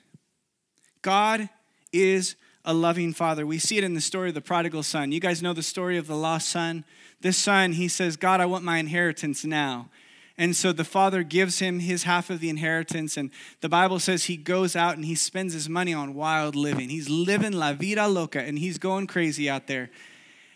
God 1.01 1.49
is 1.91 2.35
a 2.65 2.73
loving 2.73 3.13
father. 3.13 3.45
We 3.45 3.59
see 3.59 3.77
it 3.77 3.83
in 3.83 3.93
the 3.93 4.01
story 4.01 4.29
of 4.29 4.35
the 4.35 4.41
prodigal 4.41 4.83
son. 4.83 5.11
You 5.11 5.19
guys 5.19 5.41
know 5.41 5.53
the 5.53 5.63
story 5.63 5.97
of 5.97 6.07
the 6.07 6.15
lost 6.15 6.49
son? 6.49 6.85
This 7.21 7.37
son, 7.37 7.73
he 7.73 7.87
says, 7.87 8.17
God, 8.17 8.39
I 8.39 8.45
want 8.45 8.63
my 8.63 8.77
inheritance 8.77 9.43
now. 9.43 9.89
And 10.37 10.55
so 10.55 10.71
the 10.71 10.83
father 10.83 11.21
gives 11.21 11.59
him 11.59 11.79
his 11.79 12.03
half 12.03 12.29
of 12.29 12.39
the 12.39 12.49
inheritance. 12.49 13.17
And 13.17 13.29
the 13.61 13.69
Bible 13.69 13.99
says 13.99 14.23
he 14.23 14.37
goes 14.37 14.75
out 14.75 14.95
and 14.95 15.05
he 15.05 15.15
spends 15.15 15.53
his 15.53 15.69
money 15.69 15.93
on 15.93 16.15
wild 16.15 16.55
living. 16.55 16.89
He's 16.89 17.09
living 17.09 17.53
la 17.53 17.73
vida 17.73 18.07
loca 18.07 18.41
and 18.41 18.57
he's 18.57 18.79
going 18.79 19.07
crazy 19.07 19.49
out 19.49 19.67
there. 19.67 19.91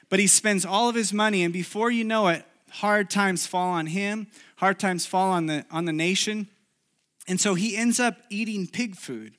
But 0.10 0.20
he 0.20 0.28
spends 0.28 0.66
all 0.66 0.88
of 0.88 0.96
his 0.96 1.12
money, 1.12 1.44
and 1.44 1.52
before 1.52 1.92
you 1.92 2.06
know 2.06 2.30
it, 2.30 2.46
hard 2.70 3.10
times 3.10 3.46
fall 3.46 3.72
on 3.72 3.88
him, 3.88 4.28
hard 4.56 4.80
times 4.80 5.06
fall 5.06 5.32
on 5.32 5.48
the, 5.48 5.66
on 5.70 5.86
the 5.86 5.94
nation. 5.94 6.48
And 7.28 7.42
so 7.42 7.56
he 7.56 7.76
ends 7.76 8.00
up 8.00 8.16
eating 8.30 8.68
pig 8.68 8.96
food. 8.96 9.34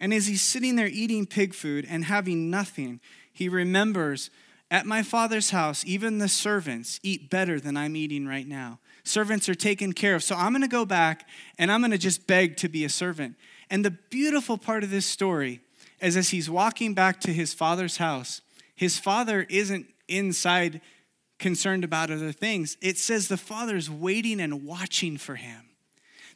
And 0.00 0.12
as 0.12 0.26
he's 0.26 0.42
sitting 0.42 0.76
there 0.76 0.88
eating 0.88 1.26
pig 1.26 1.54
food 1.54 1.86
and 1.88 2.06
having 2.06 2.50
nothing, 2.50 3.00
he 3.32 3.48
remembers 3.48 4.30
at 4.70 4.86
my 4.86 5.02
father's 5.02 5.50
house, 5.50 5.84
even 5.86 6.18
the 6.18 6.28
servants 6.28 6.98
eat 7.02 7.30
better 7.30 7.60
than 7.60 7.76
I'm 7.76 7.94
eating 7.94 8.26
right 8.26 8.46
now. 8.46 8.80
Servants 9.04 9.48
are 9.48 9.54
taken 9.54 9.92
care 9.92 10.14
of. 10.14 10.22
So 10.22 10.34
I'm 10.34 10.52
going 10.52 10.62
to 10.62 10.68
go 10.68 10.84
back 10.84 11.28
and 11.58 11.70
I'm 11.70 11.80
going 11.80 11.90
to 11.90 11.98
just 11.98 12.26
beg 12.26 12.56
to 12.58 12.68
be 12.68 12.84
a 12.84 12.88
servant. 12.88 13.36
And 13.70 13.84
the 13.84 13.90
beautiful 13.90 14.58
part 14.58 14.82
of 14.82 14.90
this 14.90 15.06
story 15.06 15.60
is 16.00 16.16
as 16.16 16.30
he's 16.30 16.50
walking 16.50 16.94
back 16.94 17.20
to 17.20 17.32
his 17.32 17.54
father's 17.54 17.98
house, 17.98 18.40
his 18.74 18.98
father 18.98 19.46
isn't 19.48 19.86
inside 20.08 20.80
concerned 21.38 21.84
about 21.84 22.10
other 22.10 22.32
things. 22.32 22.76
It 22.80 22.98
says 22.98 23.28
the 23.28 23.36
father's 23.36 23.90
waiting 23.90 24.40
and 24.40 24.64
watching 24.64 25.18
for 25.18 25.36
him 25.36 25.70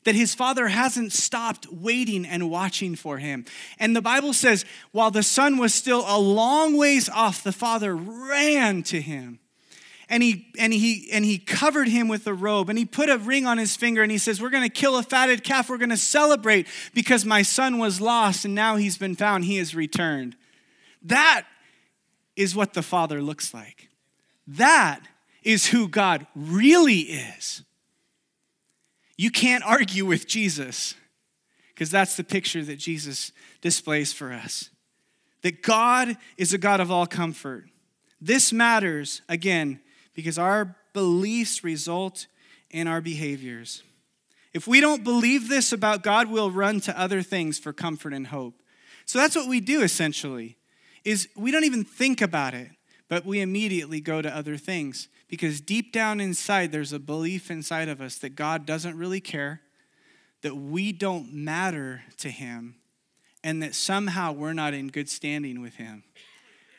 that 0.05 0.15
his 0.15 0.35
father 0.35 0.69
hasn't 0.69 1.13
stopped 1.13 1.67
waiting 1.71 2.25
and 2.25 2.51
watching 2.51 2.95
for 2.95 3.19
him. 3.19 3.45
And 3.79 3.95
the 3.95 4.03
Bible 4.03 4.33
says, 4.33 4.65
while 4.93 5.11
the 5.11 5.23
son 5.23 5.59
was 5.59 5.75
still 5.75 6.05
a 6.07 6.19
long 6.19 6.77
ways 6.77 7.09
off, 7.09 7.43
the 7.43 7.53
father 7.53 7.95
ran 7.95 8.83
to 8.85 9.01
him. 9.01 9.39
And 10.11 10.23
he, 10.23 10.53
and, 10.59 10.73
he, 10.73 11.09
and 11.13 11.25
he 11.25 11.39
covered 11.39 11.89
him 11.89 12.09
with 12.09 12.27
a 12.27 12.33
robe 12.33 12.71
and 12.71 12.79
he 12.79 12.87
put 12.87 13.11
a 13.11 13.19
ring 13.19 13.47
on 13.47 13.59
his 13.59 13.77
finger 13.77 14.03
and 14.03 14.11
he 14.11 14.17
says, 14.17 14.41
We're 14.41 14.51
going 14.51 14.63
to 14.65 14.71
kill 14.71 14.97
a 14.97 15.03
fatted 15.03 15.45
calf. 15.45 15.69
We're 15.69 15.77
going 15.77 15.91
to 15.91 15.99
celebrate 15.99 16.67
because 16.95 17.25
my 17.25 17.43
son 17.43 17.79
was 17.79 18.01
lost 18.01 18.45
and 18.45 18.55
now 18.55 18.77
he's 18.77 18.97
been 18.97 19.15
found. 19.15 19.45
He 19.45 19.59
has 19.59 19.75
returned. 19.75 20.35
That 21.03 21.47
is 22.37 22.57
what 22.57 22.73
the 22.73 22.83
Father 22.83 23.21
looks 23.21 23.53
like. 23.53 23.89
That 24.47 25.07
is 25.43 25.67
who 25.67 25.89
God 25.89 26.27
really 26.35 27.01
is. 27.01 27.63
You 29.17 29.31
can't 29.31 29.65
argue 29.65 30.07
with 30.07 30.27
Jesus 30.27 30.95
because 31.75 31.91
that's 31.91 32.17
the 32.17 32.25
picture 32.25 32.65
that 32.65 32.79
Jesus 32.79 33.33
displays 33.61 34.13
for 34.13 34.33
us. 34.33 34.71
That 35.43 35.63
God 35.63 36.17
is 36.37 36.55
a 36.55 36.59
God 36.59 36.81
of 36.81 36.91
all 36.91 37.07
comfort. 37.07 37.67
This 38.21 38.53
matters, 38.53 39.23
again, 39.29 39.81
because 40.19 40.37
our 40.37 40.75
beliefs 40.95 41.63
result 41.63 42.27
in 42.73 42.89
our 42.89 43.01
behaviors. 43.01 43.85
If 44.53 44.67
we 44.67 44.81
don't 44.81 45.05
believe 45.05 45.49
this 45.49 45.73
about 45.73 46.03
God, 46.03 46.29
we'll 46.29 46.51
run 46.51 46.81
to 46.81 47.01
other 47.01 47.23
things 47.23 47.57
for 47.57 47.73
comfort 47.73 48.13
and 48.13 48.27
hope. 48.27 48.61
So 49.07 49.21
that's 49.21 49.37
what 49.37 49.49
we 49.49 49.61
do 49.61 49.81
essentially. 49.81 50.57
Is 51.05 51.29
we 51.37 51.53
don't 51.53 51.63
even 51.63 51.85
think 51.85 52.21
about 52.21 52.53
it, 52.53 52.71
but 53.09 53.25
we 53.25 53.41
immediately 53.41 54.01
go 54.01 54.21
to 54.21 54.37
other 54.37 54.57
things. 54.57 55.07
Because 55.29 55.61
deep 55.61 55.93
down 55.93 56.21
inside, 56.21 56.73
there's 56.73 56.93
a 56.93 56.99
belief 56.99 57.49
inside 57.49 57.89
of 57.89 58.01
us 58.01 58.19
that 58.19 58.31
God 58.31 58.67
doesn't 58.67 58.99
really 58.99 59.21
care, 59.21 59.61
that 60.43 60.57
we 60.57 60.91
don't 60.91 61.33
matter 61.33 62.03
to 62.17 62.29
Him, 62.29 62.75
and 63.45 63.63
that 63.63 63.77
somehow 63.77 64.33
we're 64.33 64.53
not 64.53 64.75
in 64.75 64.89
good 64.89 65.09
standing 65.09 65.61
with 65.61 65.77
Him. 65.77 66.03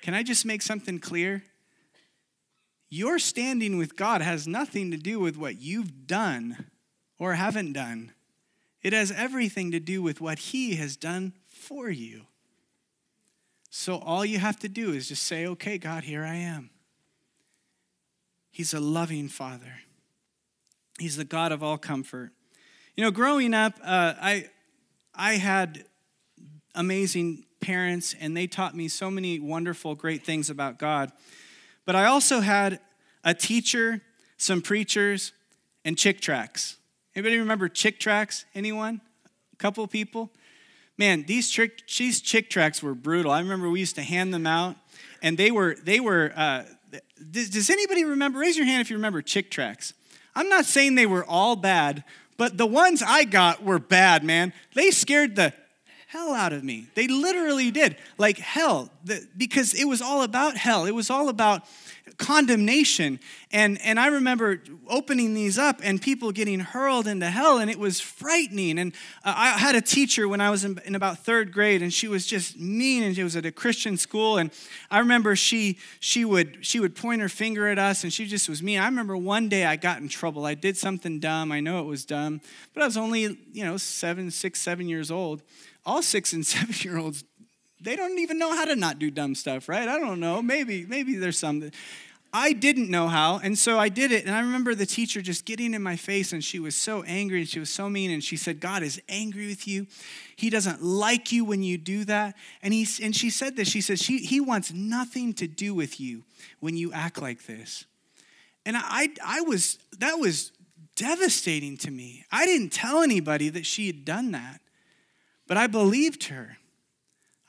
Can 0.02 0.14
I 0.14 0.24
just 0.24 0.46
make 0.46 0.62
something 0.62 1.00
clear? 1.00 1.44
Your 2.90 3.20
standing 3.20 3.78
with 3.78 3.96
God 3.96 4.22
has 4.22 4.48
nothing 4.48 4.92
to 4.92 4.98
do 4.98 5.20
with 5.20 5.38
what 5.38 5.62
you've 5.62 6.08
done 6.08 6.66
or 7.20 7.34
haven't 7.34 7.74
done. 7.74 8.14
It 8.82 8.94
has 8.94 9.12
everything 9.12 9.72
to 9.72 9.80
do 9.80 10.02
with 10.02 10.22
what 10.22 10.40
He 10.40 10.76
has 10.76 10.98
done 10.98 11.34
for 11.48 11.90
you. 11.90 12.26
So 13.70 13.98
all 13.98 14.26
you 14.26 14.40
have 14.40 14.58
to 14.60 14.70
do 14.70 14.94
is 14.94 15.10
just 15.10 15.24
say, 15.24 15.46
okay, 15.46 15.78
God, 15.78 16.04
here 16.04 16.24
I 16.24 16.36
am. 16.36 16.72
He's 18.52 18.74
a 18.74 18.80
loving 18.80 19.28
Father. 19.28 19.82
He's 20.98 21.18
the 21.18 21.26
God 21.26 21.52
of 21.52 21.62
all 21.62 21.78
comfort. 21.78 22.32
You 22.96 23.04
know, 23.04 23.12
growing 23.12 23.54
up, 23.54 23.76
uh, 23.84 24.16
I, 24.20 24.50
I 25.14 25.34
had 25.34 25.86
amazing 26.74 27.46
parents, 27.62 28.16
and 28.20 28.36
they 28.36 28.48
taught 28.48 28.76
me 28.76 28.88
so 28.88 29.12
many 29.12 29.40
wonderful, 29.40 29.96
great 29.96 30.26
things 30.26 30.50
about 30.50 30.80
God. 30.80 31.12
But 31.90 31.96
I 31.96 32.06
also 32.06 32.42
had 32.42 32.82
a 33.24 33.34
teacher, 33.34 34.04
some 34.38 34.62
preachers, 34.62 35.34
and 35.84 35.98
Chick 35.98 36.22
tracts. 36.22 36.78
Anybody 37.16 37.40
remember 37.40 37.68
Chick 37.68 38.00
tracts? 38.00 38.46
Anyone? 38.54 39.02
A 39.54 39.56
couple 39.56 39.88
people? 39.88 40.30
Man, 41.00 41.24
these 41.24 41.50
chick, 41.50 41.88
these 41.98 42.22
Chick 42.22 42.52
tracts 42.52 42.84
were 42.84 42.94
brutal. 42.94 43.32
I 43.32 43.40
remember 43.40 43.72
we 43.72 43.80
used 43.80 43.96
to 43.96 44.04
hand 44.04 44.32
them 44.32 44.46
out, 44.46 44.76
and 45.24 45.36
they 45.36 45.50
were 45.50 45.78
they 45.84 46.00
were 46.00 46.32
uh, 46.36 46.66
does, 47.32 47.50
does 47.50 47.72
anybody 47.72 48.06
remember? 48.06 48.38
Raise 48.38 48.56
your 48.56 48.68
hand 48.68 48.82
if 48.82 48.92
you 48.92 48.96
remember 48.96 49.24
Chick 49.24 49.50
tracts. 49.50 49.96
I'm 50.36 50.48
not 50.48 50.66
saying 50.66 50.94
they 50.94 51.08
were 51.08 51.26
all 51.26 51.56
bad, 51.56 52.04
but 52.38 52.56
the 52.56 52.68
ones 52.68 53.02
I 53.02 53.24
got 53.24 53.64
were 53.64 53.80
bad, 53.80 54.24
man. 54.24 54.54
They 54.76 54.92
scared 54.92 55.36
the 55.36 55.56
hell 56.10 56.34
out 56.34 56.52
of 56.52 56.64
me. 56.64 56.88
They 56.96 57.08
literally 57.08 57.70
did. 57.70 57.96
Like 58.18 58.40
hell, 58.40 58.90
the, 59.04 59.28
because 59.38 59.76
it 59.76 59.86
was 59.86 60.02
all 60.02 60.24
about 60.24 60.58
hell. 60.58 60.86
It 60.86 60.96
was 60.96 61.12
all 61.12 61.30
about 61.30 61.62
condemnation. 62.18 63.20
And, 63.52 63.80
and 63.84 64.00
I 64.00 64.08
remember 64.08 64.60
opening 64.88 65.36
these 65.36 65.60
up 65.60 65.82
and 65.84 66.02
people 66.02 66.32
getting 66.32 66.62
hurled 66.62 67.06
into 67.06 67.28
hell, 67.28 67.60
and 67.60 67.70
it 67.70 67.78
was 67.78 68.00
frightening. 68.00 68.80
And 68.80 68.94
uh, 69.24 69.36
I 69.38 69.50
had 69.60 69.76
a 69.76 69.82
teacher 69.82 70.28
when 70.28 70.42
I 70.42 70.50
was 70.50 70.66
in, 70.66 70.80
in, 70.84 70.96
about 70.96 71.20
third 71.20 71.54
grade, 71.54 71.84
and 71.84 71.94
she 71.94 72.08
was 72.08 72.26
just 72.26 72.58
mean, 72.58 73.04
and 73.04 73.16
she 73.16 73.22
was 73.22 73.36
at 73.36 73.46
a 73.46 73.52
Christian 73.52 73.96
school. 73.96 74.40
And 74.40 74.50
I 74.90 74.98
remember 75.00 75.36
she, 75.36 75.78
she, 76.00 76.26
would, 76.26 76.66
she 76.66 76.80
would 76.80 76.96
point 76.96 77.22
her 77.22 77.30
finger 77.30 77.68
at 77.68 77.78
us, 77.78 78.04
and 78.04 78.12
she 78.12 78.26
just 78.26 78.50
was 78.50 78.64
mean. 78.64 78.80
I 78.80 78.86
remember 78.86 79.16
one 79.16 79.48
day 79.48 79.64
I 79.64 79.76
got 79.76 80.02
in 80.02 80.10
trouble. 80.10 80.48
I 80.48 80.56
did 80.56 80.76
something 80.76 81.20
dumb. 81.20 81.52
I 81.52 81.60
know 81.60 81.82
it 81.82 81.86
was 81.86 82.04
dumb, 82.04 82.42
but 82.74 82.82
I 82.82 82.88
was 82.88 82.98
only, 82.98 83.38
you 83.54 83.64
know, 83.64 83.78
seven, 83.78 84.32
six, 84.32 84.60
seven 84.60 84.90
years 84.90 85.12
old. 85.12 85.44
All 85.90 86.02
six 86.02 86.34
and 86.34 86.46
seven 86.46 86.76
year 86.80 86.98
olds 86.98 87.24
they 87.82 87.96
don't 87.96 88.20
even 88.20 88.38
know 88.38 88.54
how 88.54 88.66
to 88.66 88.76
not 88.76 89.00
do 89.00 89.10
dumb 89.10 89.36
stuff, 89.36 89.70
right? 89.70 89.88
I 89.88 90.00
don't 90.00 90.20
know. 90.20 90.42
Maybe, 90.42 90.86
maybe 90.86 91.16
there's 91.16 91.38
some. 91.38 91.62
That, 91.62 91.74
I 92.32 92.54
didn't 92.54 92.90
know 92.90 93.08
how, 93.08 93.40
and 93.42 93.58
so 93.58 93.80
I 93.80 93.90
did 93.90 94.12
it. 94.12 94.26
And 94.26 94.36
I 94.36 94.42
remember 94.42 94.76
the 94.76 94.86
teacher 94.86 95.22
just 95.22 95.46
getting 95.46 95.74
in 95.74 95.82
my 95.82 95.96
face, 95.96 96.32
and 96.32 96.44
she 96.44 96.60
was 96.60 96.76
so 96.76 97.02
angry 97.04 97.40
and 97.40 97.50
she 97.50 97.60
was 97.60 97.72
so 97.72 97.90
mean. 97.90 98.12
And 98.12 98.24
she 98.24 98.38
said, 98.38 98.60
God 98.60 98.84
is 98.84 99.02
angry 99.10 99.48
with 99.48 99.68
you. 99.68 99.88
He 100.36 100.52
doesn't 100.52 100.84
like 100.84 101.32
you 101.32 101.44
when 101.44 101.64
you 101.64 101.78
do 101.78 102.06
that. 102.06 102.36
And, 102.62 102.72
he, 102.72 102.88
and 103.04 103.16
she 103.16 103.32
said 103.32 103.56
this 103.56 103.68
She 103.68 103.82
says, 103.82 104.00
she, 104.00 104.20
He 104.20 104.40
wants 104.40 104.72
nothing 104.72 105.34
to 105.36 105.48
do 105.48 105.74
with 105.74 106.00
you 106.00 106.24
when 106.60 106.78
you 106.78 106.94
act 106.94 107.22
like 107.22 107.46
this. 107.46 107.86
And 108.66 108.76
I, 108.78 109.10
I 109.26 109.42
was, 109.42 109.80
that 109.98 110.20
was 110.20 110.52
devastating 110.96 111.78
to 111.78 111.90
me. 111.90 112.26
I 112.32 112.46
didn't 112.46 112.74
tell 112.74 113.02
anybody 113.02 113.50
that 113.50 113.66
she 113.66 113.88
had 113.88 114.06
done 114.06 114.32
that, 114.32 114.60
but 115.50 115.58
I 115.58 115.68
believed 115.68 116.26
her. 116.26 116.58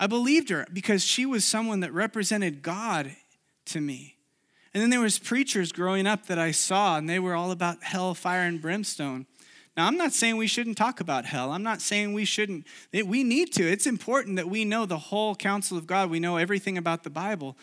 I 0.00 0.08
believed 0.08 0.48
her 0.48 0.66
because 0.72 1.04
she 1.04 1.26
was 1.26 1.44
someone 1.44 1.80
that 1.80 1.92
represented 1.92 2.62
God 2.62 3.14
to 3.66 3.80
me. 3.80 4.16
And 4.72 4.82
then 4.82 4.88
there 4.88 5.00
was 5.00 5.18
preachers 5.18 5.70
growing 5.70 6.06
up 6.06 6.26
that 6.26 6.38
I 6.38 6.50
saw, 6.52 6.96
and 6.96 7.08
they 7.08 7.18
were 7.18 7.34
all 7.34 7.50
about 7.50 7.82
hell, 7.82 8.14
fire, 8.14 8.40
and 8.42 8.62
brimstone. 8.62 9.26
Now, 9.76 9.86
I'm 9.86 9.98
not 9.98 10.12
saying 10.12 10.38
we 10.38 10.46
shouldn't 10.46 10.78
talk 10.78 11.00
about 11.00 11.26
hell. 11.26 11.52
I'm 11.52 11.62
not 11.62 11.82
saying 11.82 12.14
we 12.14 12.24
shouldn't. 12.24 12.66
We 12.92 13.22
need 13.22 13.52
to. 13.54 13.70
It's 13.70 13.86
important 13.86 14.36
that 14.36 14.48
we 14.48 14.64
know 14.64 14.86
the 14.86 14.96
whole 14.96 15.34
counsel 15.34 15.76
of 15.76 15.86
God. 15.86 16.08
We 16.08 16.20
know 16.20 16.38
everything 16.38 16.78
about 16.78 17.02
the 17.02 17.10
Bible. 17.10 17.56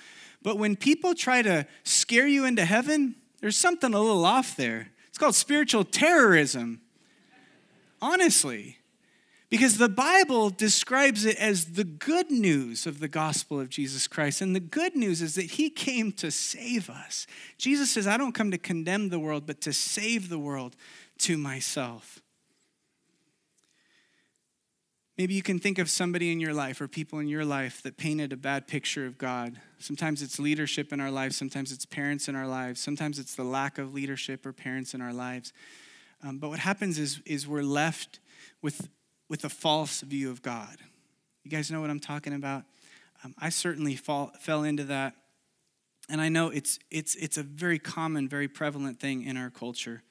But 0.43 0.59
when 0.59 0.75
people 0.75 1.15
try 1.15 1.41
to 1.41 1.65
scare 1.83 2.27
you 2.27 2.45
into 2.45 2.63
heaven, 2.63 3.15
there's 3.41 3.57
something 3.57 3.93
a 3.93 3.99
little 3.99 4.23
off 4.23 4.55
there. 4.55 4.89
It's 5.09 5.17
called 5.17 5.35
spiritual 5.35 5.83
terrorism. 5.83 6.81
Honestly. 8.01 8.76
Because 9.49 9.77
the 9.77 9.87
Bible 9.87 10.49
describes 10.49 11.23
it 11.23 11.37
as 11.37 11.73
the 11.73 11.85
good 11.85 12.29
news 12.29 12.85
of 12.85 12.99
the 12.99 13.07
gospel 13.07 13.61
of 13.61 13.69
Jesus 13.69 14.05
Christ. 14.05 14.41
And 14.41 14.53
the 14.53 14.59
good 14.59 14.93
news 14.93 15.21
is 15.21 15.35
that 15.35 15.51
he 15.51 15.69
came 15.69 16.11
to 16.13 16.31
save 16.31 16.89
us. 16.89 17.25
Jesus 17.57 17.89
says, 17.91 18.07
I 18.07 18.17
don't 18.17 18.33
come 18.33 18.51
to 18.51 18.57
condemn 18.57 19.07
the 19.07 19.19
world, 19.19 19.45
but 19.47 19.61
to 19.61 19.71
save 19.71 20.27
the 20.27 20.39
world 20.39 20.75
to 21.19 21.37
myself. 21.37 22.21
Maybe 25.17 25.33
you 25.33 25.41
can 25.41 25.59
think 25.59 25.79
of 25.79 25.89
somebody 25.89 26.31
in 26.31 26.39
your 26.39 26.53
life 26.53 26.79
or 26.79 26.87
people 26.87 27.17
in 27.19 27.27
your 27.27 27.45
life 27.45 27.81
that 27.83 27.97
painted 27.97 28.33
a 28.33 28.37
bad 28.37 28.67
picture 28.67 29.07
of 29.07 29.17
God. 29.17 29.59
Sometimes 29.79 30.21
it's 30.21 30.39
leadership 30.39 30.93
in 30.93 30.99
our 30.99 31.09
lives, 31.09 31.37
sometimes 31.37 31.71
it's 31.71 31.85
parents 31.85 32.27
in 32.27 32.35
our 32.35 32.47
lives, 32.47 32.79
sometimes 32.79 33.17
it's 33.17 33.33
the 33.33 33.43
lack 33.43 33.79
of 33.79 33.93
leadership 33.95 34.45
or 34.45 34.53
parents 34.53 34.93
in 34.93 35.01
our 35.01 35.13
lives. 35.13 35.53
Um, 36.23 36.37
but 36.37 36.49
what 36.49 36.59
happens 36.59 36.99
is, 36.99 37.19
is 37.25 37.47
we're 37.47 37.63
left 37.63 38.19
with 38.61 38.89
with 39.29 39.43
a 39.43 39.49
false 39.49 40.01
view 40.01 40.29
of 40.29 40.41
God. 40.41 40.77
You 41.43 41.51
guys 41.51 41.71
know 41.71 41.81
what 41.81 41.89
I'm 41.89 41.99
talking 41.99 42.33
about? 42.33 42.63
Um, 43.23 43.33
I 43.39 43.49
certainly 43.49 43.95
fall, 43.95 44.31
fell 44.39 44.63
into 44.63 44.83
that. 44.85 45.13
And 46.09 46.21
I 46.21 46.29
know 46.29 46.49
it's, 46.49 46.79
it's, 46.89 47.15
it's 47.15 47.37
a 47.37 47.43
very 47.43 47.79
common, 47.79 48.29
very 48.29 48.47
prevalent 48.47 48.99
thing 48.99 49.23
in 49.23 49.35
our 49.37 49.49
culture. 49.49 50.03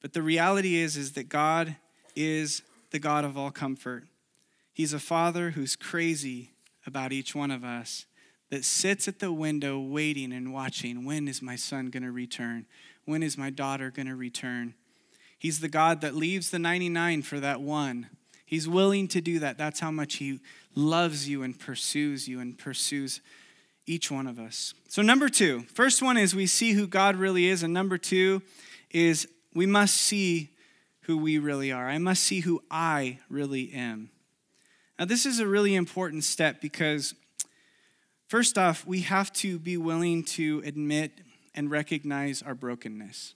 But 0.00 0.12
the 0.12 0.22
reality 0.22 0.76
is, 0.76 0.96
is 0.96 1.12
that 1.12 1.28
God 1.28 1.76
is 2.14 2.62
the 2.90 2.98
God 2.98 3.24
of 3.24 3.36
all 3.36 3.50
comfort. 3.50 4.04
He's 4.72 4.92
a 4.92 5.00
father 5.00 5.50
who's 5.50 5.76
crazy 5.76 6.52
about 6.86 7.12
each 7.12 7.34
one 7.34 7.50
of 7.50 7.64
us, 7.64 8.06
that 8.50 8.64
sits 8.64 9.08
at 9.08 9.18
the 9.18 9.32
window 9.32 9.80
waiting 9.80 10.32
and 10.32 10.52
watching 10.52 11.04
when 11.04 11.26
is 11.26 11.42
my 11.42 11.56
son 11.56 11.86
going 11.86 12.02
to 12.02 12.12
return? 12.12 12.66
When 13.04 13.22
is 13.22 13.38
my 13.38 13.50
daughter 13.50 13.90
going 13.90 14.06
to 14.06 14.14
return? 14.14 14.74
He's 15.38 15.60
the 15.60 15.68
God 15.68 16.00
that 16.02 16.14
leaves 16.14 16.50
the 16.50 16.58
99 16.58 17.22
for 17.22 17.40
that 17.40 17.60
one 17.60 18.10
He's 18.44 18.68
willing 18.68 19.08
to 19.08 19.20
do 19.20 19.38
that. 19.40 19.58
That's 19.58 19.80
how 19.80 19.90
much 19.90 20.16
He 20.16 20.40
loves 20.74 21.28
you 21.28 21.42
and 21.42 21.58
pursues 21.58 22.28
you 22.28 22.40
and 22.40 22.58
pursues 22.58 23.20
each 23.86 24.10
one 24.10 24.26
of 24.26 24.38
us. 24.38 24.74
So, 24.88 25.02
number 25.02 25.28
two, 25.28 25.62
first 25.74 26.02
one 26.02 26.16
is 26.16 26.34
we 26.34 26.46
see 26.46 26.72
who 26.72 26.86
God 26.86 27.16
really 27.16 27.46
is. 27.46 27.62
And 27.62 27.72
number 27.72 27.98
two 27.98 28.42
is 28.90 29.28
we 29.54 29.66
must 29.66 29.94
see 29.94 30.50
who 31.02 31.18
we 31.18 31.38
really 31.38 31.70
are. 31.70 31.88
I 31.88 31.98
must 31.98 32.22
see 32.22 32.40
who 32.40 32.62
I 32.70 33.18
really 33.28 33.72
am. 33.72 34.10
Now, 34.98 35.04
this 35.04 35.26
is 35.26 35.38
a 35.38 35.46
really 35.46 35.74
important 35.74 36.24
step 36.24 36.60
because, 36.60 37.14
first 38.28 38.56
off, 38.56 38.86
we 38.86 39.00
have 39.00 39.32
to 39.34 39.58
be 39.58 39.76
willing 39.76 40.24
to 40.24 40.62
admit 40.64 41.12
and 41.54 41.70
recognize 41.70 42.42
our 42.42 42.54
brokenness 42.54 43.34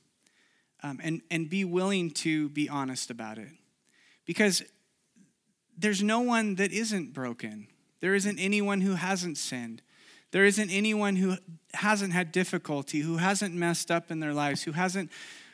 um, 0.82 1.00
and, 1.02 1.20
and 1.30 1.50
be 1.50 1.64
willing 1.64 2.10
to 2.10 2.48
be 2.50 2.68
honest 2.68 3.10
about 3.10 3.38
it. 3.38 3.48
Because 4.24 4.62
there's 5.78 6.02
no 6.02 6.20
one 6.20 6.56
that 6.56 6.72
isn't 6.72 7.14
broken. 7.14 7.68
There 8.00 8.14
isn't 8.14 8.38
anyone 8.38 8.80
who 8.80 8.94
hasn't 8.94 9.38
sinned. 9.38 9.82
There 10.30 10.44
isn't 10.44 10.70
anyone 10.70 11.16
who 11.16 11.36
hasn't 11.74 12.12
had 12.12 12.32
difficulty, 12.32 13.00
who 13.00 13.16
hasn't 13.16 13.54
messed 13.54 13.90
up 13.90 14.10
in 14.10 14.20
their 14.20 14.34
lives, 14.34 14.62
who 14.62 14.72
hasn't 14.72 15.10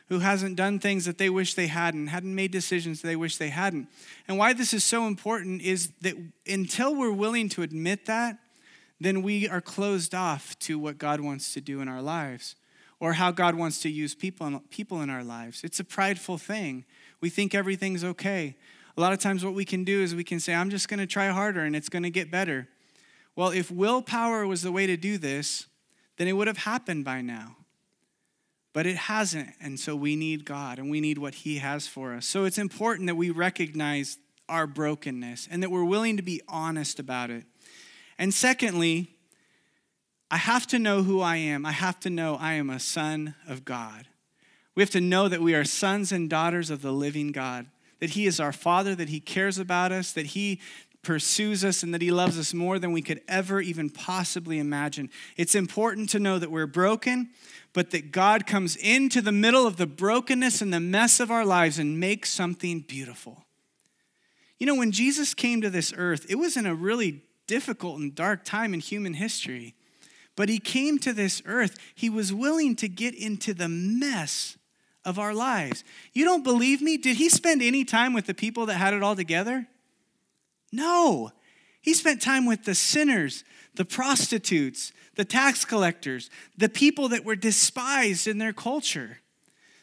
who 0.08 0.18
hasn't 0.18 0.56
done 0.56 0.78
things 0.78 1.06
that 1.06 1.16
they 1.16 1.30
wish 1.30 1.54
they 1.54 1.66
hadn't, 1.66 2.08
hadn't 2.08 2.34
made 2.34 2.50
decisions 2.50 3.00
they 3.00 3.16
wish 3.16 3.38
they 3.38 3.48
hadn't. 3.48 3.88
And 4.28 4.36
why 4.36 4.52
this 4.52 4.74
is 4.74 4.84
so 4.84 5.06
important 5.06 5.62
is 5.62 5.92
that 6.02 6.14
until 6.46 6.94
we're 6.94 7.10
willing 7.10 7.48
to 7.50 7.62
admit 7.62 8.04
that, 8.04 8.38
then 9.00 9.22
we 9.22 9.48
are 9.48 9.62
closed 9.62 10.14
off 10.14 10.58
to 10.60 10.78
what 10.78 10.98
God 10.98 11.20
wants 11.20 11.54
to 11.54 11.60
do 11.62 11.80
in 11.80 11.88
our 11.88 12.02
lives 12.02 12.54
or 13.00 13.14
how 13.14 13.30
God 13.30 13.54
wants 13.54 13.80
to 13.80 13.88
use 13.88 14.14
people, 14.14 14.62
people 14.70 15.00
in 15.00 15.10
our 15.10 15.24
lives. 15.24 15.64
It's 15.64 15.80
a 15.80 15.84
prideful 15.84 16.38
thing. 16.38 16.84
We 17.20 17.30
think 17.30 17.54
everything's 17.54 18.04
okay. 18.04 18.56
A 18.96 19.00
lot 19.00 19.12
of 19.12 19.18
times, 19.18 19.44
what 19.44 19.54
we 19.54 19.64
can 19.64 19.82
do 19.84 20.02
is 20.02 20.14
we 20.14 20.24
can 20.24 20.38
say, 20.38 20.54
I'm 20.54 20.70
just 20.70 20.88
going 20.88 21.00
to 21.00 21.06
try 21.06 21.28
harder 21.28 21.62
and 21.62 21.74
it's 21.74 21.88
going 21.88 22.04
to 22.04 22.10
get 22.10 22.30
better. 22.30 22.68
Well, 23.34 23.50
if 23.50 23.70
willpower 23.70 24.46
was 24.46 24.62
the 24.62 24.70
way 24.70 24.86
to 24.86 24.96
do 24.96 25.18
this, 25.18 25.66
then 26.16 26.28
it 26.28 26.32
would 26.32 26.46
have 26.46 26.58
happened 26.58 27.04
by 27.04 27.20
now. 27.20 27.56
But 28.72 28.86
it 28.86 28.96
hasn't. 28.96 29.50
And 29.60 29.78
so 29.78 29.96
we 29.96 30.14
need 30.14 30.44
God 30.44 30.78
and 30.78 30.90
we 30.90 31.00
need 31.00 31.18
what 31.18 31.34
He 31.34 31.58
has 31.58 31.86
for 31.86 32.14
us. 32.14 32.26
So 32.26 32.44
it's 32.44 32.58
important 32.58 33.06
that 33.08 33.16
we 33.16 33.30
recognize 33.30 34.18
our 34.48 34.66
brokenness 34.66 35.48
and 35.50 35.62
that 35.62 35.70
we're 35.70 35.84
willing 35.84 36.16
to 36.16 36.22
be 36.22 36.40
honest 36.48 36.98
about 37.00 37.30
it. 37.30 37.44
And 38.18 38.32
secondly, 38.32 39.10
I 40.30 40.36
have 40.36 40.66
to 40.68 40.78
know 40.78 41.02
who 41.02 41.20
I 41.20 41.36
am. 41.36 41.66
I 41.66 41.72
have 41.72 41.98
to 42.00 42.10
know 42.10 42.36
I 42.36 42.54
am 42.54 42.70
a 42.70 42.80
son 42.80 43.34
of 43.48 43.64
God. 43.64 44.06
We 44.74 44.82
have 44.82 44.90
to 44.90 45.00
know 45.00 45.28
that 45.28 45.40
we 45.40 45.54
are 45.54 45.64
sons 45.64 46.12
and 46.12 46.28
daughters 46.28 46.70
of 46.70 46.82
the 46.82 46.92
living 46.92 47.32
God 47.32 47.66
that 48.04 48.10
He 48.10 48.26
is 48.26 48.38
our 48.38 48.52
Father, 48.52 48.94
that 48.94 49.08
He 49.08 49.18
cares 49.18 49.56
about 49.56 49.90
us, 49.90 50.12
that 50.12 50.26
He 50.26 50.60
pursues 51.02 51.64
us, 51.64 51.82
and 51.82 51.94
that 51.94 52.02
He 52.02 52.10
loves 52.10 52.38
us 52.38 52.52
more 52.52 52.78
than 52.78 52.92
we 52.92 53.00
could 53.00 53.22
ever 53.26 53.62
even 53.62 53.88
possibly 53.88 54.58
imagine. 54.58 55.08
It's 55.38 55.54
important 55.54 56.10
to 56.10 56.18
know 56.18 56.38
that 56.38 56.50
we're 56.50 56.66
broken, 56.66 57.30
but 57.72 57.92
that 57.92 58.12
God 58.12 58.46
comes 58.46 58.76
into 58.76 59.22
the 59.22 59.32
middle 59.32 59.66
of 59.66 59.78
the 59.78 59.86
brokenness 59.86 60.60
and 60.60 60.70
the 60.70 60.80
mess 60.80 61.18
of 61.18 61.30
our 61.30 61.46
lives 61.46 61.78
and 61.78 61.98
makes 61.98 62.28
something 62.28 62.80
beautiful. 62.80 63.46
You 64.58 64.66
know, 64.66 64.74
when 64.74 64.92
Jesus 64.92 65.32
came 65.32 65.62
to 65.62 65.70
this 65.70 65.90
earth, 65.96 66.26
it 66.28 66.34
was 66.34 66.58
in 66.58 66.66
a 66.66 66.74
really 66.74 67.22
difficult 67.46 68.00
and 68.00 68.14
dark 68.14 68.44
time 68.44 68.74
in 68.74 68.80
human 68.80 69.14
history. 69.14 69.74
But 70.36 70.50
he 70.50 70.58
came 70.58 70.98
to 70.98 71.14
this 71.14 71.40
earth. 71.46 71.78
He 71.94 72.10
was 72.10 72.34
willing 72.34 72.76
to 72.76 72.86
get 72.86 73.14
into 73.14 73.54
the 73.54 73.68
mess 73.70 74.58
of 75.04 75.18
our 75.18 75.34
lives. 75.34 75.84
You 76.12 76.24
don't 76.24 76.44
believe 76.44 76.80
me? 76.80 76.96
Did 76.96 77.16
he 77.16 77.28
spend 77.28 77.62
any 77.62 77.84
time 77.84 78.12
with 78.12 78.26
the 78.26 78.34
people 78.34 78.66
that 78.66 78.74
had 78.74 78.94
it 78.94 79.02
all 79.02 79.16
together? 79.16 79.66
No. 80.72 81.32
He 81.80 81.94
spent 81.94 82.22
time 82.22 82.46
with 82.46 82.64
the 82.64 82.74
sinners, 82.74 83.44
the 83.74 83.84
prostitutes, 83.84 84.92
the 85.16 85.24
tax 85.24 85.64
collectors, 85.64 86.30
the 86.56 86.68
people 86.68 87.08
that 87.10 87.24
were 87.24 87.36
despised 87.36 88.26
in 88.26 88.38
their 88.38 88.52
culture. 88.52 89.20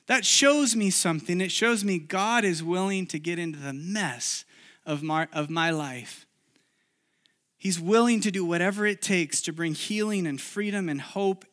That 0.08 0.26
shows 0.26 0.76
me 0.76 0.90
something. 0.90 1.40
It 1.40 1.52
shows 1.52 1.84
me 1.84 2.00
God 2.00 2.44
is 2.44 2.64
willing 2.64 3.06
to 3.08 3.20
get 3.20 3.40
into 3.40 3.60
the 3.60 3.74
mess 3.74 4.44
of 4.86 5.04
my, 5.04 5.28
of 5.32 5.50
my 5.50 5.70
life. 5.70 6.26
He's 7.58 7.80
willing 7.80 8.22
to 8.22 8.32
do 8.32 8.44
whatever 8.44 8.88
it 8.88 9.04
takes 9.04 9.40
to 9.44 9.54
bring 9.54 9.76
healing 9.76 10.26
and 10.26 10.42
freedom 10.42 10.90
and 10.90 11.00
hope 11.00 11.46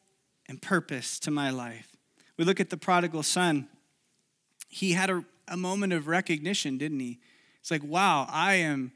and 0.49 0.61
purpose 0.61 1.19
to 1.21 1.31
my 1.31 1.51
life. 1.51 1.97
We 2.39 2.45
look 2.45 2.61
at 2.61 2.70
the 2.70 2.76
prodigal 2.78 3.22
son. 3.22 3.68
He 4.68 4.93
had 4.93 5.11
a, 5.11 5.24
a 5.49 5.57
moment 5.57 5.93
of 5.93 6.09
recognition, 6.09 6.78
didn't 6.78 7.01
he? 7.01 7.18
It's 7.61 7.70
like, 7.70 7.82
wow, 7.82 8.26
I 8.30 8.55
am 8.55 8.93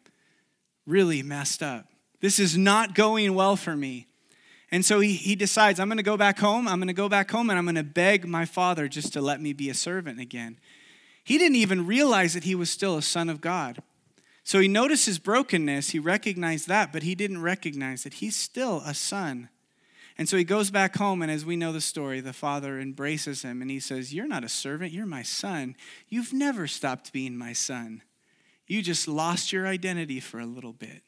really 0.87 1.23
messed 1.23 1.63
up. 1.63 1.87
This 2.21 2.39
is 2.39 2.57
not 2.57 2.95
going 2.95 3.35
well 3.35 3.57
for 3.57 3.77
me. 3.77 4.07
And 4.71 4.85
so 4.85 5.01
he, 5.01 5.13
he 5.13 5.35
decides, 5.35 5.79
I'm 5.79 5.89
going 5.89 5.99
to 5.99 6.03
go 6.03 6.17
back 6.17 6.39
home. 6.39 6.67
I'm 6.67 6.79
going 6.79 6.89
to 6.89 6.95
go 6.95 7.09
back 7.09 7.31
home 7.31 7.51
and 7.51 7.59
I'm 7.59 7.67
going 7.67 7.75
to 7.75 7.83
beg 7.83 8.27
my 8.27 8.47
father 8.47 8.89
just 8.89 9.13
to 9.13 9.21
let 9.21 9.41
me 9.41 9.53
be 9.53 9.69
a 9.69 9.75
servant 9.75 10.19
again. 10.19 10.59
He 11.25 11.37
didn't 11.37 11.57
even 11.57 11.87
realize 11.87 12.35
that 12.35 12.45
he 12.45 12.55
was 12.55 12.71
still 12.71 12.97
a 12.97 13.03
son 13.03 13.29
of 13.29 13.41
God. 13.41 13.83
So 14.45 14.61
he 14.61 14.69
noticed 14.69 15.07
his 15.07 15.19
brokenness. 15.19 15.91
He 15.91 15.99
recognized 15.99 16.69
that, 16.69 16.93
but 16.93 17.03
he 17.03 17.15
didn't 17.15 17.43
recognize 17.43 18.05
that 18.05 18.15
he's 18.15 18.37
still 18.37 18.83
a 18.87 18.95
son 18.95 19.51
and 20.19 20.29
so 20.29 20.37
he 20.37 20.45
goes 20.45 20.71
back 20.71 20.97
home, 20.97 21.23
and 21.23 21.31
as 21.31 21.45
we 21.45 21.57
know 21.57 21.73
the 21.73 21.81
story, 21.81 22.21
the 22.21 22.33
father 22.33 22.79
embraces 22.79 23.43
him 23.43 23.63
and 23.63 23.71
he 23.71 23.81
says, 23.81 24.13
You're 24.13 24.29
not 24.29 24.45
a 24.45 24.49
servant, 24.49 24.93
you're 24.93 25.07
my 25.07 25.23
son. 25.23 25.77
You've 26.09 26.33
never 26.33 26.67
stopped 26.67 27.13
being 27.13 27.37
my 27.37 27.53
son. 27.53 28.03
You 28.67 28.83
just 28.83 29.09
lost 29.09 29.53
your 29.53 29.67
identity 29.67 30.21
for 30.21 30.39
a 30.39 30.47
little 30.47 30.73
bit. 30.73 31.03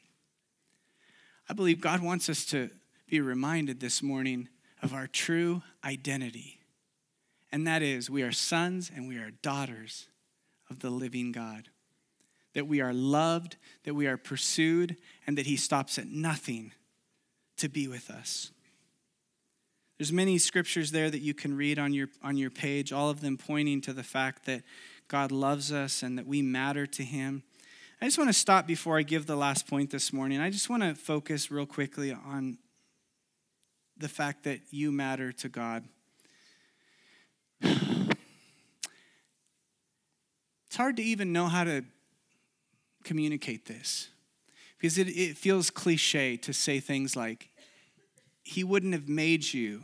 I 1.47 1.53
believe 1.53 1.79
God 1.79 2.01
wants 2.01 2.29
us 2.29 2.45
to 2.45 2.69
be 3.07 3.21
reminded 3.21 3.79
this 3.79 4.01
morning 4.01 4.49
of 4.81 4.93
our 4.93 5.07
true 5.07 5.61
identity. 5.83 6.59
And 7.51 7.65
that 7.67 7.81
is, 7.81 8.09
we 8.09 8.23
are 8.23 8.31
sons 8.31 8.91
and 8.93 9.07
we 9.07 9.17
are 9.17 9.31
daughters 9.31 10.07
of 10.69 10.79
the 10.79 10.89
living 10.89 11.31
God. 11.31 11.69
That 12.53 12.67
we 12.67 12.81
are 12.81 12.93
loved, 12.93 13.57
that 13.83 13.93
we 13.93 14.07
are 14.07 14.17
pursued, 14.17 14.97
and 15.27 15.37
that 15.37 15.45
He 15.45 15.57
stops 15.57 15.99
at 15.99 16.07
nothing 16.07 16.71
to 17.57 17.69
be 17.69 17.87
with 17.87 18.09
us. 18.09 18.51
There's 19.97 20.11
many 20.11 20.37
scriptures 20.37 20.91
there 20.91 21.09
that 21.09 21.21
you 21.21 21.33
can 21.33 21.55
read 21.55 21.79
on 21.79 21.93
your, 21.93 22.09
on 22.21 22.35
your 22.37 22.49
page, 22.49 22.91
all 22.91 23.09
of 23.09 23.21
them 23.21 23.37
pointing 23.37 23.79
to 23.81 23.93
the 23.93 24.03
fact 24.03 24.45
that 24.45 24.63
God 25.07 25.31
loves 25.31 25.71
us 25.71 26.03
and 26.03 26.17
that 26.17 26.27
we 26.27 26.41
matter 26.41 26.85
to 26.85 27.03
Him. 27.03 27.43
I 28.01 28.05
just 28.05 28.17
want 28.17 28.29
to 28.29 28.33
stop 28.33 28.67
before 28.67 28.97
I 28.97 29.03
give 29.03 29.25
the 29.25 29.37
last 29.37 29.67
point 29.67 29.91
this 29.91 30.11
morning. 30.11 30.41
I 30.41 30.49
just 30.49 30.69
want 30.69 30.83
to 30.83 30.95
focus 30.95 31.49
real 31.49 31.65
quickly 31.65 32.11
on 32.11 32.57
the 33.97 34.09
fact 34.09 34.43
that 34.43 34.59
you 34.71 34.91
matter 34.91 35.31
to 35.31 35.49
God. 35.49 35.85
It's 40.67 40.77
hard 40.77 40.97
to 40.97 41.03
even 41.03 41.31
know 41.31 41.47
how 41.47 41.63
to 41.63 41.85
communicate 43.05 43.65
this 43.65 44.09
because 44.77 44.97
it, 44.97 45.07
it 45.07 45.37
feels 45.37 45.69
cliche 45.69 46.35
to 46.35 46.51
say 46.51 46.81
things 46.81 47.15
like, 47.15 47.49
he 48.45 48.63
wouldn't 48.63 48.93
have 48.93 49.09
made 49.09 49.53
you 49.53 49.81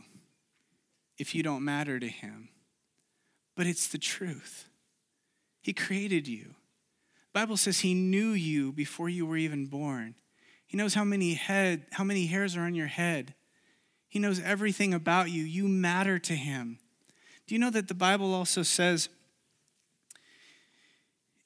if 1.18 1.34
you 1.34 1.42
don't 1.42 1.64
matter 1.64 1.98
to 1.98 2.08
him. 2.08 2.48
But 3.56 3.66
it's 3.66 3.88
the 3.88 3.98
truth. 3.98 4.68
He 5.60 5.72
created 5.72 6.28
you. 6.28 6.54
The 7.32 7.40
Bible 7.40 7.56
says 7.56 7.80
he 7.80 7.92
knew 7.92 8.30
you 8.30 8.72
before 8.72 9.08
you 9.08 9.26
were 9.26 9.36
even 9.36 9.66
born. 9.66 10.14
He 10.64 10.76
knows 10.76 10.94
how 10.94 11.02
many 11.02 11.34
head, 11.34 11.86
how 11.90 12.04
many 12.04 12.26
hairs 12.26 12.56
are 12.56 12.62
on 12.62 12.76
your 12.76 12.86
head. 12.86 13.34
He 14.08 14.20
knows 14.20 14.40
everything 14.40 14.94
about 14.94 15.28
you. 15.30 15.42
You 15.42 15.66
matter 15.66 16.20
to 16.20 16.34
him. 16.34 16.78
Do 17.48 17.56
you 17.56 17.58
know 17.58 17.70
that 17.70 17.88
the 17.88 17.94
Bible 17.94 18.32
also 18.32 18.62
says 18.62 19.08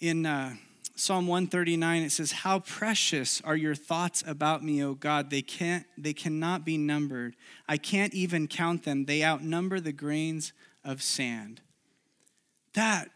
in 0.00 0.26
uh, 0.26 0.54
Psalm 0.99 1.26
139 1.26 2.03
it 2.03 2.11
says, 2.11 2.32
"How 2.32 2.59
precious 2.59 3.42
are 3.42 3.55
your 3.55 3.74
thoughts 3.74 4.24
about 4.26 4.64
me, 4.64 4.82
O 4.82 4.94
God? 4.94 5.28
They 5.28 5.42
can't 5.42 5.86
they 5.99 6.14
cannot 6.14 6.64
be 6.64 6.78
numbered. 6.78 7.36
I 7.68 7.76
can't 7.76 8.14
even 8.14 8.49
count 8.49 8.84
them. 8.84 9.05
They 9.05 9.22
outnumber 9.22 9.78
the 9.78 9.92
grains 9.92 10.55
of 10.82 11.03
sand." 11.03 11.61
That 12.72 13.11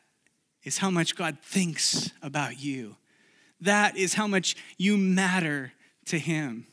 is 0.63 0.79
how 0.79 0.91
much 0.91 1.17
God 1.17 1.39
thinks 1.43 2.11
about 2.21 2.61
you. 2.61 2.97
That 3.63 3.97
is 3.97 4.15
how 4.15 4.27
much 4.27 4.57
you 4.77 4.99
matter 4.99 5.73
to 6.07 6.19
Him. 6.19 6.67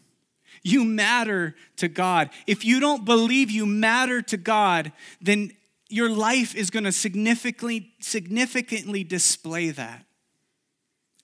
You 0.62 0.84
matter 0.84 1.56
to 1.78 1.88
God. 1.88 2.32
If 2.48 2.66
you 2.66 2.82
don't 2.82 3.06
believe 3.06 3.50
you 3.50 3.66
matter 3.66 4.22
to 4.24 4.36
God, 4.36 4.92
then 5.22 5.54
your 5.90 6.10
life 6.10 6.54
is 6.54 6.70
going 6.70 6.84
to 6.84 6.92
significantly, 6.92 7.94
significantly 8.02 9.06
display 9.06 9.70
that. 9.70 10.06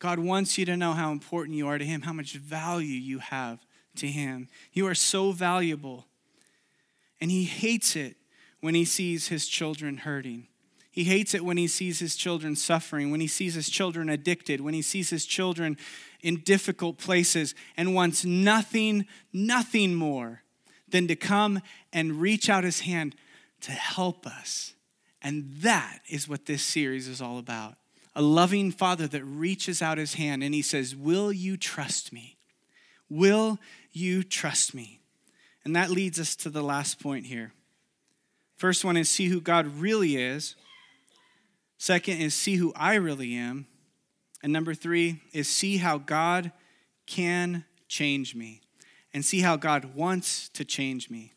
God 0.03 0.19
wants 0.19 0.57
you 0.57 0.65
to 0.65 0.75
know 0.75 0.91
how 0.91 1.13
important 1.13 1.55
you 1.55 1.65
are 1.69 1.77
to 1.77 1.85
Him, 1.85 2.01
how 2.01 2.11
much 2.11 2.33
value 2.33 2.93
you 2.93 3.19
have 3.19 3.65
to 3.95 4.05
Him. 4.05 4.49
You 4.73 4.85
are 4.87 4.95
so 4.95 5.31
valuable. 5.31 6.07
And 7.21 7.31
He 7.31 7.45
hates 7.45 7.95
it 7.95 8.17
when 8.59 8.75
He 8.75 8.83
sees 8.83 9.29
His 9.29 9.47
children 9.47 9.99
hurting. 9.99 10.47
He 10.91 11.05
hates 11.05 11.33
it 11.33 11.45
when 11.45 11.57
he 11.57 11.67
sees 11.67 11.97
his 11.97 12.15
children 12.15 12.55
suffering, 12.55 13.09
when 13.09 13.19
he 13.19 13.25
sees 13.25 13.55
his 13.55 13.67
children 13.67 14.09
addicted, 14.09 14.61
when 14.61 14.75
he 14.75 14.83
sees 14.83 15.09
his 15.09 15.25
children 15.25 15.75
in 16.21 16.41
difficult 16.41 16.99
places, 16.99 17.55
and 17.75 17.95
wants 17.95 18.23
nothing, 18.23 19.07
nothing 19.33 19.95
more 19.95 20.43
than 20.87 21.07
to 21.07 21.15
come 21.15 21.63
and 21.91 22.21
reach 22.21 22.47
out 22.47 22.63
his 22.63 22.81
hand 22.81 23.15
to 23.61 23.71
help 23.71 24.27
us. 24.27 24.75
And 25.19 25.51
that 25.61 26.01
is 26.07 26.29
what 26.29 26.45
this 26.45 26.61
series 26.61 27.07
is 27.07 27.23
all 27.23 27.39
about. 27.39 27.73
A 28.16 28.22
loving 28.22 28.72
father 28.72 29.07
that 29.07 29.24
reaches 29.24 29.82
out 29.82 29.97
his 29.97 30.16
hand 30.16 30.43
and 30.43 30.53
he 30.53 30.61
says, 30.61 30.95
Will 30.95 31.32
you 31.32 31.57
trust 31.57 32.14
me? 32.14 32.38
Will 33.09 33.59
you 33.91 34.24
trust 34.24 34.74
me? 34.74 34.99
And 35.66 35.76
that 35.76 35.89
leads 35.89 36.20
us 36.20 36.36
to 36.38 36.49
the 36.49 36.61
last 36.61 36.99
point 36.99 37.26
here. 37.26 37.53
First 38.57 38.86
one 38.86 38.97
is 38.97 39.09
see 39.09 39.28
who 39.28 39.41
God 39.41 39.68
really 39.68 40.16
is. 40.16 40.55
Second 41.78 42.20
is 42.20 42.34
see 42.34 42.55
who 42.55 42.72
I 42.76 42.95
really 42.95 43.34
am. 43.36 43.68
And 44.41 44.53
number 44.53 44.74
three 44.74 45.22
is 45.32 45.49
see 45.49 45.78
how 45.78 45.97
God 45.97 46.51
can 47.05 47.66
change 47.88 48.36
me 48.36 48.61
and 49.14 49.24
see 49.24 49.41
how 49.41 49.55
God 49.55 49.95
wants 49.95 50.49
to 50.49 50.66
change 50.66 51.09
me. 51.09 51.34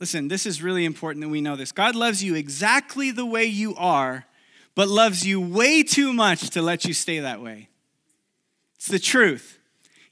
Listen, 0.00 0.28
this 0.28 0.46
is 0.46 0.62
really 0.62 0.84
important 0.84 1.22
that 1.24 1.30
we 1.30 1.40
know 1.40 1.56
this. 1.56 1.72
God 1.72 1.94
loves 1.94 2.22
you 2.22 2.34
exactly 2.34 3.10
the 3.10 3.24
way 3.24 3.44
you 3.44 3.74
are, 3.76 4.26
but 4.74 4.88
loves 4.88 5.26
you 5.26 5.40
way 5.40 5.82
too 5.82 6.12
much 6.12 6.50
to 6.50 6.62
let 6.62 6.84
you 6.84 6.94
stay 6.94 7.20
that 7.20 7.40
way. 7.40 7.68
It's 8.76 8.88
the 8.88 8.98
truth. 8.98 9.58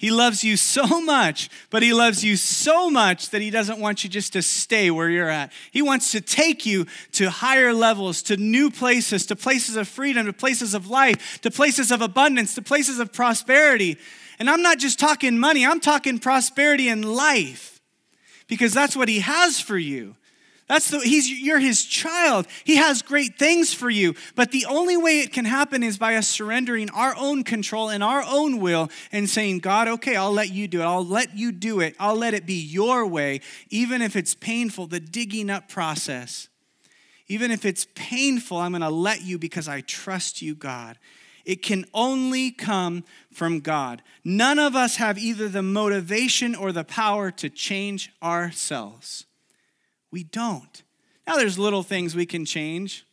He 0.02 0.10
loves 0.10 0.42
you 0.42 0.56
so 0.56 1.00
much, 1.00 1.48
but 1.70 1.80
he 1.80 1.92
loves 1.92 2.24
you 2.24 2.34
so 2.36 2.90
much 2.90 3.30
that 3.30 3.40
he 3.40 3.50
doesn't 3.50 3.78
want 3.78 4.02
you 4.02 4.10
just 4.10 4.32
to 4.32 4.42
stay 4.42 4.90
where 4.90 5.08
you're 5.08 5.28
at. 5.28 5.52
He 5.70 5.80
wants 5.80 6.10
to 6.10 6.20
take 6.20 6.66
you 6.66 6.86
to 7.12 7.30
higher 7.30 7.72
levels, 7.72 8.20
to 8.24 8.36
new 8.36 8.68
places, 8.68 9.26
to 9.26 9.36
places 9.36 9.76
of 9.76 9.86
freedom, 9.86 10.26
to 10.26 10.32
places 10.32 10.74
of 10.74 10.90
life, 10.90 11.40
to 11.42 11.52
places 11.52 11.92
of 11.92 12.02
abundance, 12.02 12.56
to 12.56 12.62
places 12.62 12.98
of 12.98 13.12
prosperity. 13.12 13.96
And 14.40 14.50
I'm 14.50 14.60
not 14.60 14.78
just 14.78 14.98
talking 14.98 15.38
money, 15.38 15.64
I'm 15.64 15.78
talking 15.78 16.18
prosperity 16.18 16.88
in 16.88 17.02
life 17.02 17.80
because 18.48 18.74
that's 18.74 18.96
what 18.96 19.08
he 19.08 19.20
has 19.20 19.60
for 19.60 19.78
you. 19.78 20.16
That's 20.72 20.88
the, 20.88 21.00
he's, 21.00 21.30
you're 21.30 21.58
his 21.58 21.84
child. 21.84 22.46
He 22.64 22.76
has 22.76 23.02
great 23.02 23.38
things 23.38 23.74
for 23.74 23.90
you. 23.90 24.14
But 24.34 24.52
the 24.52 24.64
only 24.64 24.96
way 24.96 25.20
it 25.20 25.30
can 25.30 25.44
happen 25.44 25.82
is 25.82 25.98
by 25.98 26.14
us 26.14 26.26
surrendering 26.26 26.88
our 26.88 27.14
own 27.18 27.44
control 27.44 27.90
and 27.90 28.02
our 28.02 28.24
own 28.26 28.58
will 28.58 28.88
and 29.12 29.28
saying, 29.28 29.58
God, 29.58 29.86
okay, 29.86 30.16
I'll 30.16 30.32
let 30.32 30.50
you 30.50 30.66
do 30.66 30.80
it. 30.80 30.84
I'll 30.84 31.04
let 31.04 31.36
you 31.36 31.52
do 31.52 31.80
it. 31.80 31.94
I'll 32.00 32.16
let 32.16 32.32
it 32.32 32.46
be 32.46 32.54
your 32.54 33.06
way, 33.06 33.42
even 33.68 34.00
if 34.00 34.16
it's 34.16 34.34
painful, 34.34 34.86
the 34.86 34.98
digging 34.98 35.50
up 35.50 35.68
process. 35.68 36.48
Even 37.28 37.50
if 37.50 37.66
it's 37.66 37.86
painful, 37.94 38.56
I'm 38.56 38.72
going 38.72 38.80
to 38.80 38.88
let 38.88 39.20
you 39.20 39.38
because 39.38 39.68
I 39.68 39.82
trust 39.82 40.40
you, 40.40 40.54
God. 40.54 40.98
It 41.44 41.60
can 41.60 41.84
only 41.92 42.50
come 42.50 43.04
from 43.30 43.60
God. 43.60 44.02
None 44.24 44.58
of 44.58 44.74
us 44.74 44.96
have 44.96 45.18
either 45.18 45.50
the 45.50 45.62
motivation 45.62 46.54
or 46.54 46.72
the 46.72 46.82
power 46.82 47.30
to 47.32 47.50
change 47.50 48.10
ourselves. 48.22 49.26
We 50.12 50.22
don't. 50.22 50.82
Now, 51.26 51.36
there's 51.36 51.58
little 51.58 51.82
things 51.82 52.14
we 52.14 52.26
can 52.26 52.44
change. 52.44 53.06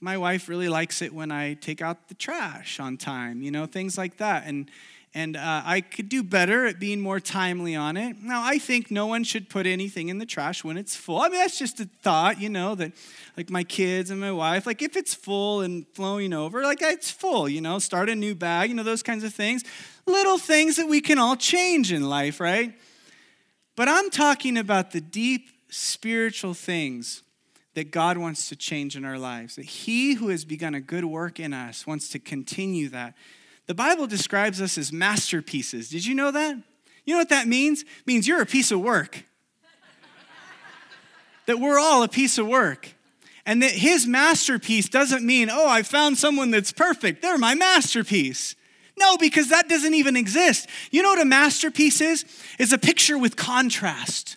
My 0.00 0.18
wife 0.18 0.48
really 0.48 0.68
likes 0.68 1.02
it 1.02 1.12
when 1.12 1.30
I 1.30 1.54
take 1.54 1.80
out 1.82 2.08
the 2.08 2.14
trash 2.14 2.80
on 2.80 2.96
time, 2.96 3.42
you 3.42 3.50
know, 3.50 3.66
things 3.66 3.96
like 3.96 4.16
that. 4.16 4.44
And, 4.46 4.70
and 5.14 5.36
uh, 5.36 5.62
I 5.64 5.80
could 5.80 6.08
do 6.08 6.22
better 6.22 6.66
at 6.66 6.80
being 6.80 7.00
more 7.00 7.20
timely 7.20 7.76
on 7.76 7.96
it. 7.96 8.16
Now, 8.22 8.42
I 8.44 8.58
think 8.58 8.90
no 8.90 9.06
one 9.06 9.24
should 9.24 9.48
put 9.48 9.66
anything 9.66 10.08
in 10.08 10.18
the 10.18 10.26
trash 10.26 10.64
when 10.64 10.76
it's 10.76 10.96
full. 10.96 11.20
I 11.20 11.28
mean, 11.28 11.38
that's 11.38 11.58
just 11.58 11.78
a 11.80 11.88
thought, 12.02 12.40
you 12.40 12.48
know, 12.48 12.74
that 12.74 12.92
like 13.36 13.50
my 13.50 13.62
kids 13.62 14.10
and 14.10 14.20
my 14.20 14.32
wife, 14.32 14.66
like 14.66 14.82
if 14.82 14.96
it's 14.96 15.14
full 15.14 15.60
and 15.60 15.86
flowing 15.94 16.32
over, 16.32 16.62
like 16.62 16.82
it's 16.82 17.10
full, 17.10 17.48
you 17.48 17.60
know, 17.60 17.78
start 17.78 18.08
a 18.08 18.14
new 18.14 18.34
bag, 18.34 18.70
you 18.70 18.76
know, 18.76 18.82
those 18.82 19.02
kinds 19.02 19.24
of 19.24 19.32
things. 19.32 19.62
Little 20.06 20.38
things 20.38 20.76
that 20.76 20.88
we 20.88 21.00
can 21.00 21.18
all 21.18 21.36
change 21.36 21.92
in 21.92 22.08
life, 22.08 22.40
right? 22.40 22.74
But 23.76 23.88
I'm 23.88 24.10
talking 24.10 24.58
about 24.58 24.90
the 24.90 25.00
deep 25.00 25.48
spiritual 25.74 26.54
things 26.54 27.22
that 27.74 27.90
God 27.90 28.16
wants 28.16 28.48
to 28.48 28.56
change 28.56 28.96
in 28.96 29.04
our 29.04 29.18
lives. 29.18 29.56
That 29.56 29.64
He 29.64 30.14
who 30.14 30.28
has 30.28 30.44
begun 30.44 30.74
a 30.74 30.80
good 30.80 31.04
work 31.04 31.40
in 31.40 31.52
us 31.52 31.86
wants 31.86 32.08
to 32.10 32.18
continue 32.18 32.88
that. 32.90 33.14
The 33.66 33.74
Bible 33.74 34.06
describes 34.06 34.60
us 34.60 34.78
as 34.78 34.92
masterpieces. 34.92 35.88
Did 35.88 36.06
you 36.06 36.14
know 36.14 36.30
that? 36.30 36.56
You 37.04 37.14
know 37.14 37.18
what 37.18 37.30
that 37.30 37.48
means? 37.48 37.82
It 37.82 38.06
means 38.06 38.28
you're 38.28 38.40
a 38.40 38.46
piece 38.46 38.70
of 38.70 38.80
work. 38.80 39.24
that 41.46 41.58
we're 41.58 41.78
all 41.78 42.02
a 42.02 42.08
piece 42.08 42.38
of 42.38 42.46
work. 42.46 42.94
And 43.44 43.62
that 43.62 43.72
his 43.72 44.06
masterpiece 44.06 44.88
doesn't 44.88 45.24
mean, 45.24 45.50
oh, 45.50 45.68
I 45.68 45.82
found 45.82 46.16
someone 46.16 46.50
that's 46.50 46.72
perfect. 46.72 47.20
They're 47.20 47.36
my 47.36 47.54
masterpiece. 47.54 48.54
No, 48.96 49.16
because 49.16 49.48
that 49.50 49.68
doesn't 49.68 49.92
even 49.92 50.16
exist. 50.16 50.68
You 50.90 51.02
know 51.02 51.10
what 51.10 51.20
a 51.20 51.26
masterpiece 51.26 52.00
is? 52.00 52.24
It's 52.58 52.72
a 52.72 52.78
picture 52.78 53.18
with 53.18 53.36
contrast. 53.36 54.36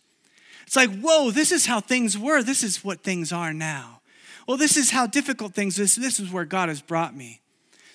It's 0.68 0.76
like, 0.76 1.00
whoa, 1.00 1.32
this 1.32 1.52
is 1.52 1.66
how 1.66 1.80
things 1.80 2.18
were. 2.18 2.44
This 2.44 2.62
is 2.62 2.84
what 2.84 3.02
things 3.02 3.32
are 3.32 3.54
now. 3.54 4.02
Well, 4.48 4.58
this 4.58 4.78
is 4.78 4.92
how 4.92 5.08
difficult 5.08 5.54
things 5.54 5.80
is. 5.80 5.96
This 5.96 6.20
is 6.20 6.32
where 6.32 6.46
God 6.46 6.68
has 6.70 6.82
brought 6.82 7.16
me. 7.16 7.40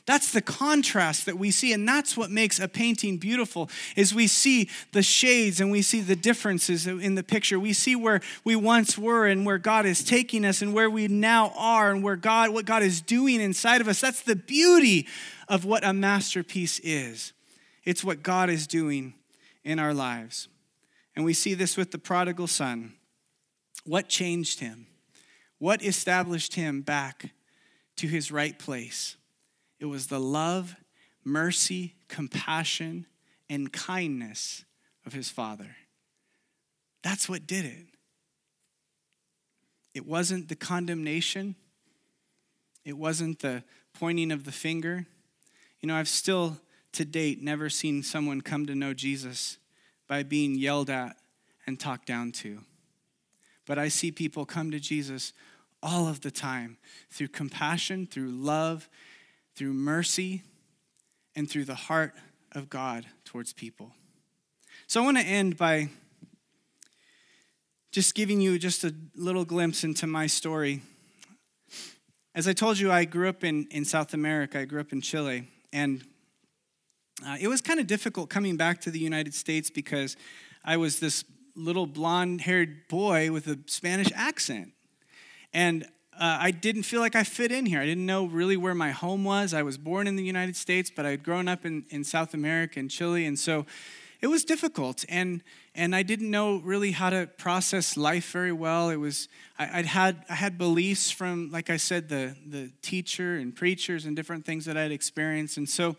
That's 0.05 0.33
the 0.33 0.41
contrast 0.41 1.27
that 1.27 1.39
we 1.39 1.53
see, 1.53 1.73
and 1.73 1.87
that's 1.87 2.17
what 2.17 2.31
makes 2.31 2.59
a 2.59 2.67
painting 2.67 3.19
beautiful. 3.19 3.71
Is 3.95 4.15
we 4.15 4.27
see 4.27 4.69
the 4.91 5.03
shades 5.03 5.61
and 5.61 5.71
we 5.71 5.81
see 5.81 6.01
the 6.01 6.17
differences 6.17 6.87
in 6.89 7.15
the 7.15 7.23
picture. 7.23 7.61
We 7.61 7.73
see 7.73 7.95
where 7.95 8.21
we 8.43 8.57
once 8.57 8.99
were 8.99 9.27
and 9.27 9.47
where 9.47 9.59
God 9.59 9.87
is 9.87 10.03
taking 10.03 10.45
us, 10.45 10.61
and 10.61 10.75
where 10.75 10.91
we 10.91 11.07
now 11.09 11.53
are, 11.57 11.93
and 11.93 12.03
where 12.03 12.17
God, 12.17 12.51
what 12.51 12.65
God 12.65 12.83
is 12.83 13.01
doing 13.01 13.41
inside 13.41 13.81
of 13.81 13.87
us. 13.87 14.01
That's 14.01 14.23
the 14.23 14.35
beauty 14.35 15.07
of 15.47 15.65
what 15.65 15.85
a 15.85 15.93
masterpiece 15.93 16.81
is. 16.81 17.33
It's 17.85 18.03
what 18.03 18.23
God 18.23 18.51
is 18.51 18.67
doing 18.67 19.15
in 19.63 19.79
our 19.79 19.95
lives. 19.95 20.49
And 21.15 21.25
we 21.25 21.35
see 21.35 21.55
this 21.55 21.77
with 21.77 21.91
the 21.91 21.99
prodigal 21.99 22.47
son. 22.47 22.95
What 23.85 24.09
changed 24.09 24.61
him? 24.61 24.87
What 25.59 25.83
established 25.85 26.55
him 26.55 26.83
back 26.83 27.31
to 27.97 28.07
his 28.07 28.33
right 28.33 28.59
place? 28.59 29.17
It 29.79 29.87
was 29.87 30.07
the 30.07 30.21
love, 30.21 30.77
mercy, 31.25 31.95
compassion, 32.09 33.07
and 33.51 33.73
kindness 33.73 34.65
of 35.05 35.13
his 35.13 35.29
father. 35.29 35.77
That's 37.03 37.29
what 37.29 37.47
did 37.47 37.65
it. 37.65 37.87
It 39.95 40.07
wasn't 40.07 40.49
the 40.49 40.57
condemnation, 40.57 41.55
it 42.85 42.97
wasn't 42.97 43.41
the 43.41 43.63
pointing 43.93 44.33
of 44.33 44.45
the 44.45 44.53
finger. 44.53 45.07
You 45.81 45.89
know, 45.89 45.97
I've 45.97 46.09
still 46.09 46.59
to 46.93 47.05
date 47.05 47.43
never 47.43 47.69
seen 47.69 48.03
someone 48.03 48.41
come 48.41 48.67
to 48.67 48.75
know 48.75 48.95
Jesus 48.95 49.59
by 50.13 50.23
being 50.23 50.55
yelled 50.55 50.91
at 50.91 51.17
and 51.67 51.81
talked 51.81 52.05
down 52.05 52.31
to. 52.31 52.61
But 53.65 53.79
I 53.79 53.89
see 53.89 54.13
people 54.13 54.45
come 54.45 54.71
to 54.71 54.79
Jesus 54.79 55.33
all 55.83 56.07
of 56.07 56.21
the 56.21 56.31
time 56.31 56.77
through 57.11 57.29
compassion, 57.29 58.07
through 58.07 58.29
love, 58.29 58.91
through 59.57 59.73
mercy, 59.73 60.43
and 61.35 61.49
through 61.49 61.65
the 61.65 61.75
heart 61.75 62.13
of 62.55 62.69
God 62.69 63.07
towards 63.25 63.55
people. 63.55 63.93
So 64.87 65.01
I 65.01 65.05
want 65.07 65.17
to 65.17 65.25
end 65.25 65.57
by 65.57 65.89
just 67.91 68.15
giving 68.15 68.43
you 68.43 68.59
just 68.59 68.85
a 68.85 68.95
little 69.17 69.47
glimpse 69.47 69.83
into 69.83 70.07
my 70.07 70.27
story. 70.27 70.83
as 72.35 72.47
I 72.47 72.53
told 72.53 72.79
you, 72.79 72.93
I 72.93 73.07
grew 73.07 73.31
up 73.31 73.45
in, 73.45 73.67
in 73.71 73.87
South 73.87 74.13
America. 74.13 74.59
I 74.59 74.67
grew 74.67 74.81
up 74.83 74.93
in 74.93 75.01
Chile. 75.01 75.49
And 75.73 76.05
uh, 77.27 77.37
it 77.41 77.49
was 77.49 77.61
kind 77.61 77.81
of 77.81 77.87
difficult 77.87 78.31
coming 78.31 78.57
back 78.57 78.81
to 78.83 78.91
the 78.91 78.99
United 78.99 79.35
States 79.35 79.71
because 79.71 80.17
I 80.65 80.77
was 80.77 81.01
this 81.01 81.25
little 81.55 81.87
blonde 81.87 82.43
haired 82.43 82.89
boy 82.89 83.31
with 83.31 83.47
a 83.47 83.59
Spanish 83.67 84.09
accent. 84.15 84.73
And 85.53 85.85
uh, 86.19 86.39
I 86.41 86.51
didn't 86.51 86.85
feel 86.85 87.01
like 87.01 87.17
I 87.17 87.25
fit 87.25 87.53
in 87.53 87.67
here. 87.67 87.81
I 87.81 87.87
didn't 87.87 88.07
know 88.07 88.27
really 88.27 88.57
where 88.57 88.75
my 88.75 88.91
home 88.91 89.25
was. 89.25 89.55
I 89.55 89.63
was 89.63 89.79
born 89.79 90.07
in 90.07 90.17
the 90.17 90.25
United 90.25 90.57
States, 90.57 90.91
but 90.95 91.07
I 91.07 91.11
had 91.11 91.23
grown 91.23 91.49
up 91.49 91.65
in, 91.65 91.85
in 91.91 92.05
South 92.05 92.35
America 92.35 92.79
and 92.79 92.91
Chile. 92.91 93.27
And 93.27 93.39
so 93.39 93.67
it 94.21 94.29
was 94.29 94.45
difficult. 94.45 95.05
And, 95.09 95.43
and 95.75 95.97
I 95.97 96.03
didn't 96.03 96.31
know 96.31 96.59
really 96.59 96.93
how 96.93 97.11
to 97.11 97.29
process 97.39 97.97
life 97.97 98.31
very 98.31 98.53
well. 98.53 98.91
It 98.91 98.97
was, 98.97 99.29
I, 99.59 99.79
would 99.79 99.87
had, 99.87 100.25
I 100.29 100.35
had 100.35 100.59
beliefs 100.59 101.11
from, 101.11 101.51
like 101.51 101.71
I 101.71 101.77
said, 101.77 102.09
the, 102.09 102.37
the 102.47 102.71
teacher 102.83 103.37
and 103.37 103.55
preachers 103.55 104.05
and 104.05 104.15
different 104.15 104.45
things 104.45 104.65
that 104.67 104.77
I'd 104.77 104.93
experienced. 104.93 105.57
And 105.57 105.69
so 105.69 105.97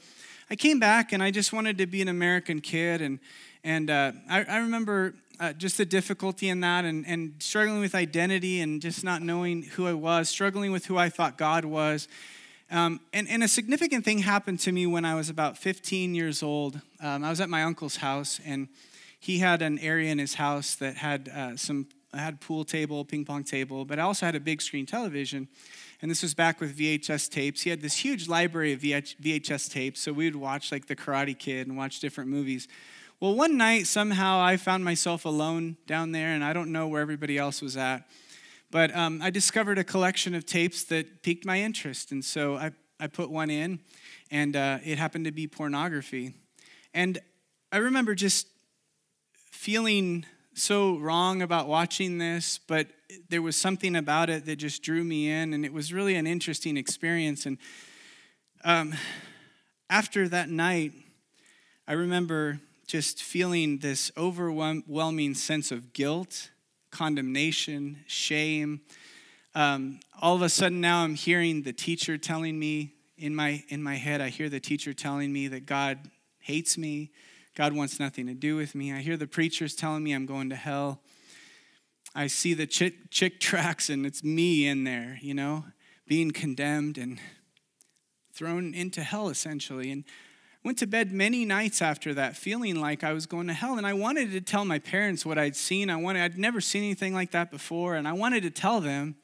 I 0.50 0.56
came 0.56 0.80
back 0.80 1.14
and 1.14 1.24
I 1.24 1.32
just 1.32 1.54
wanted 1.54 1.78
to 1.78 1.86
be 1.86 2.02
an 2.02 2.08
American 2.08 2.62
kid. 2.62 3.02
And, 3.02 3.20
and 3.64 3.90
uh, 3.90 4.12
I, 4.30 4.44
I 4.44 4.58
remember 4.58 5.16
uh, 5.40 5.54
just 5.54 5.78
the 5.78 5.86
difficulty 5.86 6.50
in 6.50 6.60
that 6.62 6.86
and, 6.86 7.06
and 7.08 7.34
struggling 7.40 7.80
with 7.80 7.96
identity 7.96 8.62
and 8.62 8.82
just 8.82 9.04
not 9.04 9.22
knowing 9.22 9.64
who 9.64 9.88
I 9.88 9.94
was, 9.94 10.30
struggling 10.30 10.72
with 10.72 10.86
who 10.86 10.98
I 10.98 11.10
thought 11.10 11.38
God 11.38 11.66
was. 11.66 12.08
Um, 12.72 13.02
and, 13.14 13.30
and, 13.30 13.44
a 13.44 13.48
significant 13.48 14.04
thing 14.04 14.20
happened 14.20 14.60
to 14.62 14.72
me 14.72 14.88
when 14.88 15.06
I 15.06 15.14
was 15.14 15.30
about 15.30 15.58
15 15.58 16.16
years 16.16 16.42
old. 16.42 16.82
Um, 17.02 17.24
I 17.24 17.30
was 17.30 17.40
at 17.40 17.50
my 17.50 17.64
uncle's 17.64 17.98
house, 17.98 18.40
and 18.44 18.68
he 19.20 19.40
had 19.40 19.62
an 19.62 19.78
area 19.80 20.12
in 20.12 20.18
his 20.18 20.36
house 20.36 20.74
that 20.76 20.98
had 20.98 21.30
uh, 21.30 21.56
some 21.56 21.88
I 22.14 22.18
had 22.20 22.40
pool 22.40 22.64
table, 22.64 23.04
ping 23.06 23.26
pong 23.26 23.44
table, 23.44 23.86
but 23.86 23.98
I 23.98 24.04
also 24.04 24.26
had 24.26 24.36
a 24.36 24.40
big 24.40 24.62
screen 24.62 24.86
television. 24.86 25.48
And 26.04 26.12
this 26.12 26.22
was 26.22 26.34
back 26.34 26.60
with 26.60 26.78
VHS 26.78 27.30
tapes. 27.30 27.62
He 27.62 27.70
had 27.70 27.80
this 27.80 27.96
huge 27.96 28.28
library 28.28 28.74
of 28.74 28.82
VHS 28.82 29.72
tapes, 29.72 30.02
so 30.02 30.12
we 30.12 30.26
would 30.26 30.36
watch 30.36 30.70
like 30.70 30.88
The 30.88 30.98
Karate 30.98 31.40
Kid 31.40 31.66
and 31.66 31.78
watch 31.78 32.02
different 32.02 32.30
movies. 32.30 32.68
Well, 33.22 33.36
one 33.36 33.56
night, 33.56 33.88
somehow, 33.88 34.42
I 34.42 34.58
found 34.58 34.84
myself 34.84 35.24
alone 35.24 35.78
down 35.88 36.12
there, 36.12 36.34
and 36.34 36.44
I 36.44 36.52
don't 36.52 36.74
know 36.74 36.90
where 36.90 37.02
everybody 37.02 37.38
else 37.38 37.62
was 37.62 37.78
at. 37.78 38.06
But 38.70 38.94
um, 38.94 39.22
I 39.22 39.30
discovered 39.30 39.78
a 39.78 39.86
collection 39.86 40.36
of 40.36 40.46
tapes 40.46 40.84
that 40.86 41.24
piqued 41.24 41.46
my 41.46 41.62
interest, 41.62 42.12
and 42.12 42.26
so 42.26 42.58
I, 42.58 42.72
I 43.00 43.08
put 43.08 43.30
one 43.30 43.50
in, 43.50 43.80
and 44.30 44.58
uh, 44.58 44.80
it 44.84 44.98
happened 44.98 45.24
to 45.24 45.32
be 45.32 45.48
pornography. 45.48 46.34
And 46.94 47.18
I 47.72 47.78
remember 47.78 48.14
just 48.14 48.48
feeling 49.52 50.26
so 50.56 50.98
wrong 50.98 51.42
about 51.42 51.68
watching 51.68 52.18
this, 52.18 52.60
but 52.68 52.88
there 53.30 53.42
was 53.42 53.56
something 53.56 53.96
about 53.96 54.30
it 54.30 54.46
that 54.46 54.58
just 54.58 54.84
drew 54.84 55.04
me 55.04 55.30
in, 55.30 55.54
and 55.54 55.66
it 55.66 55.74
was 55.74 55.94
really 55.94 56.16
an 56.16 56.28
interesting 56.28 56.78
experience. 56.78 57.46
And 57.46 57.58
um, 58.64 58.94
after 59.90 60.28
that 60.30 60.50
night, 60.50 60.94
I 61.88 61.94
remember 61.94 62.60
just 62.88 63.22
feeling 63.22 63.80
this 63.80 64.12
overwhelming 64.18 65.34
sense 65.34 65.72
of 65.72 65.94
guilt, 65.94 66.50
condemnation, 66.92 68.00
shame. 68.08 68.82
Um, 69.56 70.00
all 70.22 70.36
of 70.36 70.42
a 70.42 70.50
sudden 70.50 70.82
now 70.82 71.04
I'm 71.04 71.16
hearing 71.16 71.64
the 71.64 71.74
teacher 71.74 72.18
telling 72.18 72.58
me 72.58 72.94
in 73.18 73.36
my 73.36 73.64
in 73.70 73.82
my 73.84 73.96
head 73.96 74.22
I 74.22 74.30
hear 74.30 74.50
the 74.50 74.60
teacher 74.60 74.94
telling 74.94 75.32
me 75.32 75.48
that 75.50 75.66
God 75.66 76.00
hates 76.40 76.78
me, 76.78 77.12
God 77.56 77.74
wants 77.74 78.00
nothing 78.00 78.28
to 78.28 78.34
do 78.34 78.56
with 78.56 78.74
me. 78.74 78.92
I 78.92 79.00
hear 79.00 79.18
the 79.18 79.28
preachers 79.28 79.76
telling 79.76 80.04
me 80.04 80.14
I'm 80.14 80.26
going 80.26 80.50
to 80.50 80.56
hell. 80.56 81.02
I 82.16 82.28
see 82.28 82.54
the 82.54 82.66
chick, 82.66 83.12
Chick 83.12 83.40
tracts 83.40 83.90
and 83.90 84.06
it's 84.06 84.24
me 84.24 84.68
in 84.68 84.84
there, 84.84 85.20
you 85.22 85.34
know, 85.34 85.66
being 86.08 86.32
condemned 86.32 86.98
and 86.98 87.20
thrown 88.34 88.74
into 88.74 89.04
hell 89.04 89.30
essentially. 89.30 89.92
And 89.92 90.04
I 90.08 90.68
went 90.68 90.80
to 90.80 90.88
bed 90.88 91.12
many 91.12 91.46
nights 91.46 91.82
after 91.82 92.14
that 92.16 92.36
feeling 92.36 92.80
like 92.80 93.04
I 93.04 93.14
was 93.14 93.26
going 93.26 93.48
to 93.48 93.54
hell. 93.54 93.78
And 93.78 93.86
I 93.86 93.94
wanted 93.94 94.32
to 94.32 94.42
tell 94.42 94.66
my 94.66 94.80
parents 94.80 95.26
what 95.26 95.38
I'd 95.38 95.56
seen. 95.56 95.90
I 95.90 95.98
wanted, 95.98 96.24
I'd 96.24 96.38
never 96.38 96.62
seen 96.62 96.84
anything 96.84 97.14
like 97.14 97.32
that 97.32 97.52
before. 97.52 97.96
And 97.96 98.08
I 98.08 98.14
wanted 98.14 98.44
to 98.44 98.50
tell 98.50 98.82
them. 98.82 99.16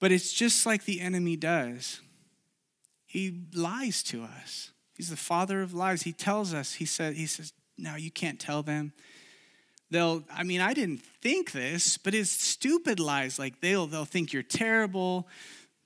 But 0.00 0.10
it's 0.10 0.32
just 0.32 0.66
like 0.66 0.84
the 0.84 1.00
enemy 1.00 1.36
does. 1.36 2.00
He 3.06 3.44
lies 3.54 4.02
to 4.04 4.24
us. 4.24 4.72
He's 4.96 5.10
the 5.10 5.16
father 5.16 5.62
of 5.62 5.74
lies. 5.74 6.02
He 6.02 6.12
tells 6.12 6.52
us, 6.54 6.74
he, 6.74 6.84
said, 6.84 7.14
he 7.14 7.26
says, 7.26 7.52
no, 7.78 7.96
you 7.96 8.10
can't 8.10 8.38
tell 8.38 8.62
them. 8.62 8.92
They'll, 9.90 10.24
I 10.32 10.42
mean, 10.42 10.60
I 10.60 10.72
didn't 10.72 11.02
think 11.02 11.52
this, 11.52 11.98
but 11.98 12.14
it's 12.14 12.30
stupid 12.30 12.98
lies. 12.98 13.38
Like 13.38 13.60
they'll, 13.60 13.86
they'll 13.86 14.04
think 14.04 14.32
you're 14.32 14.42
terrible. 14.42 15.28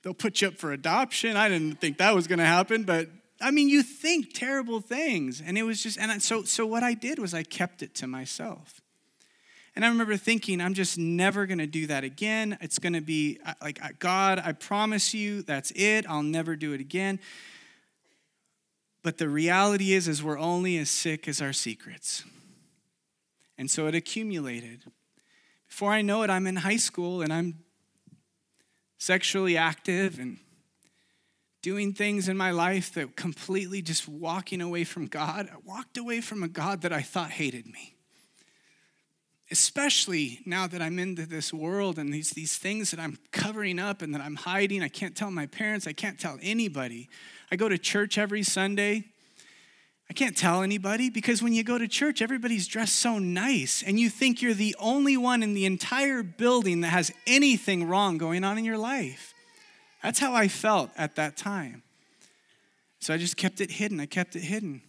They'll 0.01 0.13
put 0.13 0.41
you 0.41 0.47
up 0.47 0.57
for 0.57 0.71
adoption. 0.71 1.35
I 1.35 1.49
didn't 1.49 1.81
think 1.81 1.97
that 1.97 2.15
was 2.15 2.27
going 2.27 2.39
to 2.39 2.45
happen, 2.45 2.83
but 2.83 3.09
I 3.41 3.51
mean, 3.51 3.69
you 3.69 3.83
think 3.83 4.33
terrible 4.33 4.79
things. 4.79 5.41
And 5.45 5.57
it 5.57 5.63
was 5.63 5.83
just, 5.83 5.99
and 5.99 6.21
so, 6.23 6.43
so 6.43 6.65
what 6.65 6.83
I 6.83 6.93
did 6.93 7.19
was 7.19 7.33
I 7.33 7.43
kept 7.43 7.81
it 7.81 7.93
to 7.95 8.07
myself. 8.07 8.81
And 9.75 9.85
I 9.85 9.89
remember 9.89 10.17
thinking, 10.17 10.59
I'm 10.59 10.73
just 10.73 10.97
never 10.97 11.45
going 11.45 11.59
to 11.59 11.67
do 11.67 11.85
that 11.87 12.03
again. 12.03 12.57
It's 12.61 12.79
going 12.79 12.93
to 12.93 13.01
be 13.01 13.39
uh, 13.45 13.53
like, 13.61 13.83
uh, 13.83 13.89
God, 13.99 14.41
I 14.43 14.53
promise 14.53 15.13
you, 15.13 15.43
that's 15.43 15.71
it. 15.75 16.09
I'll 16.09 16.23
never 16.23 16.55
do 16.55 16.73
it 16.73 16.81
again. 16.81 17.19
But 19.07 19.19
the 19.19 19.29
reality 19.29 19.93
is, 19.93 20.09
is 20.09 20.21
we're 20.21 20.37
only 20.37 20.77
as 20.77 20.89
sick 20.89 21.29
as 21.29 21.41
our 21.41 21.53
secrets. 21.53 22.25
And 23.57 23.71
so 23.71 23.87
it 23.87 23.95
accumulated. 23.95 24.83
Before 25.65 25.93
I 25.93 26.01
know 26.01 26.23
it, 26.23 26.29
I'm 26.29 26.45
in 26.45 26.57
high 26.57 26.75
school 26.75 27.21
and 27.21 27.31
I'm 27.31 27.59
sexually 28.97 29.55
active 29.55 30.19
and 30.19 30.39
doing 31.61 31.93
things 31.93 32.27
in 32.27 32.35
my 32.35 32.51
life 32.51 32.93
that 32.95 33.15
completely 33.15 33.81
just 33.81 34.09
walking 34.09 34.59
away 34.59 34.83
from 34.83 35.07
God. 35.07 35.47
I 35.53 35.55
walked 35.63 35.97
away 35.97 36.19
from 36.19 36.43
a 36.43 36.49
God 36.49 36.81
that 36.81 36.91
I 36.91 37.01
thought 37.01 37.31
hated 37.31 37.65
me. 37.65 37.95
Especially 39.49 40.41
now 40.45 40.67
that 40.67 40.81
I'm 40.81 40.99
into 40.99 41.25
this 41.25 41.53
world 41.53 41.97
and 41.97 42.13
these, 42.13 42.31
these 42.31 42.57
things 42.57 42.91
that 42.91 42.99
I'm 42.99 43.17
covering 43.31 43.79
up 43.79 44.01
and 44.01 44.13
that 44.13 44.21
I'm 44.21 44.35
hiding. 44.35 44.83
I 44.83 44.89
can't 44.89 45.15
tell 45.15 45.31
my 45.31 45.45
parents, 45.45 45.87
I 45.87 45.93
can't 45.93 46.19
tell 46.19 46.37
anybody. 46.41 47.09
I 47.51 47.55
go 47.55 47.69
to 47.69 47.77
church 47.77 48.17
every 48.17 48.43
Sunday. 48.43 49.05
I 50.09 50.13
can't 50.13 50.37
tell 50.37 50.63
anybody 50.63 51.09
because 51.09 51.43
when 51.43 51.53
you 51.53 51.63
go 51.63 51.77
to 51.77 51.87
church, 51.87 52.21
everybody's 52.21 52.67
dressed 52.67 52.95
so 52.95 53.19
nice, 53.19 53.83
and 53.85 53.99
you 53.99 54.09
think 54.09 54.41
you're 54.41 54.53
the 54.53 54.75
only 54.79 55.17
one 55.17 55.43
in 55.43 55.53
the 55.53 55.65
entire 55.65 56.23
building 56.23 56.81
that 56.81 56.89
has 56.89 57.11
anything 57.25 57.87
wrong 57.87 58.17
going 58.17 58.43
on 58.43 58.57
in 58.57 58.63
your 58.63 58.77
life. 58.77 59.33
That's 60.01 60.19
how 60.19 60.33
I 60.33 60.47
felt 60.47 60.91
at 60.97 61.15
that 61.15 61.35
time. 61.35 61.83
So 62.99 63.13
I 63.13 63.17
just 63.17 63.37
kept 63.37 63.59
it 63.59 63.71
hidden. 63.71 63.99
I 63.99 64.05
kept 64.05 64.35
it 64.35 64.43
hidden. 64.43 64.81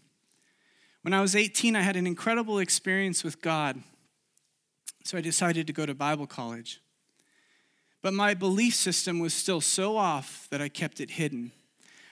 When 1.02 1.12
I 1.12 1.20
was 1.20 1.34
18, 1.34 1.74
I 1.74 1.80
had 1.80 1.96
an 1.96 2.06
incredible 2.06 2.58
experience 2.58 3.24
with 3.24 3.40
God. 3.42 3.82
So 5.04 5.16
I 5.18 5.20
decided 5.20 5.66
to 5.66 5.72
go 5.72 5.86
to 5.86 5.94
Bible 5.94 6.26
college. 6.26 6.80
But 8.02 8.14
my 8.14 8.34
belief 8.34 8.74
system 8.74 9.18
was 9.18 9.34
still 9.34 9.60
so 9.60 9.96
off 9.96 10.46
that 10.50 10.62
I 10.62 10.68
kept 10.68 11.00
it 11.00 11.12
hidden. 11.12 11.52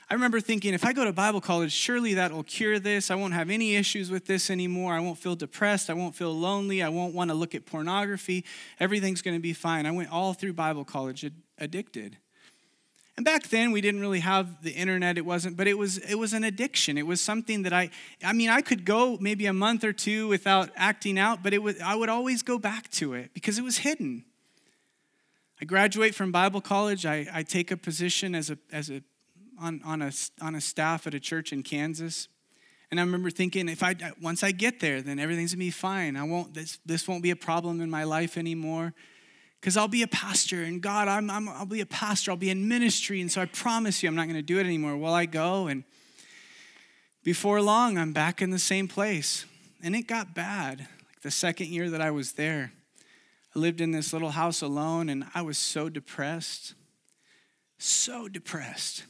I 0.09 0.15
remember 0.15 0.41
thinking, 0.41 0.73
if 0.73 0.85
I 0.85 0.93
go 0.93 1.05
to 1.05 1.13
Bible 1.13 1.41
college, 1.41 1.73
surely 1.73 2.15
that 2.15 2.33
will 2.33 2.45
cure 2.45 2.79
this. 2.79 3.11
I 3.11 3.17
won't 3.17 3.35
have 3.35 3.51
any 3.51 3.75
issues 3.75 4.09
with 4.09 4.27
this 4.27 4.51
anymore. 4.51 4.95
I 4.95 5.01
won't 5.01 5.19
feel 5.19 5.35
depressed. 5.35 5.91
I 5.91 5.95
won't 5.95 6.15
feel 6.15 6.33
lonely. 6.33 6.81
I 6.81 6.89
won't 6.89 7.13
want 7.13 7.31
to 7.31 7.35
look 7.35 7.57
at 7.57 7.67
pornography. 7.67 8.45
Everything's 8.79 9.21
going 9.21 9.37
to 9.37 9.43
be 9.43 9.53
fine. 9.53 9.85
I 9.85 9.91
went 9.91 10.13
all 10.13 10.33
through 10.33 10.53
Bible 10.53 10.85
college 10.85 11.29
addicted. 11.59 12.19
And 13.17 13.25
back 13.25 13.49
then 13.49 13.73
we 13.73 13.81
didn't 13.81 14.01
really 14.01 14.21
have 14.21 14.63
the 14.63 14.73
internet. 14.73 15.17
It 15.17 15.25
wasn't, 15.25 15.57
but 15.57 15.67
it 15.67 15.79
was 15.79 15.97
it 15.99 16.17
was 16.17 16.35
an 16.35 16.45
addiction. 16.45 16.99
It 16.99 17.07
was 17.07 17.21
something 17.21 17.63
that 17.63 17.73
I 17.73 17.91
I 18.23 18.35
mean 18.35 18.51
I 18.51 18.61
could 18.61 18.85
go 18.85 19.17
maybe 19.21 19.47
a 19.47 19.55
month 19.55 19.85
or 19.85 19.93
two 19.93 20.29
without 20.29 20.71
acting 20.77 21.19
out, 21.19 21.43
but 21.43 21.55
it 21.55 21.63
was 21.63 21.81
I 21.81 21.95
would 21.95 22.11
always 22.11 22.43
go 22.43 22.59
back 22.59 22.91
to 22.93 23.15
it 23.15 23.33
because 23.33 23.59
it 23.59 23.65
was 23.65 23.79
hidden. 23.79 24.25
I 25.61 25.65
graduate 25.65 26.15
from 26.15 26.31
Bible 26.31 26.61
college. 26.61 27.07
I, 27.07 27.27
I 27.33 27.43
take 27.43 27.71
a 27.71 27.77
position 27.79 28.35
as 28.35 28.51
a 28.51 28.59
as 28.71 28.91
a 28.91 29.03
on, 29.59 29.81
on 29.83 30.03
a 30.03 30.13
on 30.43 30.55
a 30.55 30.61
staff 30.61 31.07
at 31.07 31.15
a 31.15 31.21
church 31.21 31.53
in 31.53 31.63
Kansas. 31.63 32.29
And 32.91 33.01
I 33.01 33.03
remember 33.03 33.31
thinking, 33.31 33.69
if 33.71 33.83
I 33.83 33.97
once 34.21 34.45
I 34.45 34.53
get 34.53 34.81
there, 34.81 35.01
then 35.01 35.19
everything's 35.19 35.55
gonna 35.55 35.61
be 35.61 35.71
fine. 35.71 36.17
I 36.17 36.25
won't 36.25 36.53
this 36.53 36.79
this 36.85 37.09
won't 37.09 37.23
be 37.23 37.31
a 37.31 37.37
problem 37.37 37.81
in 37.81 37.89
my 37.89 38.05
life 38.05 38.37
anymore 38.37 38.93
because 39.67 39.77
I'll 39.77 39.89
be 39.89 40.03
a 40.03 40.07
pastor 40.07 40.63
and 40.63 40.81
God, 40.81 41.09
I'm, 41.09 41.29
I'm, 41.29 41.49
I'll 41.49 41.67
be 41.67 41.81
a 41.81 41.87
pastor, 41.87 42.31
I'll 42.31 42.37
be 42.37 42.51
in 42.51 42.69
ministry. 42.69 43.21
And 43.21 43.33
so 43.33 43.41
I 43.41 43.47
promise 43.47 44.01
you, 44.01 44.09
I'm 44.09 44.15
not 44.15 44.29
going 44.29 44.37
to 44.37 44.41
do 44.41 44.61
it 44.61 44.65
anymore. 44.65 44.97
Well, 44.97 45.13
I 45.13 45.27
go, 45.27 45.67
and 45.67 45.83
before 47.25 47.61
long, 47.61 47.99
I'm 47.99 48.13
back 48.13 48.41
in 48.41 48.53
the 48.53 48.61
same 48.61 48.87
place. 48.87 49.45
And 49.83 49.97
it 49.97 50.03
got 50.03 50.37
bad. 50.37 50.79
Like 50.79 51.23
the 51.23 51.33
second 51.33 51.67
year 51.67 51.91
that 51.91 52.01
I 52.01 52.13
was 52.13 52.35
there, 52.35 52.71
I 53.57 53.59
lived 53.59 53.81
in 53.81 53.91
this 53.91 54.13
little 54.13 54.31
house 54.31 54.63
alone, 54.63 55.09
and 55.09 55.25
I 55.35 55.43
was 55.43 55.59
so 55.59 55.89
depressed, 55.89 56.75
so 57.77 58.29
depressed, 58.29 59.03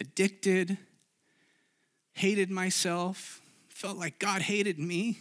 addicted, 0.00 0.78
hated 2.14 2.50
myself, 2.50 3.40
felt 3.68 3.96
like 3.96 4.18
God 4.18 4.42
hated 4.42 4.80
me. 4.80 5.20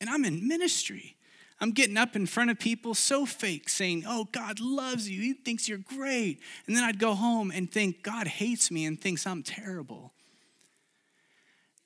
And 0.00 0.10
I'm 0.10 0.24
in 0.24 0.48
ministry. 0.48 1.14
I'm 1.60 1.72
getting 1.72 1.96
up 1.96 2.14
in 2.14 2.26
front 2.26 2.50
of 2.50 2.58
people 2.58 2.94
so 2.94 3.26
fake, 3.26 3.68
saying, 3.68 4.04
Oh, 4.06 4.28
God 4.30 4.60
loves 4.60 5.08
you. 5.08 5.20
He 5.20 5.32
thinks 5.32 5.68
you're 5.68 5.78
great. 5.78 6.40
And 6.66 6.76
then 6.76 6.84
I'd 6.84 7.00
go 7.00 7.14
home 7.14 7.50
and 7.50 7.70
think, 7.70 8.02
God 8.02 8.28
hates 8.28 8.70
me 8.70 8.84
and 8.84 9.00
thinks 9.00 9.26
I'm 9.26 9.42
terrible. 9.42 10.12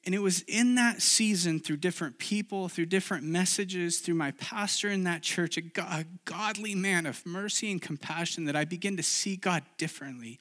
And 0.04 0.14
it 0.14 0.18
was 0.18 0.42
in 0.42 0.74
that 0.74 1.00
season, 1.00 1.60
through 1.60 1.76
different 1.76 2.18
people, 2.18 2.68
through 2.68 2.86
different 2.86 3.24
messages, 3.24 4.00
through 4.00 4.16
my 4.16 4.32
pastor 4.32 4.88
in 4.88 5.04
that 5.04 5.22
church, 5.22 5.56
a, 5.56 6.04
godly 6.24 6.74
man 6.74 7.06
of 7.06 7.24
mercy 7.24 7.70
and 7.70 7.80
compassion, 7.80 8.44
that 8.46 8.56
I 8.56 8.64
began 8.64 8.96
to 8.96 9.02
see 9.02 9.36
God 9.36 9.62
differently. 9.78 10.40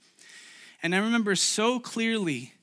And 0.81 0.95
I 0.95 0.97
remember 0.97 1.35
so 1.35 1.79
clearly, 1.79 2.53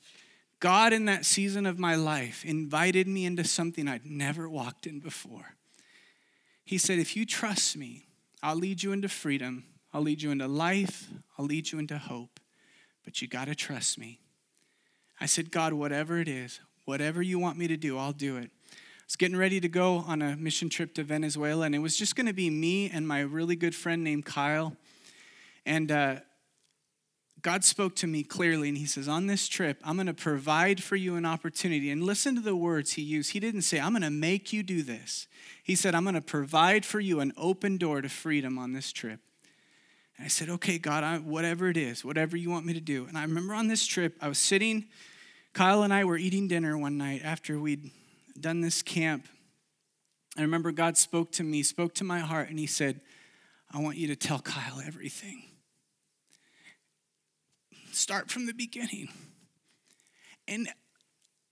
God 0.59 0.91
in 0.91 1.05
that 1.05 1.25
season 1.25 1.65
of 1.65 1.79
my 1.79 1.95
life 1.95 2.43
invited 2.43 3.07
me 3.07 3.25
into 3.25 3.45
something 3.45 3.87
I'd 3.87 4.05
never 4.05 4.49
walked 4.49 4.85
in 4.85 4.99
before. 4.99 5.55
He 6.69 6.77
said, 6.77 6.99
If 6.99 7.15
you 7.15 7.25
trust 7.25 7.75
me, 7.75 8.05
I'll 8.43 8.55
lead 8.55 8.83
you 8.83 8.91
into 8.91 9.09
freedom, 9.09 9.63
I'll 9.91 10.03
lead 10.03 10.21
you 10.21 10.29
into 10.29 10.47
life, 10.47 11.07
I'll 11.35 11.45
lead 11.45 11.71
you 11.71 11.79
into 11.79 11.97
hope, 11.97 12.39
but 13.03 13.23
you 13.23 13.27
got 13.27 13.45
to 13.45 13.55
trust 13.55 13.97
me. 13.97 14.19
I 15.19 15.25
said, 15.25 15.49
God, 15.49 15.73
whatever 15.73 16.19
it 16.19 16.27
is, 16.27 16.59
Whatever 16.89 17.21
you 17.21 17.37
want 17.37 17.55
me 17.55 17.67
to 17.67 17.77
do, 17.77 17.99
I'll 17.99 18.13
do 18.13 18.37
it. 18.37 18.49
I 18.49 18.75
was 19.05 19.15
getting 19.15 19.37
ready 19.37 19.59
to 19.59 19.69
go 19.69 19.97
on 19.97 20.23
a 20.23 20.35
mission 20.35 20.69
trip 20.69 20.95
to 20.95 21.03
Venezuela, 21.03 21.67
and 21.67 21.75
it 21.75 21.79
was 21.79 21.95
just 21.95 22.15
going 22.15 22.25
to 22.25 22.33
be 22.33 22.49
me 22.49 22.89
and 22.89 23.07
my 23.07 23.19
really 23.19 23.55
good 23.55 23.75
friend 23.75 24.03
named 24.03 24.25
Kyle. 24.25 24.75
And 25.67 25.91
uh, 25.91 26.15
God 27.41 27.63
spoke 27.63 27.95
to 27.97 28.07
me 28.07 28.23
clearly, 28.23 28.69
and 28.69 28.77
He 28.77 28.85
says, 28.85 29.07
On 29.07 29.27
this 29.27 29.47
trip, 29.47 29.79
I'm 29.83 29.95
going 29.95 30.07
to 30.07 30.13
provide 30.13 30.83
for 30.83 30.95
you 30.95 31.15
an 31.15 31.25
opportunity. 31.25 31.89
And 31.89 32.03
listen 32.03 32.35
to 32.35 32.41
the 32.41 32.55
words 32.55 32.93
He 32.93 33.01
used. 33.01 33.31
He 33.31 33.39
didn't 33.39 33.61
say, 33.61 33.79
I'm 33.79 33.91
going 33.91 34.01
to 34.01 34.09
make 34.09 34.51
you 34.51 34.63
do 34.63 34.81
this. 34.81 35.27
He 35.63 35.75
said, 35.75 35.95
I'm 35.95 36.03
going 36.03 36.15
to 36.15 36.21
provide 36.21 36.85
for 36.85 36.99
you 36.99 37.19
an 37.19 37.33
open 37.37 37.77
door 37.77 38.01
to 38.01 38.09
freedom 38.09 38.57
on 38.57 38.73
this 38.73 38.91
trip. 38.91 39.19
And 40.17 40.25
I 40.25 40.27
said, 40.29 40.49
Okay, 40.49 40.77
God, 40.77 41.03
I, 41.03 41.17
whatever 41.17 41.69
it 41.69 41.77
is, 41.77 42.03
whatever 42.03 42.35
you 42.35 42.49
want 42.49 42.65
me 42.65 42.73
to 42.73 42.81
do. 42.81 43.05
And 43.05 43.17
I 43.17 43.21
remember 43.23 43.53
on 43.53 43.67
this 43.67 43.85
trip, 43.85 44.17
I 44.21 44.27
was 44.27 44.37
sitting 44.37 44.85
Kyle 45.53 45.83
and 45.83 45.93
I 45.93 46.05
were 46.05 46.17
eating 46.17 46.47
dinner 46.47 46.77
one 46.77 46.97
night 46.97 47.21
after 47.23 47.59
we'd 47.59 47.91
done 48.39 48.61
this 48.61 48.81
camp. 48.81 49.27
I 50.37 50.41
remember 50.41 50.71
God 50.71 50.97
spoke 50.97 51.31
to 51.33 51.43
me, 51.43 51.63
spoke 51.63 51.93
to 51.95 52.03
my 52.03 52.19
heart, 52.19 52.49
and 52.49 52.59
He 52.59 52.67
said, 52.67 53.01
I 53.71 53.81
want 53.81 53.97
you 53.97 54.07
to 54.07 54.15
tell 54.15 54.39
Kyle 54.39 54.81
everything. 54.85 55.43
Start 57.99 58.31
from 58.31 58.45
the 58.45 58.53
beginning. 58.53 59.09
And 60.47 60.69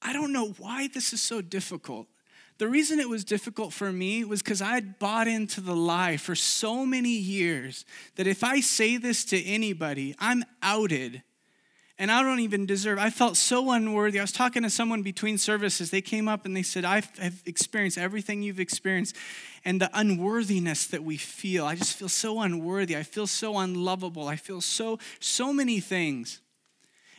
I 0.01 0.13
don't 0.13 0.31
know 0.31 0.55
why 0.57 0.87
this 0.87 1.11
is 1.11 1.21
so 1.21 1.41
difficult. 1.41 2.07
The 2.57 2.69
reason 2.69 3.01
it 3.01 3.09
was 3.09 3.25
difficult 3.25 3.73
for 3.73 3.91
me 3.91 4.23
was 4.23 4.41
because 4.41 4.61
I 4.61 4.69
had 4.69 4.97
bought 4.97 5.27
into 5.27 5.59
the 5.59 5.75
lie 5.75 6.15
for 6.15 6.35
so 6.35 6.85
many 6.85 7.09
years 7.09 7.83
that 8.15 8.27
if 8.27 8.45
I 8.45 8.61
say 8.61 8.95
this 8.95 9.25
to 9.25 9.43
anybody, 9.43 10.15
I'm 10.19 10.45
outed 10.63 11.21
and 11.99 12.11
I 12.11 12.21
don't 12.21 12.39
even 12.39 12.65
deserve. 12.65 12.99
I 12.99 13.09
felt 13.09 13.37
so 13.37 13.71
unworthy. 13.71 14.19
I 14.19 14.23
was 14.23 14.31
talking 14.31 14.63
to 14.63 14.69
someone 14.69 15.01
between 15.01 15.37
services. 15.37 15.89
They 15.89 16.01
came 16.01 16.27
up 16.27 16.45
and 16.45 16.55
they 16.55 16.63
said, 16.63 16.85
"I've 16.85 17.09
experienced 17.45 17.97
everything 17.97 18.43
you've 18.43 18.59
experienced, 18.59 19.15
and 19.65 19.81
the 19.81 19.89
unworthiness 19.93 20.85
that 20.87 21.03
we 21.03 21.17
feel. 21.17 21.65
I 21.65 21.75
just 21.75 21.97
feel 21.97 22.09
so 22.09 22.41
unworthy. 22.41 22.95
I 22.95 23.03
feel 23.03 23.27
so 23.27 23.57
unlovable. 23.57 24.27
I 24.27 24.35
feel 24.35 24.61
so 24.61 24.99
so 25.19 25.51
many 25.51 25.79
things. 25.79 26.41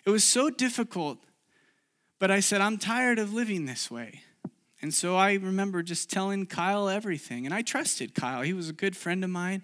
It 0.05 0.11
was 0.11 0.24
so 0.24 0.49
difficult, 0.49 1.18
but 2.18 2.31
I 2.31 2.41
said, 2.41 2.61
I'm 2.61 2.79
tired 2.79 3.18
of 3.18 3.35
living 3.35 3.66
this 3.66 3.91
way." 3.91 4.22
And 4.81 4.95
so 4.95 5.16
I 5.16 5.33
remember 5.33 5.83
just 5.83 6.09
telling 6.09 6.47
Kyle 6.47 6.89
everything, 6.89 7.47
and 7.47 7.53
I 7.53 7.62
trusted 7.62 8.14
Kyle. 8.14 8.43
He 8.43 8.53
was 8.53 8.68
a 8.68 8.72
good 8.72 8.97
friend 8.97 9.24
of 9.24 9.31
mine. 9.31 9.62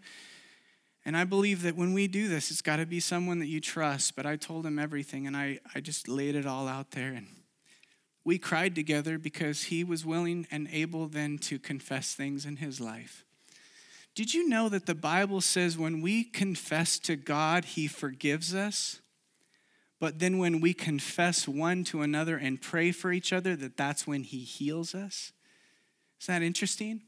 And 1.06 1.16
I 1.16 1.24
believe 1.24 1.62
that 1.62 1.76
when 1.76 1.92
we 1.92 2.06
do 2.06 2.28
this, 2.28 2.50
it's 2.50 2.62
got 2.62 2.76
to 2.76 2.86
be 2.86 3.00
someone 3.00 3.38
that 3.40 3.46
you 3.46 3.60
trust. 3.60 4.16
But 4.16 4.24
I 4.24 4.36
told 4.36 4.64
him 4.64 4.78
everything 4.78 5.26
and 5.26 5.36
I, 5.36 5.60
I 5.74 5.80
just 5.80 6.08
laid 6.08 6.34
it 6.34 6.46
all 6.46 6.66
out 6.66 6.92
there. 6.92 7.12
And 7.12 7.26
we 8.24 8.38
cried 8.38 8.74
together 8.74 9.18
because 9.18 9.64
he 9.64 9.84
was 9.84 10.06
willing 10.06 10.46
and 10.50 10.66
able 10.72 11.08
then 11.08 11.36
to 11.38 11.58
confess 11.58 12.14
things 12.14 12.46
in 12.46 12.56
his 12.56 12.80
life. 12.80 13.24
Did 14.14 14.32
you 14.32 14.48
know 14.48 14.68
that 14.68 14.86
the 14.86 14.94
Bible 14.94 15.40
says 15.40 15.76
when 15.76 16.00
we 16.00 16.24
confess 16.24 16.98
to 17.00 17.16
God, 17.16 17.64
he 17.64 17.86
forgives 17.86 18.54
us? 18.54 19.00
But 20.00 20.20
then 20.20 20.38
when 20.38 20.60
we 20.60 20.72
confess 20.72 21.48
one 21.48 21.84
to 21.84 22.02
another 22.02 22.36
and 22.36 22.60
pray 22.60 22.92
for 22.92 23.12
each 23.12 23.32
other, 23.32 23.56
that 23.56 23.76
that's 23.76 24.06
when 24.06 24.22
he 24.22 24.38
heals 24.38 24.94
us? 24.94 25.32
Is 26.20 26.26
that 26.28 26.42
interesting? 26.42 27.02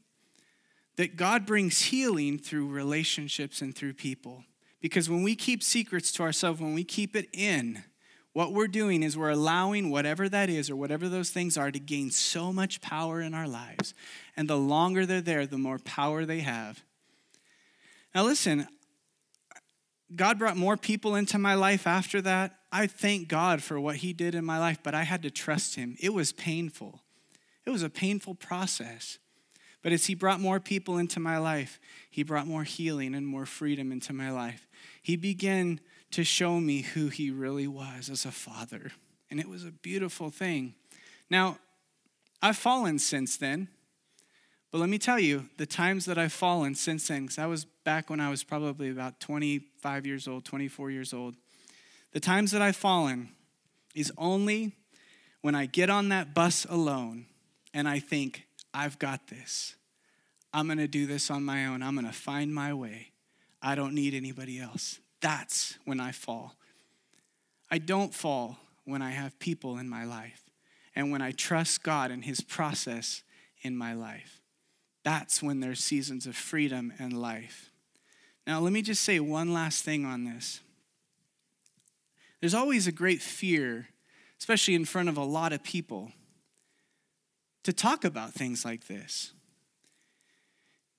That 0.97 1.15
God 1.15 1.45
brings 1.45 1.83
healing 1.83 2.37
through 2.37 2.67
relationships 2.67 3.61
and 3.61 3.73
through 3.73 3.93
people. 3.93 4.43
Because 4.81 5.09
when 5.09 5.23
we 5.23 5.35
keep 5.35 5.63
secrets 5.63 6.11
to 6.13 6.23
ourselves, 6.23 6.59
when 6.59 6.73
we 6.73 6.83
keep 6.83 7.15
it 7.15 7.27
in, 7.33 7.83
what 8.33 8.53
we're 8.53 8.67
doing 8.67 9.01
is 9.01 9.17
we're 9.17 9.31
allowing 9.31 9.89
whatever 9.89 10.29
that 10.29 10.49
is 10.49 10.69
or 10.69 10.75
whatever 10.75 11.09
those 11.09 11.31
things 11.31 11.57
are 11.57 11.71
to 11.71 11.79
gain 11.79 12.11
so 12.11 12.53
much 12.53 12.81
power 12.81 13.21
in 13.21 13.33
our 13.33 13.47
lives. 13.47 13.93
And 14.35 14.47
the 14.47 14.57
longer 14.57 15.05
they're 15.05 15.21
there, 15.21 15.47
the 15.47 15.57
more 15.57 15.79
power 15.79 16.25
they 16.25 16.41
have. 16.41 16.83
Now, 18.13 18.23
listen, 18.25 18.67
God 20.15 20.39
brought 20.39 20.57
more 20.57 20.77
people 20.77 21.15
into 21.15 21.37
my 21.37 21.55
life 21.55 21.87
after 21.87 22.21
that. 22.21 22.59
I 22.71 22.87
thank 22.87 23.27
God 23.27 23.63
for 23.63 23.79
what 23.79 23.97
He 23.97 24.13
did 24.13 24.35
in 24.35 24.45
my 24.45 24.59
life, 24.59 24.79
but 24.83 24.93
I 24.93 25.03
had 25.03 25.23
to 25.23 25.31
trust 25.31 25.75
Him. 25.75 25.95
It 25.99 26.13
was 26.13 26.31
painful, 26.31 27.01
it 27.65 27.69
was 27.69 27.83
a 27.83 27.89
painful 27.89 28.35
process. 28.35 29.17
But 29.87 29.93
as 29.93 30.07
He 30.07 30.15
brought 30.15 30.41
more 30.41 30.59
people 30.59 30.97
into 30.97 31.21
my 31.21 31.37
life, 31.37 31.79
He 32.11 32.21
brought 32.21 32.45
more 32.45 32.65
healing 32.65 33.15
and 33.15 33.25
more 33.25 33.45
freedom 33.45 33.93
into 33.93 34.11
my 34.11 34.31
life. 34.31 34.67
He 35.01 35.15
began 35.15 35.79
to 36.11 36.25
show 36.25 36.59
me 36.59 36.81
who 36.81 37.07
He 37.07 37.31
really 37.31 37.69
was 37.69 38.09
as 38.09 38.25
a 38.25 38.31
father. 38.33 38.91
And 39.31 39.39
it 39.39 39.47
was 39.47 39.63
a 39.63 39.71
beautiful 39.71 40.29
thing. 40.29 40.73
Now, 41.29 41.59
I've 42.41 42.57
fallen 42.57 42.99
since 42.99 43.37
then. 43.37 43.69
But 44.71 44.79
let 44.79 44.89
me 44.89 44.97
tell 44.97 45.21
you, 45.21 45.45
the 45.55 45.65
times 45.65 46.03
that 46.03 46.17
I've 46.17 46.33
fallen 46.33 46.75
since 46.75 47.07
then, 47.07 47.21
because 47.21 47.37
I 47.37 47.45
was 47.45 47.63
back 47.63 48.09
when 48.09 48.19
I 48.19 48.29
was 48.29 48.43
probably 48.43 48.89
about 48.89 49.21
25 49.21 50.05
years 50.05 50.27
old, 50.27 50.43
24 50.43 50.91
years 50.91 51.13
old. 51.13 51.35
The 52.11 52.19
times 52.19 52.51
that 52.51 52.61
I've 52.61 52.75
fallen 52.75 53.29
is 53.95 54.11
only 54.17 54.73
when 55.39 55.55
I 55.55 55.65
get 55.65 55.89
on 55.89 56.09
that 56.09 56.33
bus 56.33 56.65
alone 56.69 57.27
and 57.73 57.87
I 57.87 57.99
think, 57.99 58.47
I've 58.73 58.99
got 58.99 59.27
this. 59.27 59.76
I'm 60.57 60.65
going 60.65 60.79
to 60.79 60.87
do 60.87 61.05
this 61.05 61.29
on 61.29 61.43
my 61.43 61.67
own. 61.67 61.83
I'm 61.83 61.93
going 61.93 62.07
to 62.07 62.11
find 62.11 62.51
my 62.51 62.73
way. 62.73 63.11
I 63.61 63.75
don't 63.75 63.93
need 63.93 64.15
anybody 64.15 64.59
else. 64.59 64.99
That's 65.21 65.77
when 65.85 65.99
I 65.99 66.11
fall. 66.11 66.55
I 67.69 67.77
don't 67.77 68.11
fall 68.11 68.57
when 68.83 69.03
I 69.03 69.11
have 69.11 69.37
people 69.37 69.77
in 69.77 69.87
my 69.87 70.03
life 70.03 70.49
and 70.95 71.11
when 71.11 71.21
I 71.21 71.29
trust 71.29 71.83
God 71.83 72.09
and 72.09 72.25
His 72.25 72.41
process 72.41 73.21
in 73.61 73.77
my 73.77 73.93
life. 73.93 74.41
That's 75.03 75.43
when 75.43 75.59
there's 75.59 75.83
seasons 75.83 76.25
of 76.25 76.35
freedom 76.35 76.91
and 76.97 77.13
life. 77.13 77.69
Now, 78.47 78.59
let 78.59 78.73
me 78.73 78.81
just 78.81 79.03
say 79.03 79.19
one 79.19 79.53
last 79.53 79.85
thing 79.85 80.05
on 80.05 80.23
this. 80.23 80.61
There's 82.39 82.55
always 82.55 82.87
a 82.87 82.91
great 82.91 83.21
fear, 83.21 83.89
especially 84.39 84.73
in 84.73 84.85
front 84.85 85.07
of 85.07 85.17
a 85.17 85.23
lot 85.23 85.53
of 85.53 85.61
people, 85.61 86.13
to 87.61 87.71
talk 87.71 88.03
about 88.03 88.33
things 88.33 88.65
like 88.65 88.87
this 88.87 89.33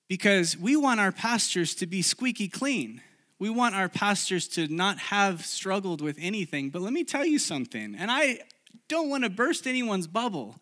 because 0.08 0.56
we 0.56 0.74
want 0.74 1.00
our 1.00 1.12
pastors 1.12 1.74
to 1.76 1.86
be 1.86 2.02
squeaky 2.02 2.48
clean. 2.48 3.02
We 3.38 3.50
want 3.50 3.74
our 3.74 3.88
pastors 3.88 4.48
to 4.48 4.66
not 4.68 4.98
have 4.98 5.44
struggled 5.44 6.00
with 6.00 6.16
anything. 6.18 6.70
But 6.70 6.82
let 6.82 6.92
me 6.92 7.04
tell 7.04 7.24
you 7.24 7.38
something, 7.38 7.94
and 7.94 8.10
I 8.10 8.40
don't 8.88 9.10
want 9.10 9.24
to 9.24 9.30
burst 9.30 9.66
anyone's 9.66 10.06
bubble, 10.06 10.56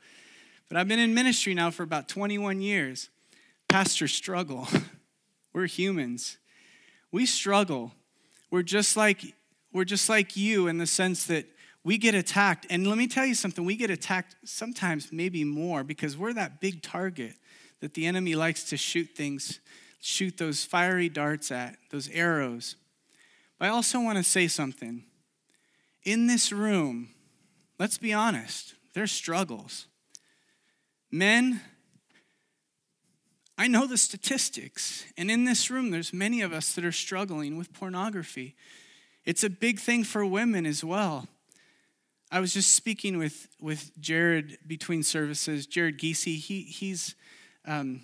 but 0.68 0.76
I've 0.76 0.88
been 0.88 0.98
in 0.98 1.14
ministry 1.14 1.54
now 1.54 1.70
for 1.70 1.84
about 1.84 2.08
21 2.08 2.60
years. 2.60 3.08
Pastors 3.68 4.12
struggle. 4.12 4.68
We're 5.52 5.66
humans. 5.66 6.38
We 7.12 7.24
struggle. 7.24 7.92
We're 8.50 8.62
just 8.62 8.96
like 8.96 9.34
we're 9.72 9.84
just 9.84 10.08
like 10.08 10.36
you 10.36 10.68
in 10.68 10.78
the 10.78 10.86
sense 10.86 11.26
that 11.26 11.46
we 11.84 11.98
get 11.98 12.14
attacked. 12.14 12.66
And 12.70 12.86
let 12.86 12.96
me 12.96 13.06
tell 13.06 13.26
you 13.26 13.34
something, 13.34 13.64
we 13.64 13.76
get 13.76 13.90
attacked 13.90 14.34
sometimes 14.44 15.12
maybe 15.12 15.44
more 15.44 15.84
because 15.84 16.16
we're 16.16 16.32
that 16.32 16.60
big 16.60 16.82
target 16.82 17.34
that 17.80 17.94
the 17.94 18.06
enemy 18.06 18.34
likes 18.34 18.64
to 18.64 18.76
shoot 18.76 19.10
things, 19.14 19.60
shoot 20.00 20.38
those 20.38 20.64
fiery 20.64 21.08
darts 21.08 21.50
at, 21.50 21.76
those 21.90 22.08
arrows. 22.10 22.76
But 23.58 23.66
I 23.66 23.68
also 23.68 24.00
want 24.00 24.18
to 24.18 24.24
say 24.24 24.48
something. 24.48 25.04
In 26.04 26.26
this 26.26 26.52
room, 26.52 27.10
let's 27.78 27.98
be 27.98 28.12
honest, 28.12 28.74
there's 28.94 29.12
struggles. 29.12 29.86
Men, 31.10 31.60
I 33.58 33.68
know 33.68 33.86
the 33.86 33.96
statistics, 33.96 35.04
and 35.16 35.30
in 35.30 35.44
this 35.44 35.70
room, 35.70 35.90
there's 35.90 36.12
many 36.12 36.42
of 36.42 36.52
us 36.52 36.74
that 36.74 36.84
are 36.84 36.92
struggling 36.92 37.56
with 37.56 37.72
pornography. 37.72 38.54
It's 39.24 39.42
a 39.42 39.50
big 39.50 39.80
thing 39.80 40.04
for 40.04 40.24
women 40.24 40.66
as 40.66 40.84
well. 40.84 41.26
I 42.30 42.40
was 42.40 42.52
just 42.52 42.74
speaking 42.74 43.18
with, 43.18 43.48
with 43.60 43.98
Jared 44.00 44.58
between 44.66 45.02
services, 45.02 45.66
Jared 45.66 45.98
Geesey. 45.98 46.38
He, 46.38 46.62
he's 46.62 47.14
um, 47.66 48.00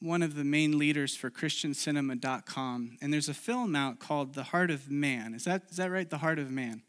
one 0.00 0.22
of 0.22 0.36
the 0.36 0.44
main 0.44 0.78
leaders 0.78 1.16
for 1.16 1.30
ChristianCinema.com, 1.30 2.98
and 3.00 3.12
there's 3.12 3.28
a 3.28 3.34
film 3.34 3.74
out 3.74 3.98
called 3.98 4.34
The 4.34 4.44
Heart 4.44 4.70
of 4.70 4.90
Man. 4.90 5.34
Is 5.34 5.44
that, 5.44 5.62
is 5.70 5.76
that 5.78 5.90
right? 5.90 6.08
The 6.08 6.18
Heart 6.18 6.38
of 6.38 6.50
Man. 6.50 6.82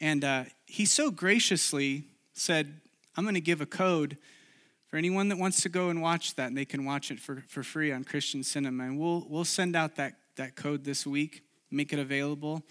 And 0.00 0.24
uh, 0.24 0.44
he 0.66 0.84
so 0.84 1.10
graciously 1.10 2.04
said, 2.32 2.80
I'm 3.16 3.24
going 3.24 3.34
to 3.34 3.40
give 3.40 3.60
a 3.60 3.66
code 3.66 4.16
for 4.88 4.96
anyone 4.96 5.28
that 5.28 5.38
wants 5.38 5.62
to 5.62 5.68
go 5.68 5.88
and 5.88 6.02
watch 6.02 6.34
that, 6.34 6.48
and 6.48 6.56
they 6.56 6.64
can 6.64 6.84
watch 6.84 7.10
it 7.10 7.20
for, 7.20 7.44
for 7.48 7.62
free 7.62 7.92
on 7.92 8.02
Christian 8.02 8.42
Cinema. 8.42 8.84
And 8.84 8.98
we'll, 8.98 9.24
we'll 9.28 9.44
send 9.44 9.76
out 9.76 9.96
that, 9.96 10.14
that 10.36 10.56
code 10.56 10.84
this 10.84 11.06
week, 11.06 11.42
make 11.70 11.92
it 11.92 11.98
available. 12.00 12.62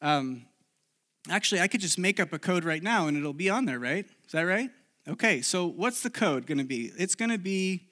Um, 0.00 0.46
actually, 1.28 1.60
I 1.60 1.68
could 1.68 1.80
just 1.80 1.98
make 1.98 2.20
up 2.20 2.32
a 2.32 2.38
code 2.38 2.64
right 2.64 2.82
now 2.82 3.08
and 3.08 3.16
it'll 3.16 3.32
be 3.32 3.50
on 3.50 3.64
there, 3.64 3.78
right? 3.78 4.04
Is 4.26 4.32
that 4.32 4.42
right? 4.42 4.70
Okay, 5.06 5.42
so 5.42 5.66
what's 5.66 6.02
the 6.02 6.10
code 6.10 6.46
going 6.46 6.58
to 6.58 6.64
be? 6.64 6.90
It's 6.98 7.14
going 7.14 7.30
to 7.30 7.38
be 7.38 7.82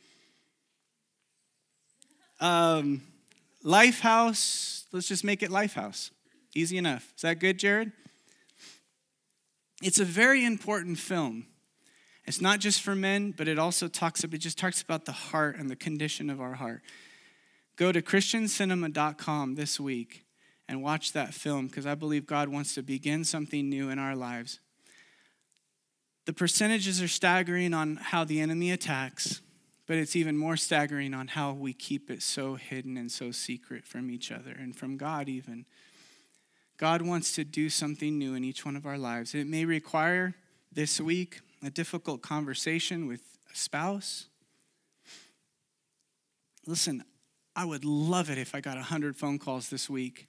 um, 2.40 3.02
Lifehouse. 3.64 4.84
Let's 4.92 5.08
just 5.08 5.22
make 5.22 5.42
it 5.42 5.50
Lifehouse. 5.50 6.10
Easy 6.54 6.78
enough. 6.78 7.12
Is 7.14 7.22
that 7.22 7.38
good, 7.38 7.58
Jared? 7.58 7.92
It's 9.82 10.00
a 10.00 10.04
very 10.04 10.44
important 10.44 10.98
film. 10.98 11.46
It's 12.24 12.40
not 12.40 12.60
just 12.60 12.82
for 12.82 12.94
men, 12.94 13.34
but 13.36 13.48
it 13.48 13.58
also 13.58 13.88
talks 13.88 14.22
it 14.24 14.30
just 14.38 14.56
talks 14.56 14.80
about 14.80 15.04
the 15.04 15.12
heart 15.12 15.56
and 15.56 15.68
the 15.68 15.76
condition 15.76 16.30
of 16.30 16.40
our 16.40 16.54
heart. 16.54 16.82
Go 17.76 17.90
to 17.92 18.00
christiancinema.com 18.00 19.54
this 19.56 19.80
week 19.80 20.24
and 20.68 20.82
watch 20.82 21.12
that 21.12 21.34
film 21.34 21.66
because 21.66 21.84
I 21.84 21.94
believe 21.94 22.26
God 22.26 22.48
wants 22.48 22.74
to 22.74 22.82
begin 22.82 23.24
something 23.24 23.68
new 23.68 23.90
in 23.90 23.98
our 23.98 24.14
lives. 24.14 24.60
The 26.24 26.32
percentages 26.32 27.02
are 27.02 27.08
staggering 27.08 27.74
on 27.74 27.96
how 27.96 28.24
the 28.24 28.40
enemy 28.40 28.70
attacks, 28.70 29.40
but 29.86 29.96
it's 29.96 30.14
even 30.14 30.36
more 30.36 30.56
staggering 30.56 31.14
on 31.14 31.28
how 31.28 31.52
we 31.52 31.72
keep 31.72 32.10
it 32.10 32.22
so 32.22 32.54
hidden 32.54 32.96
and 32.96 33.10
so 33.10 33.32
secret 33.32 33.84
from 33.84 34.10
each 34.10 34.30
other 34.30 34.52
and 34.52 34.76
from 34.76 34.96
God, 34.96 35.28
even. 35.28 35.66
God 36.76 37.02
wants 37.02 37.34
to 37.34 37.44
do 37.44 37.68
something 37.68 38.18
new 38.18 38.34
in 38.34 38.44
each 38.44 38.64
one 38.64 38.76
of 38.76 38.86
our 38.86 38.98
lives. 38.98 39.34
It 39.34 39.48
may 39.48 39.64
require 39.64 40.34
this 40.72 41.00
week 41.00 41.40
a 41.64 41.70
difficult 41.70 42.22
conversation 42.22 43.06
with 43.06 43.22
a 43.52 43.56
spouse. 43.56 44.26
Listen, 46.66 47.04
I 47.54 47.64
would 47.64 47.84
love 47.84 48.30
it 48.30 48.38
if 48.38 48.54
I 48.54 48.60
got 48.60 48.76
100 48.76 49.16
phone 49.16 49.38
calls 49.38 49.68
this 49.68 49.90
week, 49.90 50.28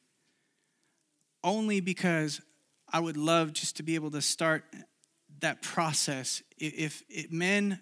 only 1.43 1.79
because 1.79 2.41
I 2.91 2.99
would 2.99 3.17
love 3.17 3.53
just 3.53 3.77
to 3.77 3.83
be 3.83 3.95
able 3.95 4.11
to 4.11 4.21
start 4.21 4.65
that 5.39 5.61
process. 5.61 6.41
If, 6.57 7.03
if 7.09 7.31
men, 7.31 7.79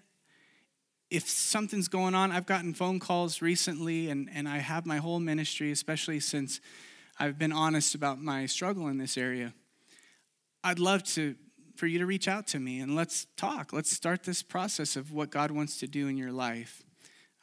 if 1.09 1.29
something's 1.29 1.87
going 1.87 2.15
on, 2.15 2.31
I've 2.31 2.45
gotten 2.45 2.73
phone 2.73 2.99
calls 2.99 3.41
recently, 3.41 4.09
and, 4.09 4.29
and 4.33 4.47
I 4.47 4.57
have 4.57 4.85
my 4.85 4.97
whole 4.97 5.19
ministry, 5.19 5.71
especially 5.71 6.19
since 6.19 6.59
I've 7.19 7.37
been 7.37 7.51
honest 7.51 7.95
about 7.95 8.19
my 8.19 8.45
struggle 8.45 8.87
in 8.87 8.97
this 8.97 9.17
area. 9.17 9.53
I'd 10.63 10.79
love 10.79 11.03
to 11.03 11.35
for 11.75 11.87
you 11.87 11.97
to 11.97 12.05
reach 12.05 12.27
out 12.27 12.45
to 12.45 12.59
me 12.59 12.79
and 12.79 12.95
let's 12.95 13.25
talk. 13.37 13.73
Let's 13.73 13.89
start 13.89 14.23
this 14.23 14.43
process 14.43 14.95
of 14.95 15.11
what 15.11 15.31
God 15.31 15.49
wants 15.49 15.77
to 15.77 15.87
do 15.87 16.07
in 16.07 16.17
your 16.17 16.31
life. 16.31 16.83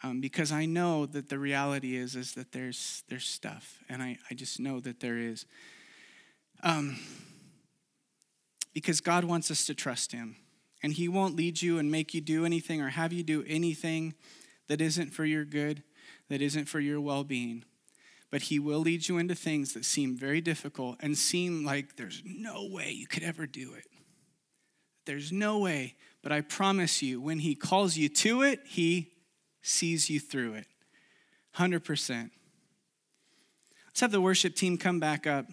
Um, 0.04 0.20
because 0.20 0.52
I 0.52 0.64
know 0.64 1.06
that 1.06 1.28
the 1.28 1.40
reality 1.40 1.96
is 1.96 2.14
is 2.14 2.34
that 2.34 2.52
there's 2.52 3.02
there's 3.08 3.26
stuff, 3.26 3.78
and 3.88 4.00
I, 4.00 4.16
I 4.30 4.34
just 4.34 4.60
know 4.60 4.78
that 4.80 5.00
there 5.00 5.18
is. 5.18 5.44
Um, 6.62 6.98
because 8.78 9.00
God 9.00 9.24
wants 9.24 9.50
us 9.50 9.66
to 9.66 9.74
trust 9.74 10.12
Him, 10.12 10.36
and 10.84 10.92
He 10.92 11.08
won't 11.08 11.34
lead 11.34 11.60
you 11.60 11.78
and 11.78 11.90
make 11.90 12.14
you 12.14 12.20
do 12.20 12.44
anything 12.44 12.80
or 12.80 12.90
have 12.90 13.12
you 13.12 13.24
do 13.24 13.44
anything 13.48 14.14
that 14.68 14.80
isn't 14.80 15.12
for 15.12 15.24
your 15.24 15.44
good, 15.44 15.82
that 16.28 16.40
isn't 16.40 16.66
for 16.66 16.78
your 16.78 17.00
well-being. 17.00 17.64
But 18.30 18.42
He 18.42 18.60
will 18.60 18.78
lead 18.78 19.08
you 19.08 19.18
into 19.18 19.34
things 19.34 19.72
that 19.72 19.84
seem 19.84 20.16
very 20.16 20.40
difficult 20.40 20.98
and 21.00 21.18
seem 21.18 21.64
like 21.64 21.96
there's 21.96 22.22
no 22.24 22.68
way 22.70 22.92
you 22.92 23.08
could 23.08 23.24
ever 23.24 23.48
do 23.48 23.74
it. 23.74 23.82
There's 25.06 25.32
no 25.32 25.58
way. 25.58 25.96
But 26.22 26.30
I 26.30 26.42
promise 26.42 27.02
you, 27.02 27.20
when 27.20 27.40
He 27.40 27.56
calls 27.56 27.96
you 27.96 28.08
to 28.08 28.42
it, 28.42 28.60
He 28.64 29.10
sees 29.60 30.08
you 30.08 30.20
through 30.20 30.54
it. 30.54 30.66
100%. 31.56 32.30
Let's 33.88 34.00
have 34.00 34.12
the 34.12 34.20
worship 34.20 34.54
team 34.54 34.78
come 34.78 35.00
back 35.00 35.26
up. 35.26 35.46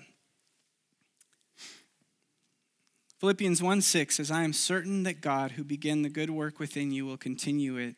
Philippians 3.20 3.63
1 3.63 3.82
6 3.82 4.16
says, 4.16 4.30
I 4.30 4.43
am 4.43 4.53
certain 4.53 5.03
that 5.03 5.22
God, 5.22 5.51
who 5.51 5.63
began 5.63 6.01
the 6.01 6.09
good 6.09 6.30
work 6.30 6.59
within 6.59 6.91
you, 6.91 7.05
will 7.05 7.18
continue 7.18 7.78
it 7.78 7.95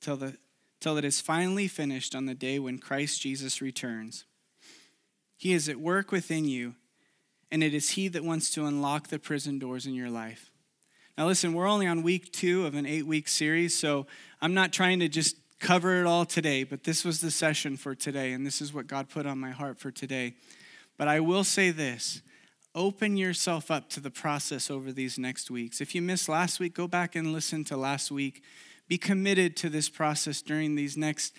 till, 0.00 0.16
the, 0.16 0.36
till 0.80 0.96
it 0.96 1.04
is 1.04 1.20
finally 1.20 1.68
finished 1.68 2.14
on 2.14 2.26
the 2.26 2.34
day 2.34 2.58
when 2.58 2.78
Christ 2.78 3.20
Jesus 3.20 3.62
returns. 3.62 4.24
He 5.36 5.52
is 5.52 5.68
at 5.68 5.76
work 5.76 6.10
within 6.10 6.46
you, 6.46 6.74
and 7.50 7.62
it 7.62 7.72
is 7.72 7.90
He 7.90 8.08
that 8.08 8.24
wants 8.24 8.50
to 8.52 8.66
unlock 8.66 9.08
the 9.08 9.18
prison 9.18 9.58
doors 9.58 9.86
in 9.86 9.94
your 9.94 10.10
life. 10.10 10.50
Now, 11.16 11.26
listen, 11.26 11.52
we're 11.52 11.68
only 11.68 11.86
on 11.86 12.02
week 12.02 12.32
two 12.32 12.66
of 12.66 12.74
an 12.74 12.86
eight 12.86 13.06
week 13.06 13.28
series, 13.28 13.78
so 13.78 14.06
I'm 14.42 14.54
not 14.54 14.72
trying 14.72 14.98
to 14.98 15.08
just 15.08 15.36
cover 15.60 16.00
it 16.00 16.06
all 16.06 16.24
today, 16.24 16.64
but 16.64 16.84
this 16.84 17.04
was 17.04 17.20
the 17.20 17.30
session 17.30 17.76
for 17.76 17.94
today, 17.94 18.32
and 18.32 18.44
this 18.44 18.60
is 18.60 18.72
what 18.72 18.86
God 18.88 19.08
put 19.08 19.26
on 19.26 19.38
my 19.38 19.50
heart 19.50 19.78
for 19.78 19.90
today. 19.90 20.34
But 20.96 21.06
I 21.06 21.20
will 21.20 21.44
say 21.44 21.70
this 21.70 22.22
open 22.74 23.16
yourself 23.16 23.70
up 23.70 23.88
to 23.90 24.00
the 24.00 24.10
process 24.10 24.70
over 24.70 24.92
these 24.92 25.18
next 25.18 25.50
weeks. 25.50 25.80
If 25.80 25.94
you 25.94 26.02
missed 26.02 26.28
last 26.28 26.60
week, 26.60 26.74
go 26.74 26.86
back 26.86 27.16
and 27.16 27.32
listen 27.32 27.64
to 27.64 27.76
last 27.76 28.10
week. 28.10 28.42
Be 28.88 28.98
committed 28.98 29.56
to 29.58 29.68
this 29.68 29.88
process 29.88 30.42
during 30.42 30.74
these 30.74 30.96
next, 30.96 31.34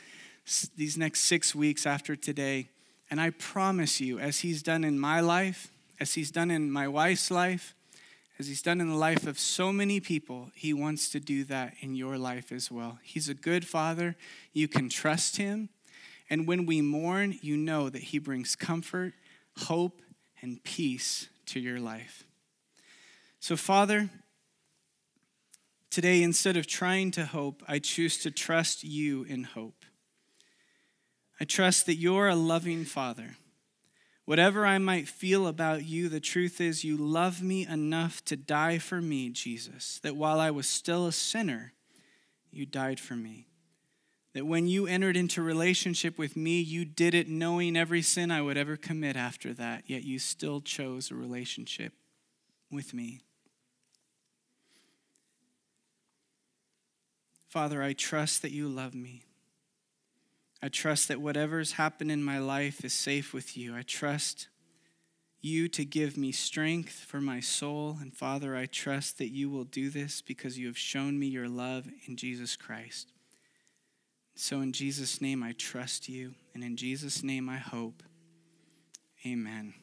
these 0.76 0.98
next 0.98 1.22
six 1.22 1.56
weeks 1.56 1.86
after 1.86 2.16
today. 2.16 2.70
And 3.10 3.20
I 3.20 3.32
promise 3.32 4.00
you, 4.00 4.20
as 4.20 4.40
He's 4.40 4.62
done 4.64 4.84
in 4.84 5.00
my 5.00 5.20
life, 5.20 5.72
as 6.00 6.14
He's 6.14 6.32
done 6.32 6.52
in 6.52 6.72
my 6.72 6.88
wife's 6.88 7.32
life, 7.32 7.76
as 8.40 8.48
He's 8.48 8.62
done 8.62 8.82
in 8.82 8.90
the 8.90 8.96
life 8.96 9.28
of 9.28 9.38
so 9.38 9.72
many 9.72 10.00
people, 10.00 10.50
He 10.56 10.74
wants 10.74 11.10
to 11.10 11.20
do 11.20 11.44
that 11.46 11.76
in 11.82 11.96
your 11.96 12.18
life 12.18 12.52
as 12.52 12.72
well. 12.72 13.00
He's 13.04 13.30
a 13.30 13.34
good 13.34 13.66
Father. 13.66 14.16
You 14.54 14.68
can 14.68 14.90
trust 14.90 15.38
Him. 15.38 15.70
And 16.30 16.48
when 16.48 16.66
we 16.66 16.82
mourn, 16.82 17.38
you 17.42 17.58
know 17.58 17.90
that 17.90 18.02
He 18.02 18.18
brings 18.18 18.56
comfort, 18.56 19.14
hope, 19.58 20.02
and 20.42 20.64
peace 20.64 21.30
to 21.48 21.60
your 21.60 21.80
life. 21.80 22.24
So, 23.40 23.56
Father, 23.56 24.10
today, 25.90 26.24
instead 26.24 26.58
of 26.58 26.68
trying 26.68 27.12
to 27.12 27.26
hope, 27.26 27.64
I 27.68 27.80
choose 27.80 28.18
to 28.20 28.32
trust 28.32 28.84
you 28.84 29.24
in 29.24 29.44
hope. 29.44 29.86
I 31.40 31.46
trust 31.46 31.86
that 31.88 31.96
you're 31.96 32.28
a 32.28 32.36
loving 32.36 32.86
Father 32.86 33.36
Whatever 34.32 34.66
I 34.66 34.78
might 34.78 35.10
feel 35.10 35.46
about 35.46 35.84
you, 35.84 36.08
the 36.08 36.22
truth 36.22 36.62
is 36.62 36.86
you 36.86 36.96
love 36.96 37.42
me 37.42 37.68
enough 37.68 38.24
to 38.26 38.38
die 38.38 38.78
for 38.78 39.02
me, 39.02 39.30
Jesus, 39.30 40.00
that 40.04 40.16
while 40.16 40.40
I 40.40 40.52
was 40.52 40.68
still 40.68 41.08
a 41.08 41.12
sinner, 41.12 41.74
you 42.52 42.66
died 42.66 43.00
for 43.00 43.16
me. 43.16 43.48
That 44.34 44.46
when 44.46 44.68
you 44.68 44.88
entered 44.88 45.18
into 45.18 45.42
relationship 45.42 46.18
with 46.18 46.38
me, 46.38 46.62
you 46.62 46.86
did 46.86 47.14
it 47.14 47.28
knowing 47.28 47.76
every 47.76 48.02
sin 48.02 48.32
I 48.32 48.42
would 48.42 48.58
ever 48.58 48.78
commit 48.78 49.18
after 49.18 49.54
that, 49.54 49.84
yet 49.88 50.04
you 50.04 50.20
still 50.20 50.62
chose 50.62 51.12
a 51.12 51.16
relationship 51.16 51.94
with 52.70 52.94
me. 52.94 53.22
Father, 57.50 57.84
I 57.84 57.92
trust 57.92 58.42
that 58.44 58.52
you 58.52 58.70
love 58.70 58.96
me. 58.96 59.24
I 60.64 60.70
trust 60.70 61.10
that 61.10 61.20
whatever's 61.20 61.74
happened 61.74 62.12
in 62.12 62.24
my 62.24 62.38
life 62.38 62.86
is 62.86 62.94
safe 62.94 63.34
with 63.34 63.58
you. 63.58 63.76
I 63.76 63.82
trust 63.82 64.48
you 65.42 65.68
to 65.70 65.84
give 65.84 66.16
me 66.16 66.32
strength 66.32 66.94
for 66.94 67.20
my 67.20 67.40
soul. 67.40 67.98
And 68.00 68.16
Father, 68.16 68.56
I 68.56 68.68
trust 68.68 69.18
that 69.18 69.32
you 69.32 69.50
will 69.50 69.64
do 69.66 69.90
this 69.90 70.22
because 70.22 70.58
you 70.58 70.68
have 70.68 70.78
shown 70.78 71.20
me 71.20 71.28
your 71.28 71.50
love 71.50 71.90
in 72.08 72.16
Jesus 72.16 72.56
Christ. 72.56 73.12
So, 74.36 74.62
in 74.62 74.72
Jesus' 74.72 75.22
name, 75.22 75.44
I 75.44 75.54
trust 75.54 76.10
you. 76.10 76.34
And 76.54 76.64
in 76.64 76.76
Jesus' 76.76 77.24
name, 77.24 77.50
I 77.50 77.58
hope. 77.58 78.04
Amen. 79.26 79.74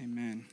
Amen. 0.00 0.46